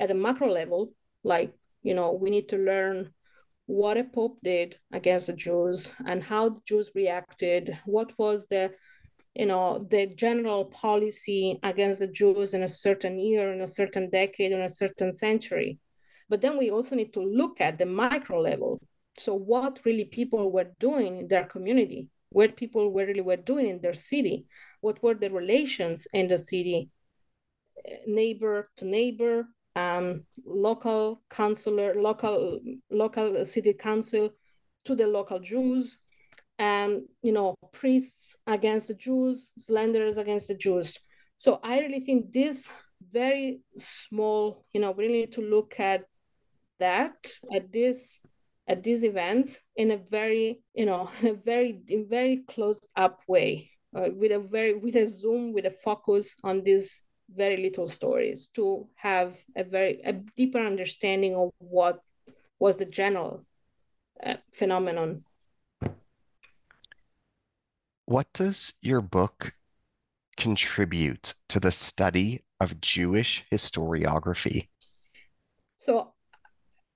at 0.00 0.10
a 0.10 0.14
macro 0.14 0.48
level 0.48 0.92
like 1.22 1.52
you 1.82 1.94
know 1.94 2.12
we 2.12 2.30
need 2.30 2.48
to 2.48 2.56
learn 2.56 3.12
what 3.66 3.96
a 3.96 4.04
pope 4.04 4.38
did 4.42 4.76
against 4.92 5.28
the 5.28 5.32
Jews 5.32 5.92
and 6.06 6.22
how 6.22 6.50
the 6.50 6.60
Jews 6.66 6.90
reacted, 6.94 7.78
what 7.86 8.12
was 8.18 8.46
the 8.48 8.72
you 9.34 9.46
know 9.46 9.84
the 9.90 10.06
general 10.06 10.66
policy 10.66 11.58
against 11.64 11.98
the 11.98 12.06
Jews 12.06 12.54
in 12.54 12.62
a 12.62 12.68
certain 12.68 13.18
year, 13.18 13.52
in 13.52 13.62
a 13.62 13.66
certain 13.66 14.10
decade, 14.10 14.52
in 14.52 14.60
a 14.60 14.68
certain 14.68 15.10
century. 15.10 15.78
But 16.28 16.40
then 16.40 16.56
we 16.56 16.70
also 16.70 16.96
need 16.96 17.12
to 17.14 17.20
look 17.20 17.60
at 17.60 17.78
the 17.78 17.86
micro 17.86 18.40
level. 18.40 18.80
So 19.18 19.34
what 19.34 19.80
really 19.84 20.04
people 20.04 20.50
were 20.50 20.70
doing 20.80 21.20
in 21.20 21.28
their 21.28 21.44
community, 21.44 22.08
what 22.30 22.56
people 22.56 22.90
were 22.92 23.06
really 23.06 23.20
were 23.20 23.36
doing 23.36 23.68
in 23.68 23.80
their 23.80 23.94
city, 23.94 24.46
what 24.80 25.02
were 25.02 25.14
the 25.14 25.30
relations 25.30 26.06
in 26.12 26.28
the 26.28 26.38
city, 26.38 26.90
neighbor 28.06 28.70
to 28.76 28.84
neighbor, 28.84 29.46
um, 29.76 30.24
local 30.44 31.22
councilor, 31.30 31.94
local 31.94 32.60
local 32.90 33.44
city 33.44 33.72
council 33.72 34.30
to 34.84 34.94
the 34.94 35.06
local 35.06 35.38
Jews, 35.38 35.98
and 36.58 37.02
you 37.22 37.32
know 37.32 37.54
priests 37.72 38.36
against 38.46 38.88
the 38.88 38.94
Jews, 38.94 39.52
slanderers 39.58 40.18
against 40.18 40.48
the 40.48 40.54
Jews. 40.54 40.98
So 41.36 41.60
I 41.62 41.80
really 41.80 42.00
think 42.00 42.32
this 42.32 42.70
very 43.10 43.60
small, 43.76 44.64
you 44.72 44.80
know, 44.80 44.92
we 44.92 45.06
really 45.06 45.20
need 45.20 45.32
to 45.32 45.42
look 45.42 45.78
at 45.78 46.04
that 46.84 47.16
at 47.56 47.72
this 47.72 48.20
at 48.66 48.82
these 48.82 49.04
events 49.04 49.60
in 49.76 49.90
a 49.90 49.96
very, 49.96 50.62
you 50.74 50.86
know, 50.86 51.10
in 51.20 51.28
a 51.28 51.34
very 51.34 51.80
in 51.88 52.06
very 52.08 52.36
closed 52.52 52.88
up 52.96 53.20
way, 53.28 53.70
uh, 53.96 54.08
with 54.20 54.32
a 54.32 54.40
very 54.40 54.74
with 54.74 54.96
a 54.96 55.06
zoom, 55.06 55.52
with 55.52 55.66
a 55.66 55.76
focus 55.88 56.36
on 56.42 56.62
these 56.62 57.02
very 57.30 57.56
little 57.56 57.86
stories 57.86 58.48
to 58.56 58.86
have 58.94 59.30
a 59.56 59.64
very 59.64 60.00
a 60.04 60.12
deeper 60.12 60.60
understanding 60.72 61.34
of 61.34 61.50
what 61.58 62.00
was 62.58 62.76
the 62.76 62.84
general 62.84 63.44
uh, 64.24 64.36
phenomenon 64.52 65.24
What 68.06 68.26
does 68.34 68.74
your 68.82 69.00
book 69.00 69.54
contribute 70.36 71.34
to 71.48 71.58
the 71.58 71.72
study 71.72 72.44
of 72.60 72.80
Jewish 72.80 73.44
historiography? 73.50 74.68
So, 75.78 76.13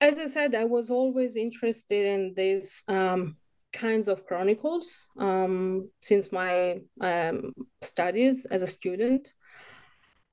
as 0.00 0.18
I 0.18 0.26
said, 0.26 0.54
I 0.54 0.64
was 0.64 0.90
always 0.90 1.36
interested 1.36 2.06
in 2.06 2.34
these 2.34 2.84
um, 2.88 3.36
kinds 3.72 4.08
of 4.08 4.26
chronicles 4.26 5.06
um, 5.18 5.90
since 6.00 6.30
my 6.30 6.80
um, 7.00 7.52
studies 7.82 8.46
as 8.46 8.62
a 8.62 8.66
student. 8.66 9.32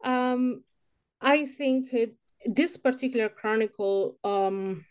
Um, 0.03 0.63
I 1.19 1.45
think 1.45 1.93
it, 1.93 2.15
this 2.45 2.77
particular 2.77 3.27
chronicle 3.27 4.17
um, 4.23 4.85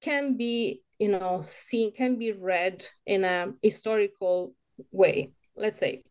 can 0.00 0.36
be, 0.36 0.82
you 0.98 1.08
know, 1.08 1.42
seen, 1.42 1.92
can 1.92 2.16
be 2.16 2.32
read 2.32 2.86
in 3.06 3.24
a 3.24 3.52
historical 3.62 4.54
way. 4.90 5.32
Let's 5.56 5.78
say 5.78 6.04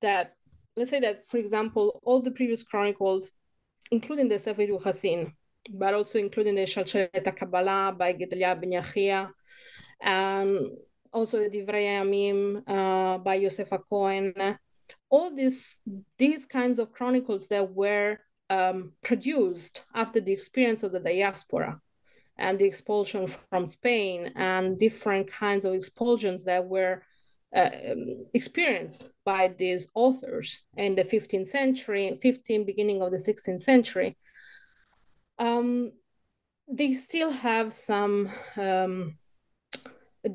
that, 0.00 0.36
let's 0.76 0.90
say 0.90 1.00
that, 1.00 1.24
for 1.26 1.38
example, 1.38 2.00
all 2.04 2.22
the 2.22 2.30
previous 2.30 2.62
chronicles, 2.62 3.32
including 3.90 4.28
the 4.28 4.38
Sefer 4.38 4.62
Yuchasin, 4.62 5.32
but 5.70 5.94
also 5.94 6.18
including 6.18 6.54
the 6.54 6.62
Shalshelet 6.62 7.36
Kabbalah 7.36 7.94
by 7.96 8.14
Gedalia 8.14 8.58
Ben 8.60 8.72
Yachia, 8.72 9.30
um, 10.04 10.70
also 11.12 11.38
the 11.38 11.50
Divrei 11.50 11.84
Yamim 11.84 12.62
uh, 12.66 13.18
by 13.18 13.34
Yosef 13.34 13.68
Cohen. 13.88 14.34
All 15.08 15.34
these 15.34 15.78
these 16.18 16.46
kinds 16.46 16.78
of 16.78 16.92
chronicles 16.92 17.48
that 17.48 17.72
were 17.72 18.18
um, 18.50 18.92
produced 19.02 19.84
after 19.94 20.20
the 20.20 20.32
experience 20.32 20.82
of 20.82 20.92
the 20.92 21.00
diaspora 21.00 21.80
and 22.36 22.58
the 22.58 22.64
expulsion 22.64 23.26
from 23.50 23.68
Spain 23.68 24.32
and 24.36 24.78
different 24.78 25.30
kinds 25.30 25.64
of 25.64 25.74
expulsions 25.74 26.44
that 26.44 26.66
were 26.66 27.02
uh, 27.54 27.70
experienced 28.34 29.10
by 29.24 29.52
these 29.58 29.88
authors 29.94 30.62
in 30.76 30.94
the 30.94 31.02
15th 31.02 31.46
century, 31.46 32.16
15 32.20 32.64
beginning 32.64 33.02
of 33.02 33.10
the 33.10 33.18
16th 33.18 33.60
century. 33.60 34.16
Um, 35.42 35.92
they 36.68 36.92
still 36.92 37.32
have 37.32 37.72
some 37.72 38.30
um, 38.56 39.14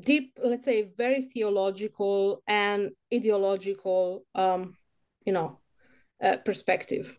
deep, 0.00 0.38
let's 0.42 0.66
say, 0.66 0.90
very 0.96 1.22
theological 1.22 2.42
and 2.46 2.90
ideological, 3.12 4.26
um, 4.34 4.76
you 5.24 5.32
know, 5.32 5.60
uh, 6.22 6.36
perspective. 6.44 7.18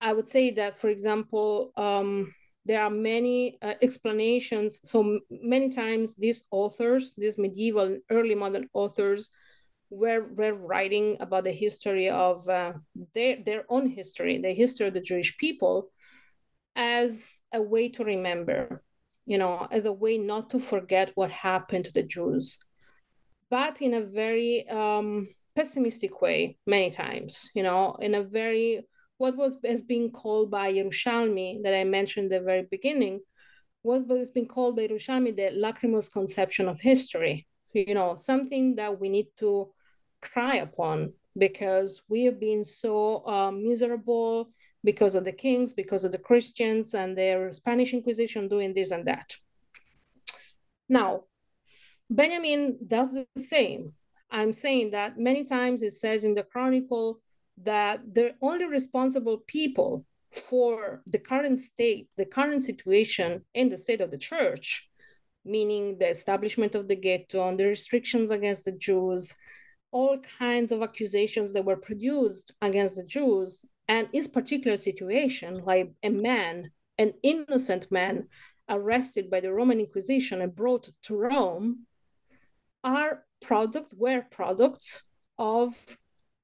I 0.00 0.14
would 0.14 0.28
say 0.28 0.50
that, 0.52 0.80
for 0.80 0.88
example, 0.88 1.72
um, 1.76 2.32
there 2.64 2.82
are 2.82 2.90
many 2.90 3.58
uh, 3.60 3.74
explanations. 3.82 4.80
So 4.82 5.20
many 5.30 5.68
times, 5.68 6.14
these 6.14 6.44
authors, 6.50 7.14
these 7.18 7.36
medieval, 7.36 7.98
early 8.10 8.34
modern 8.34 8.68
authors, 8.72 9.28
were, 9.90 10.26
were 10.34 10.54
writing 10.54 11.18
about 11.20 11.44
the 11.44 11.52
history 11.52 12.08
of 12.08 12.48
uh, 12.48 12.72
their, 13.14 13.36
their 13.44 13.64
own 13.68 13.90
history, 13.90 14.38
the 14.38 14.54
history 14.54 14.88
of 14.88 14.94
the 14.94 15.00
Jewish 15.00 15.36
people, 15.36 15.90
as 16.76 17.44
a 17.52 17.62
way 17.62 17.88
to 17.90 18.04
remember 18.04 18.82
you 19.26 19.38
know, 19.38 19.66
as 19.70 19.86
a 19.86 19.92
way 19.92 20.18
not 20.18 20.50
to 20.50 20.60
forget 20.60 21.12
what 21.14 21.30
happened 21.30 21.86
to 21.86 21.92
the 21.92 22.02
Jews, 22.02 22.58
but 23.50 23.80
in 23.80 23.94
a 23.94 24.02
very 24.02 24.68
um, 24.68 25.28
pessimistic 25.56 26.20
way, 26.20 26.58
many 26.66 26.90
times, 26.90 27.50
you 27.54 27.62
know, 27.62 27.96
in 28.00 28.14
a 28.14 28.22
very, 28.22 28.86
what 29.18 29.36
was 29.36 29.56
as 29.64 29.82
being 29.82 30.10
called 30.10 30.50
by 30.50 30.72
Yerushalmi 30.72 31.62
that 31.62 31.74
I 31.74 31.84
mentioned 31.84 32.32
at 32.32 32.40
the 32.40 32.44
very 32.44 32.66
beginning, 32.70 33.20
was 33.82 34.02
what 34.02 34.18
has 34.18 34.30
been 34.30 34.48
called 34.48 34.76
by 34.76 34.88
Yerushalmi 34.88 35.36
the 35.36 35.50
lachrymose 35.58 36.10
conception 36.10 36.68
of 36.68 36.80
history, 36.80 37.46
you 37.72 37.94
know, 37.94 38.16
something 38.16 38.76
that 38.76 39.00
we 39.00 39.08
need 39.08 39.28
to 39.38 39.70
cry 40.20 40.56
upon 40.56 41.12
because 41.36 42.02
we 42.08 42.24
have 42.24 42.38
been 42.38 42.62
so 42.62 43.26
uh, 43.26 43.50
miserable 43.50 44.50
because 44.84 45.14
of 45.14 45.24
the 45.24 45.32
kings, 45.32 45.72
because 45.72 46.04
of 46.04 46.12
the 46.12 46.18
Christians 46.18 46.94
and 46.94 47.16
their 47.16 47.50
Spanish 47.50 47.94
Inquisition 47.94 48.48
doing 48.48 48.74
this 48.74 48.90
and 48.90 49.06
that. 49.06 49.34
Now, 50.88 51.24
Benjamin 52.10 52.78
does 52.86 53.14
the 53.14 53.26
same. 53.36 53.94
I'm 54.30 54.52
saying 54.52 54.90
that 54.90 55.18
many 55.18 55.44
times 55.44 55.82
it 55.82 55.92
says 55.92 56.24
in 56.24 56.34
the 56.34 56.42
Chronicle 56.42 57.20
that 57.62 58.00
the 58.14 58.34
only 58.42 58.66
responsible 58.66 59.38
people 59.46 60.04
for 60.32 61.02
the 61.06 61.18
current 61.18 61.58
state, 61.58 62.08
the 62.16 62.26
current 62.26 62.62
situation 62.64 63.44
in 63.54 63.70
the 63.70 63.78
state 63.78 64.00
of 64.00 64.10
the 64.10 64.18
church, 64.18 64.90
meaning 65.44 65.96
the 65.98 66.08
establishment 66.08 66.74
of 66.74 66.88
the 66.88 66.96
ghetto 66.96 67.48
and 67.48 67.58
the 67.58 67.66
restrictions 67.66 68.30
against 68.30 68.64
the 68.64 68.72
Jews, 68.72 69.34
all 69.92 70.18
kinds 70.38 70.72
of 70.72 70.82
accusations 70.82 71.52
that 71.52 71.64
were 71.64 71.76
produced 71.76 72.52
against 72.60 72.96
the 72.96 73.04
Jews 73.04 73.64
and 73.88 74.08
his 74.12 74.28
particular 74.28 74.76
situation, 74.76 75.58
like 75.64 75.92
a 76.02 76.10
man, 76.10 76.70
an 76.98 77.14
innocent 77.22 77.90
man, 77.90 78.28
arrested 78.68 79.30
by 79.30 79.40
the 79.40 79.52
Roman 79.52 79.80
Inquisition 79.80 80.40
and 80.40 80.54
brought 80.54 80.90
to 81.02 81.16
Rome, 81.16 81.86
are 82.82 83.24
products, 83.42 83.94
were 83.94 84.22
products 84.30 85.02
of, 85.38 85.74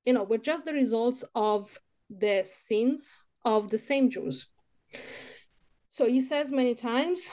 you 0.04 0.12
know, 0.12 0.24
were 0.24 0.38
just 0.38 0.64
the 0.64 0.72
results 0.72 1.24
of 1.34 1.78
the 2.10 2.42
sins 2.44 3.24
of 3.44 3.70
the 3.70 3.78
same 3.78 4.10
Jews. 4.10 4.46
So 5.88 6.06
he 6.06 6.20
says 6.20 6.52
many 6.52 6.74
times, 6.74 7.30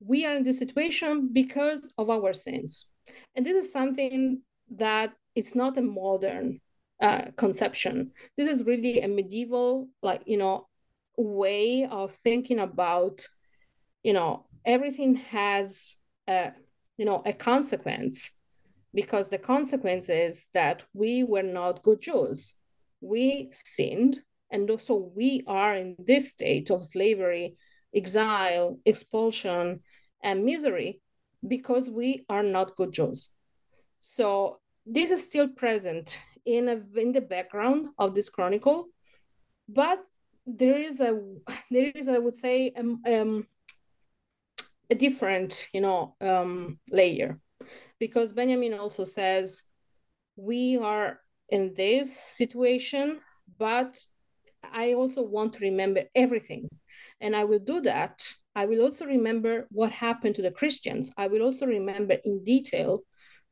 we 0.00 0.24
are 0.26 0.34
in 0.34 0.44
this 0.44 0.58
situation 0.58 1.30
because 1.32 1.92
of 1.98 2.08
our 2.08 2.32
sins. 2.32 2.86
And 3.34 3.44
this 3.44 3.64
is 3.64 3.72
something 3.72 4.42
that 4.76 5.12
it's 5.34 5.54
not 5.54 5.76
a 5.76 5.82
modern 5.82 6.60
uh, 7.00 7.30
conception. 7.36 8.12
This 8.36 8.48
is 8.48 8.64
really 8.64 9.00
a 9.00 9.08
medieval, 9.08 9.88
like, 10.02 10.22
you 10.26 10.36
know, 10.36 10.68
way 11.16 11.86
of 11.90 12.12
thinking 12.12 12.58
about, 12.58 13.26
you 14.02 14.12
know, 14.12 14.46
everything 14.64 15.14
has 15.14 15.96
a, 16.28 16.52
you 16.96 17.04
know, 17.04 17.22
a 17.24 17.32
consequence 17.32 18.32
because 18.92 19.28
the 19.28 19.38
consequence 19.38 20.08
is 20.08 20.48
that 20.52 20.84
we 20.94 21.24
were 21.24 21.42
not 21.42 21.82
good 21.82 22.00
Jews. 22.00 22.54
We 23.00 23.48
sinned, 23.52 24.18
and 24.50 24.68
also 24.70 25.10
we 25.14 25.42
are 25.46 25.74
in 25.74 25.96
this 25.98 26.30
state 26.30 26.70
of 26.70 26.82
slavery, 26.82 27.56
exile, 27.94 28.78
expulsion, 28.84 29.80
and 30.22 30.44
misery 30.44 31.00
because 31.46 31.88
we 31.88 32.26
are 32.28 32.42
not 32.42 32.76
good 32.76 32.92
Jews. 32.92 33.28
So 33.98 34.58
this 34.84 35.10
is 35.10 35.24
still 35.24 35.48
present 35.48 36.20
in 36.46 36.68
a, 36.68 36.98
in 36.98 37.12
the 37.12 37.20
background 37.20 37.88
of 37.98 38.14
this 38.14 38.28
chronicle, 38.28 38.88
but 39.68 40.00
there 40.46 40.78
is 40.78 41.00
a 41.00 41.20
there 41.70 41.90
is 41.94 42.08
I 42.08 42.18
would 42.18 42.34
say 42.34 42.72
um, 42.76 43.02
um 43.06 43.46
a 44.90 44.94
different 44.94 45.68
you 45.72 45.80
know 45.80 46.16
um, 46.20 46.78
layer 46.90 47.38
because 47.98 48.32
Benjamin 48.32 48.74
also 48.74 49.04
says 49.04 49.64
we 50.36 50.78
are 50.78 51.20
in 51.50 51.72
this 51.74 52.16
situation, 52.16 53.20
but 53.58 53.98
I 54.72 54.94
also 54.94 55.22
want 55.22 55.54
to 55.54 55.60
remember 55.60 56.04
everything. 56.14 56.68
And 57.20 57.34
I 57.36 57.44
will 57.44 57.58
do 57.58 57.80
that. 57.82 58.22
I 58.54 58.66
will 58.66 58.82
also 58.82 59.06
remember 59.06 59.66
what 59.70 59.92
happened 59.92 60.34
to 60.36 60.42
the 60.42 60.50
Christians. 60.50 61.12
I 61.16 61.28
will 61.28 61.42
also 61.42 61.66
remember 61.66 62.16
in 62.24 62.44
detail 62.44 63.00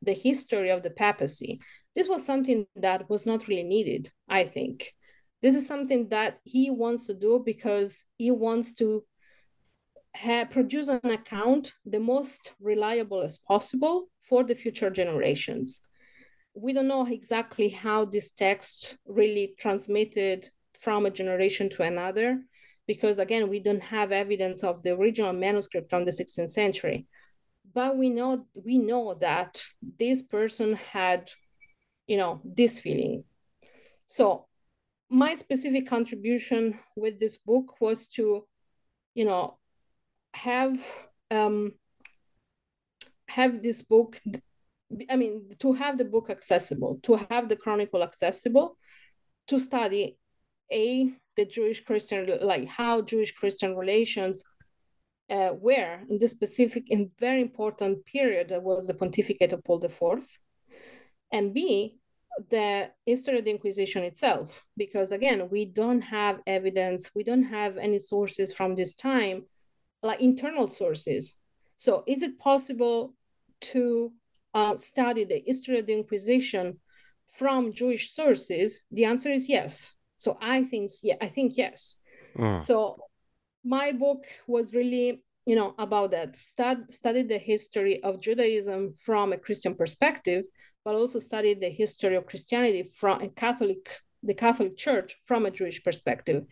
the 0.02 0.12
history 0.12 0.70
of 0.70 0.82
the 0.82 0.90
papacy 0.90 1.60
this 1.98 2.08
was 2.08 2.24
something 2.24 2.64
that 2.76 3.10
was 3.10 3.26
not 3.26 3.48
really 3.48 3.64
needed, 3.64 4.08
I 4.28 4.44
think. 4.44 4.94
This 5.42 5.56
is 5.56 5.66
something 5.66 6.10
that 6.10 6.38
he 6.44 6.70
wants 6.70 7.08
to 7.08 7.14
do 7.14 7.42
because 7.44 8.04
he 8.16 8.30
wants 8.30 8.72
to 8.74 9.02
have, 10.14 10.52
produce 10.52 10.86
an 10.86 11.10
account 11.10 11.72
the 11.84 11.98
most 11.98 12.54
reliable 12.60 13.22
as 13.22 13.38
possible 13.38 14.06
for 14.22 14.44
the 14.44 14.54
future 14.54 14.90
generations. 14.90 15.80
We 16.54 16.72
don't 16.72 16.86
know 16.86 17.04
exactly 17.04 17.68
how 17.68 18.04
this 18.04 18.30
text 18.30 18.96
really 19.04 19.56
transmitted 19.58 20.48
from 20.78 21.04
a 21.04 21.10
generation 21.10 21.68
to 21.70 21.82
another, 21.82 22.44
because 22.86 23.18
again, 23.18 23.48
we 23.48 23.58
don't 23.58 23.82
have 23.82 24.12
evidence 24.12 24.62
of 24.62 24.84
the 24.84 24.92
original 24.92 25.32
manuscript 25.32 25.90
from 25.90 26.04
the 26.04 26.12
16th 26.12 26.50
century. 26.50 27.06
But 27.74 27.96
we 27.96 28.08
know 28.08 28.46
we 28.64 28.78
know 28.78 29.14
that 29.20 29.60
this 29.98 30.22
person 30.22 30.74
had 30.74 31.32
you 32.08 32.16
know 32.16 32.40
this 32.44 32.80
feeling. 32.80 33.22
So 34.06 34.46
my 35.10 35.34
specific 35.34 35.86
contribution 35.86 36.78
with 36.96 37.20
this 37.20 37.38
book 37.38 37.80
was 37.80 38.08
to 38.08 38.44
you 39.14 39.24
know 39.24 39.58
have 40.34 40.78
um 41.30 41.72
have 43.28 43.62
this 43.62 43.82
book 43.82 44.20
i 45.10 45.16
mean 45.16 45.48
to 45.58 45.72
have 45.72 45.98
the 45.98 46.04
book 46.04 46.30
accessible 46.30 46.98
to 47.02 47.14
have 47.30 47.48
the 47.48 47.56
chronicle 47.56 48.02
accessible 48.02 48.76
to 49.46 49.58
study 49.58 50.16
a 50.72 51.10
the 51.36 51.44
jewish 51.44 51.82
christian 51.84 52.38
like 52.42 52.66
how 52.68 53.00
jewish 53.00 53.32
christian 53.32 53.74
relations 53.76 54.44
uh, 55.30 55.52
were 55.58 56.00
in 56.08 56.16
this 56.18 56.30
specific 56.30 56.84
and 56.90 57.10
very 57.18 57.42
important 57.42 58.04
period 58.06 58.48
that 58.48 58.62
was 58.62 58.86
the 58.86 58.94
pontificate 58.94 59.52
of 59.52 59.62
paul 59.64 59.82
iv 59.84 60.38
and 61.30 61.52
B, 61.52 61.97
the 62.50 62.90
history 63.06 63.38
of 63.38 63.44
the 63.44 63.50
Inquisition 63.50 64.02
itself, 64.02 64.66
because 64.76 65.12
again, 65.12 65.48
we 65.50 65.64
don't 65.64 66.00
have 66.00 66.40
evidence, 66.46 67.10
we 67.14 67.22
don't 67.22 67.44
have 67.44 67.76
any 67.76 67.98
sources 67.98 68.52
from 68.52 68.74
this 68.74 68.94
time, 68.94 69.44
like 70.02 70.20
internal 70.20 70.68
sources. 70.68 71.34
So, 71.76 72.04
is 72.06 72.22
it 72.22 72.38
possible 72.38 73.14
to 73.72 74.12
uh, 74.54 74.76
study 74.76 75.24
the 75.24 75.42
history 75.44 75.78
of 75.78 75.86
the 75.86 75.94
Inquisition 75.94 76.78
from 77.32 77.72
Jewish 77.72 78.12
sources? 78.12 78.84
The 78.90 79.04
answer 79.04 79.30
is 79.30 79.48
yes. 79.48 79.94
So, 80.16 80.38
I 80.40 80.64
think 80.64 80.90
yeah, 81.02 81.16
I 81.20 81.28
think 81.28 81.56
yes. 81.56 81.96
Mm. 82.36 82.60
So, 82.60 82.98
my 83.64 83.92
book 83.92 84.24
was 84.46 84.72
really 84.72 85.22
you 85.48 85.56
know 85.56 85.74
about 85.78 86.10
that 86.10 86.36
Stud, 86.36 86.92
studied 86.92 87.28
the 87.30 87.38
history 87.38 88.02
of 88.02 88.20
judaism 88.20 88.92
from 88.92 89.32
a 89.32 89.38
christian 89.38 89.74
perspective 89.74 90.44
but 90.84 90.94
also 90.94 91.18
studied 91.18 91.60
the 91.60 91.70
history 91.70 92.16
of 92.16 92.26
christianity 92.26 92.82
from 92.82 93.22
a 93.22 93.28
catholic 93.28 93.98
the 94.22 94.34
catholic 94.34 94.76
church 94.76 95.16
from 95.24 95.46
a 95.46 95.50
jewish 95.50 95.82
perspective. 95.82 96.44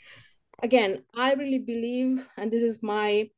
Again 0.62 1.02
i 1.14 1.34
really 1.34 1.58
believe 1.58 2.26
and 2.38 2.50
this 2.50 2.62
is 2.62 2.82
my 2.82 3.28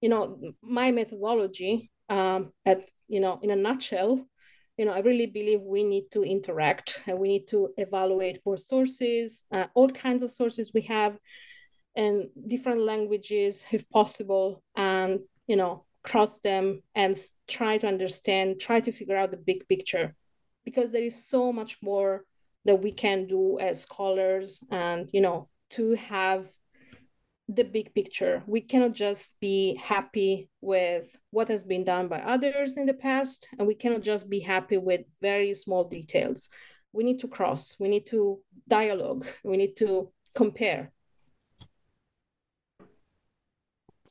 you 0.00 0.08
know 0.08 0.38
my 0.62 0.92
methodology 0.92 1.90
um, 2.08 2.52
at 2.64 2.88
you 3.08 3.20
know 3.20 3.40
in 3.42 3.50
a 3.50 3.56
nutshell 3.56 4.24
you 4.76 4.84
know 4.84 4.92
i 4.92 5.00
really 5.00 5.26
believe 5.26 5.60
we 5.62 5.82
need 5.82 6.06
to 6.12 6.22
interact 6.22 7.02
and 7.08 7.18
we 7.18 7.26
need 7.26 7.48
to 7.48 7.70
evaluate 7.76 8.38
more 8.46 8.56
sources 8.56 9.42
uh, 9.50 9.66
all 9.74 9.90
kinds 9.90 10.22
of 10.22 10.30
sources 10.30 10.70
we 10.72 10.82
have 10.82 11.18
and 11.98 12.28
different 12.46 12.80
languages 12.80 13.66
if 13.72 13.90
possible 13.90 14.62
and 14.76 15.18
you 15.48 15.56
know 15.56 15.84
cross 16.04 16.38
them 16.40 16.80
and 16.94 17.18
try 17.48 17.76
to 17.76 17.86
understand 17.86 18.60
try 18.60 18.80
to 18.80 18.92
figure 18.92 19.16
out 19.16 19.30
the 19.30 19.36
big 19.36 19.68
picture. 19.68 20.14
Because 20.64 20.92
there 20.92 21.02
is 21.02 21.26
so 21.26 21.52
much 21.52 21.78
more 21.82 22.24
that 22.64 22.80
we 22.82 22.92
can 22.92 23.26
do 23.26 23.58
as 23.58 23.82
scholars 23.82 24.60
and 24.70 25.10
you 25.12 25.20
know 25.20 25.48
to 25.70 25.94
have 25.94 26.48
the 27.48 27.64
big 27.64 27.94
picture. 27.94 28.42
We 28.46 28.60
cannot 28.60 28.92
just 28.92 29.40
be 29.40 29.74
happy 29.82 30.50
with 30.60 31.16
what 31.30 31.48
has 31.48 31.64
been 31.64 31.82
done 31.82 32.06
by 32.06 32.20
others 32.20 32.76
in 32.76 32.86
the 32.86 32.94
past 32.94 33.48
and 33.58 33.66
we 33.66 33.74
cannot 33.74 34.02
just 34.02 34.30
be 34.30 34.38
happy 34.38 34.76
with 34.76 35.00
very 35.20 35.54
small 35.54 35.84
details. 35.84 36.50
We 36.92 37.04
need 37.04 37.20
to 37.20 37.28
cross. 37.28 37.74
We 37.80 37.88
need 37.88 38.06
to 38.08 38.40
dialogue. 38.68 39.26
We 39.44 39.56
need 39.56 39.76
to 39.76 40.12
compare 40.34 40.92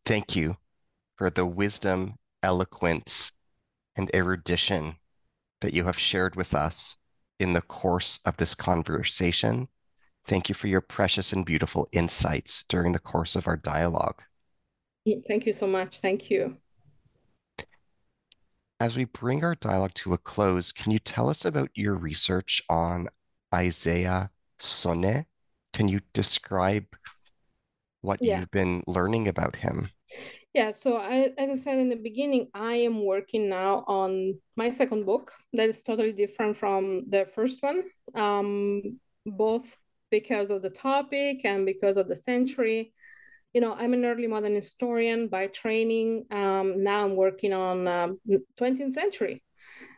Thank 0.08 0.38
you 0.38 0.56
for 1.18 1.30
the 1.30 1.46
wisdom, 1.46 2.16
eloquence, 2.42 3.34
and 3.98 4.10
erudition 4.14 4.96
that 5.60 5.74
you 5.74 5.84
have 5.84 6.00
shared 6.00 6.38
with 6.38 6.54
us 6.54 6.96
in 7.42 7.52
the 7.52 7.62
course 7.62 8.22
of 8.24 8.38
this 8.38 8.56
conversation. 8.56 9.68
Thank 10.26 10.48
you 10.48 10.56
for 10.56 10.68
your 10.68 10.80
precious 10.80 11.34
and 11.34 11.46
beautiful 11.46 11.90
insights 11.92 12.64
during 12.70 12.94
the 12.94 13.00
course 13.00 13.36
of 13.36 13.48
our 13.48 13.58
dialogue. 13.58 14.22
Thank 15.28 15.46
you 15.46 15.52
so 15.52 15.68
much. 15.68 16.00
Thank 16.00 16.32
you. 16.32 16.56
As 18.80 18.96
we 18.96 19.04
bring 19.04 19.44
our 19.44 19.56
dialogue 19.56 19.94
to 19.96 20.14
a 20.14 20.18
close, 20.18 20.72
can 20.72 20.94
you 20.94 21.00
tell 21.00 21.30
us 21.30 21.44
about 21.44 21.72
your 21.76 21.96
research 21.96 22.62
on 22.70 23.10
Isaiah 23.54 24.32
Sonne? 24.58 25.26
Can 25.74 25.90
you 25.90 26.00
describe 26.14 26.86
what 28.02 28.20
yeah. 28.22 28.40
you've 28.40 28.52
been 28.52 28.84
learning 28.88 29.28
about 29.28 29.56
him? 29.56 29.90
Yeah, 30.54 30.72
so 30.72 30.98
I, 30.98 31.34
as 31.38 31.50
I 31.50 31.56
said 31.56 31.80
in 31.80 31.90
the 31.90 31.96
beginning, 31.96 32.48
I 32.54 32.76
am 32.76 33.06
working 33.06 33.50
now 33.50 33.84
on 33.88 34.40
my 34.56 34.70
second 34.70 35.06
book 35.06 35.32
that 35.54 35.70
is 35.70 35.84
totally 35.84 36.14
different 36.14 36.58
from 36.58 37.04
the 37.10 37.26
first 37.26 37.62
one, 37.62 37.84
um, 38.16 39.00
both 39.26 39.78
because 40.10 40.50
of 40.50 40.62
the 40.62 40.70
topic 40.70 41.42
and 41.44 41.66
because 41.66 41.98
of 41.98 42.08
the 42.08 42.16
century. 42.16 42.94
You 43.54 43.62
know, 43.62 43.74
I'm 43.74 43.94
an 43.94 44.06
early 44.06 44.28
modern 44.28 44.56
historian 44.56 45.28
by 45.28 45.48
training. 45.48 46.26
Um, 46.32 46.84
now 46.84 47.04
I'm 47.06 47.16
working 47.16 47.54
on 47.54 47.88
um, 47.88 48.20
20th 48.60 48.94
century. 48.94 49.44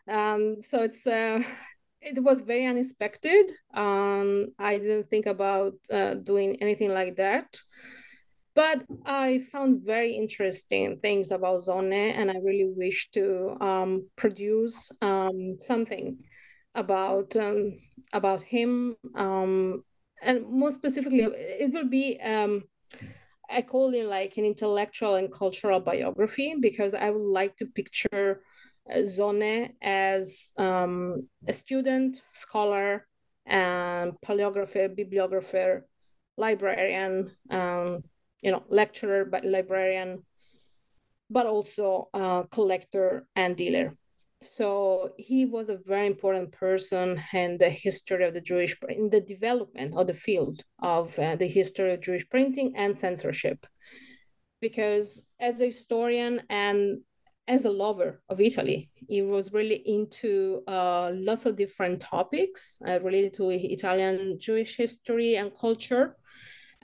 Um, 0.08 0.56
so 0.66 0.82
it's 0.82 1.06
uh, 1.06 1.42
it 2.00 2.22
was 2.22 2.42
very 2.42 2.66
unexpected. 2.66 3.50
Um, 3.74 4.48
I 4.58 4.78
didn't 4.78 5.10
think 5.10 5.26
about 5.26 5.74
uh, 5.92 6.14
doing 6.14 6.56
anything 6.60 6.90
like 6.90 7.16
that. 7.16 7.56
But 8.54 8.84
I 9.06 9.38
found 9.52 9.84
very 9.84 10.12
interesting 10.16 10.98
things 11.00 11.30
about 11.30 11.62
Sonne, 11.62 11.92
and 11.92 12.30
I 12.30 12.38
really 12.42 12.72
wish 12.76 13.10
to 13.12 13.56
um, 13.60 14.08
produce 14.16 14.90
um, 15.00 15.56
something 15.56 16.18
about 16.74 17.36
um, 17.36 17.78
about 18.12 18.42
him, 18.42 18.96
um, 19.14 19.84
and 20.20 20.46
more 20.48 20.72
specifically, 20.72 21.20
it 21.20 21.72
will 21.72 21.88
be 21.88 22.20
um, 22.20 22.64
I 23.48 23.62
call 23.62 23.94
it 23.94 24.04
like 24.04 24.36
an 24.36 24.44
intellectual 24.44 25.14
and 25.14 25.32
cultural 25.32 25.80
biography 25.80 26.56
because 26.60 26.94
I 26.94 27.10
would 27.10 27.20
like 27.20 27.56
to 27.56 27.66
picture 27.66 28.42
uh, 28.92 29.06
Sonne 29.06 29.70
as 29.82 30.52
um, 30.58 31.28
a 31.46 31.52
student, 31.52 32.22
scholar, 32.32 33.06
and 33.46 34.12
paleographer, 34.24 34.94
bibliographer, 34.94 35.86
librarian, 36.36 37.30
um, 37.50 38.02
you 38.42 38.50
know 38.50 38.62
lecturer 38.68 39.24
but 39.24 39.44
librarian 39.44 40.22
but 41.28 41.46
also 41.46 42.08
a 42.12 42.44
collector 42.50 43.26
and 43.36 43.56
dealer. 43.56 43.96
So 44.42 45.12
he 45.18 45.44
was 45.44 45.68
a 45.68 45.78
very 45.84 46.06
important 46.06 46.50
person 46.50 47.22
in 47.32 47.58
the 47.58 47.70
history 47.70 48.26
of 48.26 48.34
the 48.34 48.40
jewish 48.40 48.74
in 48.88 49.10
the 49.10 49.20
development 49.20 49.94
of 49.96 50.06
the 50.06 50.14
field 50.14 50.64
of 50.82 51.16
uh, 51.18 51.36
the 51.36 51.46
history 51.46 51.92
of 51.92 52.00
jewish 52.00 52.28
printing 52.28 52.72
and 52.76 52.96
censorship. 52.96 53.64
Because 54.60 55.26
as 55.38 55.60
a 55.60 55.66
historian 55.66 56.42
and 56.50 57.00
as 57.54 57.64
a 57.64 57.70
lover 57.84 58.22
of 58.28 58.40
italy 58.40 58.88
he 59.08 59.22
was 59.22 59.52
really 59.52 59.82
into 59.96 60.62
uh, 60.68 61.10
lots 61.12 61.44
of 61.46 61.56
different 61.56 62.00
topics 62.00 62.80
uh, 62.86 62.98
related 63.00 63.34
to 63.34 63.50
italian 63.50 64.38
jewish 64.38 64.76
history 64.76 65.36
and 65.36 65.50
culture 65.58 66.16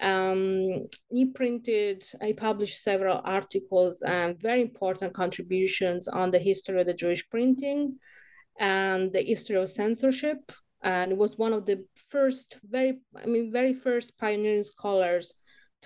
um, 0.01 0.89
he 1.11 1.27
printed, 1.35 2.05
he 2.21 2.35
published 2.35 2.83
several 2.83 3.21
articles 3.25 4.03
and 4.03 4.39
very 4.39 4.61
important 4.61 5.15
contributions 5.15 6.07
on 6.07 6.31
the 6.31 6.39
history 6.39 6.81
of 6.81 6.87
the 6.87 6.95
Jewish 6.95 7.29
printing 7.31 7.97
and 8.59 9.13
the 9.13 9.23
history 9.23 9.57
of 9.57 9.69
censorship. 9.69 10.53
And 10.83 11.17
was 11.17 11.39
one 11.39 11.53
of 11.53 11.65
the 11.65 11.85
first, 12.11 12.59
very, 12.63 12.99
I 13.17 13.27
mean, 13.27 13.51
very 13.51 13.73
first 13.73 14.19
pioneering 14.19 14.63
scholars 14.63 15.35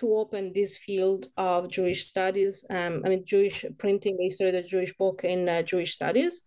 to 0.01 0.17
open 0.17 0.51
this 0.53 0.77
field 0.77 1.27
of 1.37 1.69
Jewish 1.69 2.05
studies. 2.05 2.65
Um, 2.69 3.01
I 3.05 3.09
mean, 3.09 3.23
Jewish 3.25 3.65
printing, 3.77 4.17
the 4.17 4.25
history 4.25 4.47
of 4.47 4.53
the 4.53 4.63
Jewish 4.63 4.93
book 4.97 5.23
in 5.23 5.47
uh, 5.47 5.61
Jewish 5.61 5.93
studies. 5.93 6.41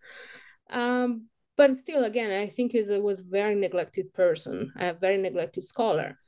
Um, 0.71 1.29
but 1.57 1.77
still, 1.77 2.05
again, 2.05 2.31
I 2.31 2.47
think 2.47 2.73
he 2.73 2.83
was 2.83 3.21
a 3.21 3.25
very 3.31 3.55
neglected 3.55 4.13
person, 4.13 4.73
a 4.79 4.93
very 4.93 5.17
neglected 5.17 5.65
scholar 5.65 6.19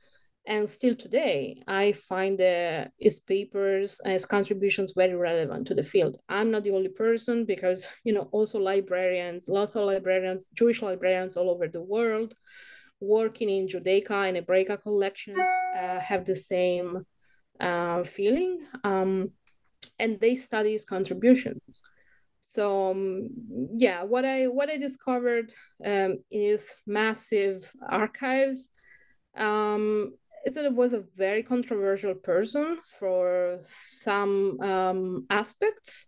and 0.47 0.67
still 0.67 0.95
today 0.95 1.61
i 1.67 1.91
find 1.91 2.39
uh, 2.41 2.85
his 2.97 3.19
papers 3.19 3.99
his 4.05 4.25
contributions 4.25 4.93
very 4.95 5.13
relevant 5.13 5.67
to 5.67 5.75
the 5.75 5.83
field 5.83 6.17
i'm 6.29 6.49
not 6.49 6.63
the 6.63 6.71
only 6.71 6.89
person 6.89 7.45
because 7.45 7.87
you 8.05 8.13
know 8.13 8.29
also 8.31 8.57
librarians 8.57 9.49
lots 9.49 9.75
of 9.75 9.83
librarians 9.83 10.47
jewish 10.53 10.81
librarians 10.81 11.35
all 11.35 11.49
over 11.49 11.67
the 11.67 11.81
world 11.81 12.33
working 13.01 13.49
in 13.49 13.67
judaica 13.67 14.27
and 14.27 14.37
hebraica 14.37 14.81
collections 14.81 15.37
uh, 15.77 15.99
have 15.99 16.23
the 16.25 16.35
same 16.35 17.05
uh, 17.59 18.03
feeling 18.03 18.59
um, 18.83 19.29
and 19.99 20.19
they 20.19 20.35
study 20.35 20.71
his 20.73 20.85
contributions 20.85 21.81
so 22.41 22.91
um, 22.91 23.29
yeah 23.73 24.03
what 24.03 24.25
i 24.25 24.45
what 24.45 24.69
i 24.69 24.77
discovered 24.77 25.53
um, 25.85 26.17
is 26.31 26.75
massive 26.85 27.71
archives 27.89 28.69
um, 29.35 30.13
it 30.45 30.73
was 30.73 30.93
a 30.93 31.03
very 31.15 31.43
controversial 31.43 32.13
person 32.13 32.77
for 32.99 33.57
some 33.61 34.59
um, 34.61 35.25
aspects, 35.29 36.07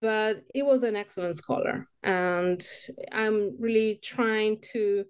but 0.00 0.42
he 0.52 0.62
was 0.62 0.82
an 0.82 0.96
excellent 0.96 1.36
scholar. 1.36 1.86
And 2.02 2.64
I'm 3.12 3.56
really 3.60 4.00
trying 4.02 4.60
to 4.72 5.04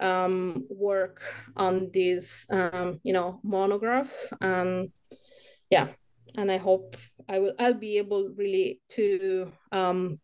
um, 0.00 0.66
work 0.68 1.22
on 1.56 1.90
this, 1.92 2.46
um, 2.50 3.00
you 3.02 3.12
know, 3.12 3.40
monograph. 3.42 4.12
And 4.40 4.90
yeah, 5.70 5.88
and 6.34 6.50
I 6.50 6.58
hope 6.58 6.96
I 7.28 7.38
will. 7.38 7.54
I'll 7.58 7.74
be 7.74 7.98
able 7.98 8.30
really 8.36 8.80
to 8.90 9.52
um, 9.72 10.20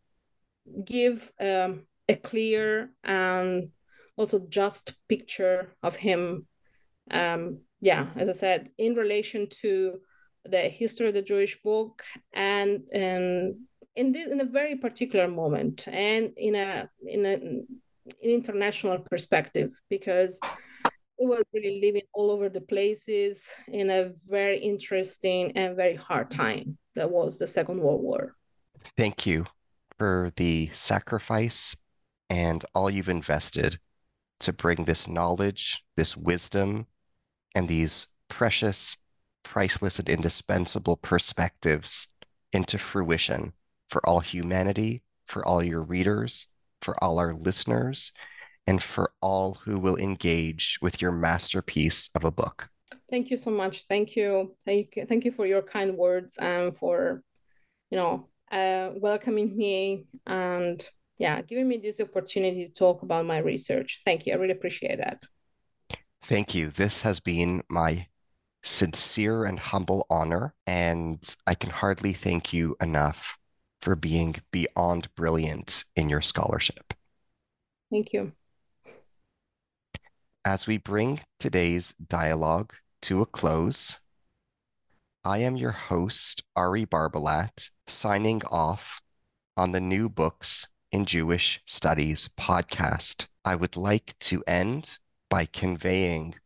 give 0.84 1.30
um, 1.40 1.86
a 2.08 2.16
clear 2.16 2.90
and 3.04 3.70
also 4.16 4.40
just 4.48 4.94
picture 5.08 5.72
of 5.82 5.96
him 5.96 6.46
um, 7.10 7.60
yeah, 7.80 8.06
as 8.16 8.28
I 8.28 8.32
said, 8.32 8.70
in 8.78 8.94
relation 8.94 9.48
to 9.62 9.98
the 10.44 10.60
history 10.68 11.08
of 11.08 11.14
the 11.14 11.22
Jewish 11.22 11.60
book 11.62 12.02
and 12.32 12.82
and 12.92 13.56
in 13.94 14.12
this 14.12 14.28
in 14.28 14.40
a 14.40 14.44
very 14.44 14.76
particular 14.76 15.28
moment 15.28 15.86
and 15.88 16.32
in 16.36 16.54
a 16.54 16.88
in 17.06 17.26
a 17.26 17.62
international 18.22 18.98
perspective 18.98 19.72
because 19.88 20.40
it 20.84 21.26
was 21.26 21.48
really 21.52 21.80
living 21.82 22.02
all 22.14 22.30
over 22.30 22.48
the 22.48 22.60
places 22.60 23.54
in 23.68 23.90
a 23.90 24.10
very 24.28 24.58
interesting 24.58 25.52
and 25.56 25.76
very 25.76 25.94
hard 25.94 26.30
time 26.30 26.78
that 26.94 27.10
was 27.10 27.38
the 27.38 27.46
Second 27.46 27.80
World 27.80 28.02
War. 28.02 28.36
Thank 28.96 29.26
you 29.26 29.44
for 29.98 30.32
the 30.36 30.70
sacrifice 30.72 31.76
and 32.30 32.64
all 32.74 32.88
you've 32.88 33.08
invested 33.08 33.78
to 34.40 34.52
bring 34.52 34.84
this 34.84 35.06
knowledge, 35.06 35.82
this 35.96 36.16
wisdom, 36.16 36.86
and 37.54 37.68
these 37.68 38.06
precious, 38.28 38.96
priceless, 39.42 39.98
and 39.98 40.08
indispensable 40.08 40.96
perspectives 40.96 42.08
into 42.52 42.78
fruition 42.78 43.52
for 43.90 44.00
all 44.08 44.20
humanity, 44.20 45.02
for 45.26 45.46
all 45.46 45.62
your 45.62 45.82
readers, 45.82 46.46
for 46.82 47.02
all 47.02 47.18
our 47.18 47.34
listeners, 47.34 48.12
and 48.66 48.82
for 48.82 49.12
all 49.20 49.58
who 49.64 49.78
will 49.78 49.96
engage 49.96 50.78
with 50.82 51.00
your 51.02 51.12
masterpiece 51.12 52.10
of 52.14 52.24
a 52.24 52.30
book. 52.30 52.68
Thank 53.08 53.30
you 53.30 53.36
so 53.36 53.50
much. 53.50 53.84
Thank 53.84 54.16
you. 54.16 54.54
Thank 54.64 54.96
you. 54.96 55.06
Thank 55.06 55.24
you 55.24 55.32
for 55.32 55.46
your 55.46 55.62
kind 55.62 55.96
words 55.96 56.38
and 56.38 56.76
for, 56.76 57.22
you 57.90 57.98
know, 57.98 58.28
uh, 58.52 58.90
welcoming 58.96 59.56
me 59.56 60.06
and 60.26 60.88
yeah, 61.18 61.42
giving 61.42 61.68
me 61.68 61.76
this 61.76 62.00
opportunity 62.00 62.66
to 62.66 62.72
talk 62.72 63.02
about 63.02 63.26
my 63.26 63.38
research. 63.38 64.00
Thank 64.04 64.26
you. 64.26 64.32
I 64.32 64.36
really 64.36 64.52
appreciate 64.52 64.98
that. 64.98 65.22
Thank 66.24 66.54
you. 66.54 66.70
This 66.70 67.02
has 67.02 67.20
been 67.20 67.62
my 67.68 68.06
sincere 68.62 69.44
and 69.44 69.58
humble 69.58 70.06
honor, 70.10 70.54
and 70.66 71.36
I 71.46 71.54
can 71.54 71.70
hardly 71.70 72.12
thank 72.12 72.52
you 72.52 72.76
enough 72.80 73.36
for 73.82 73.96
being 73.96 74.36
beyond 74.50 75.14
brilliant 75.14 75.84
in 75.96 76.08
your 76.08 76.20
scholarship. 76.20 76.94
Thank 77.90 78.12
you. 78.12 78.32
As 80.44 80.66
we 80.66 80.78
bring 80.78 81.20
today's 81.38 81.94
dialogue 82.08 82.72
to 83.02 83.20
a 83.20 83.26
close, 83.26 83.98
I 85.24 85.38
am 85.38 85.56
your 85.56 85.72
host, 85.72 86.42
Ari 86.56 86.86
Barbalat, 86.86 87.68
signing 87.88 88.42
off 88.50 89.00
on 89.56 89.72
the 89.72 89.80
New 89.80 90.08
Books 90.08 90.66
in 90.92 91.04
Jewish 91.04 91.60
Studies 91.66 92.30
podcast. 92.38 93.26
I 93.44 93.54
would 93.54 93.76
like 93.76 94.18
to 94.20 94.42
end 94.46 94.98
by 95.28 95.46
conveying 95.46 96.36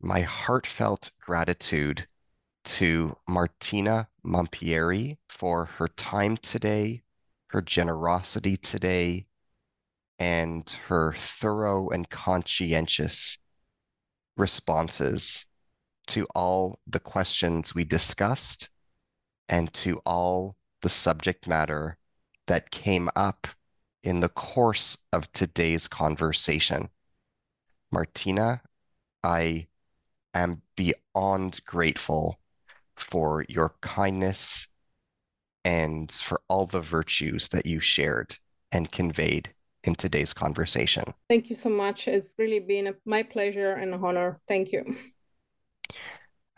my 0.00 0.20
heartfelt 0.20 1.10
gratitude 1.20 2.06
to 2.70 3.16
Martina 3.28 4.06
Mampieri 4.24 5.18
for 5.28 5.64
her 5.64 5.88
time 5.88 6.36
today, 6.36 7.02
her 7.48 7.60
generosity 7.60 8.56
today, 8.56 9.26
and 10.20 10.70
her 10.86 11.12
thorough 11.12 11.88
and 11.88 12.08
conscientious 12.08 13.38
responses 14.36 15.46
to 16.06 16.28
all 16.32 16.78
the 16.86 17.00
questions 17.00 17.74
we 17.74 17.82
discussed 17.82 18.68
and 19.48 19.74
to 19.74 20.00
all 20.06 20.56
the 20.82 20.88
subject 20.88 21.48
matter 21.48 21.98
that 22.46 22.70
came 22.70 23.10
up 23.16 23.48
in 24.04 24.20
the 24.20 24.28
course 24.28 24.96
of 25.12 25.32
today's 25.32 25.88
conversation. 25.88 26.88
Martina, 27.90 28.62
I 29.24 29.66
am 30.32 30.62
beyond 30.76 31.60
grateful 31.66 32.39
for 33.00 33.44
your 33.48 33.74
kindness 33.80 34.66
and 35.64 36.10
for 36.10 36.40
all 36.48 36.66
the 36.66 36.80
virtues 36.80 37.48
that 37.48 37.66
you 37.66 37.80
shared 37.80 38.36
and 38.72 38.90
conveyed 38.90 39.52
in 39.84 39.94
today's 39.94 40.32
conversation. 40.32 41.04
Thank 41.28 41.48
you 41.48 41.56
so 41.56 41.70
much. 41.70 42.08
It's 42.08 42.34
really 42.38 42.60
been 42.60 42.88
a, 42.88 42.94
my 43.04 43.22
pleasure 43.22 43.72
and 43.72 43.94
honor. 43.94 44.40
Thank 44.48 44.72
you. 44.72 44.96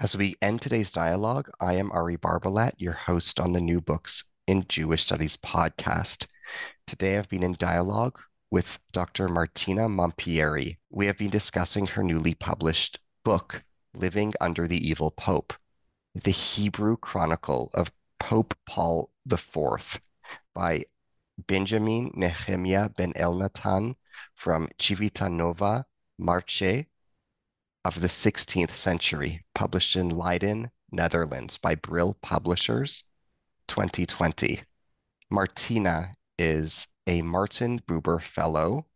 As 0.00 0.16
we 0.16 0.34
end 0.42 0.60
today's 0.60 0.90
dialogue, 0.90 1.48
I 1.60 1.74
am 1.74 1.92
Ari 1.92 2.16
Barbalat, 2.18 2.72
your 2.78 2.92
host 2.92 3.38
on 3.38 3.52
the 3.52 3.60
New 3.60 3.80
Books 3.80 4.24
in 4.48 4.64
Jewish 4.68 5.04
Studies 5.04 5.36
podcast. 5.36 6.26
Today 6.86 7.18
I've 7.18 7.28
been 7.28 7.44
in 7.44 7.54
dialogue 7.58 8.18
with 8.50 8.78
Dr. 8.92 9.28
Martina 9.28 9.88
Mampieri. 9.88 10.76
We 10.90 11.06
have 11.06 11.18
been 11.18 11.30
discussing 11.30 11.86
her 11.86 12.02
newly 12.02 12.34
published 12.34 12.98
book, 13.24 13.62
Living 13.94 14.32
Under 14.40 14.66
the 14.66 14.88
Evil 14.88 15.12
Pope, 15.12 15.54
the 16.14 16.30
Hebrew 16.30 16.96
Chronicle 16.96 17.70
of 17.74 17.90
Pope 18.18 18.54
Paul 18.66 19.10
IV 19.30 20.00
by 20.54 20.84
Benjamin 21.38 22.12
Nehemiah 22.14 22.90
ben 22.90 23.12
Elnathan 23.14 23.96
from 24.34 24.68
Civitanova 24.78 25.84
Marche 26.18 26.86
of 27.84 28.00
the 28.00 28.08
16th 28.08 28.72
century, 28.72 29.44
published 29.54 29.96
in 29.96 30.10
Leiden, 30.10 30.70
Netherlands 30.92 31.58
by 31.58 31.74
Brill 31.74 32.14
Publishers, 32.20 33.04
2020. 33.68 34.62
Martina 35.30 36.14
is 36.38 36.86
a 37.06 37.22
Martin 37.22 37.80
Buber 37.80 38.20
Fellow, 38.22 38.86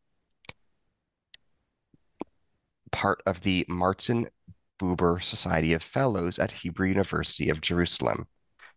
part 2.92 3.22
of 3.26 3.40
the 3.40 3.64
Martin 3.68 4.28
Buber 4.78 5.22
Society 5.22 5.72
of 5.72 5.82
Fellows 5.82 6.38
at 6.38 6.50
Hebrew 6.50 6.88
University 6.88 7.48
of 7.50 7.60
Jerusalem. 7.60 8.26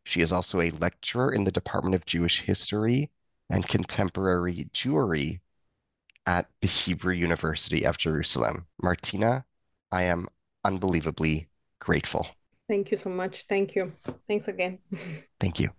She 0.03 0.21
is 0.21 0.31
also 0.31 0.61
a 0.61 0.71
lecturer 0.71 1.33
in 1.33 1.43
the 1.43 1.51
Department 1.51 1.95
of 1.95 2.05
Jewish 2.05 2.41
History 2.41 3.11
and 3.49 3.67
Contemporary 3.67 4.69
Jewry 4.73 5.39
at 6.25 6.47
the 6.61 6.67
Hebrew 6.67 7.13
University 7.13 7.85
of 7.85 7.97
Jerusalem. 7.97 8.67
Martina, 8.81 9.45
I 9.91 10.03
am 10.03 10.27
unbelievably 10.63 11.49
grateful. 11.79 12.27
Thank 12.67 12.91
you 12.91 12.97
so 12.97 13.09
much. 13.09 13.43
Thank 13.43 13.75
you. 13.75 13.93
Thanks 14.27 14.47
again. 14.47 14.79
Thank 15.39 15.59
you. 15.59 15.69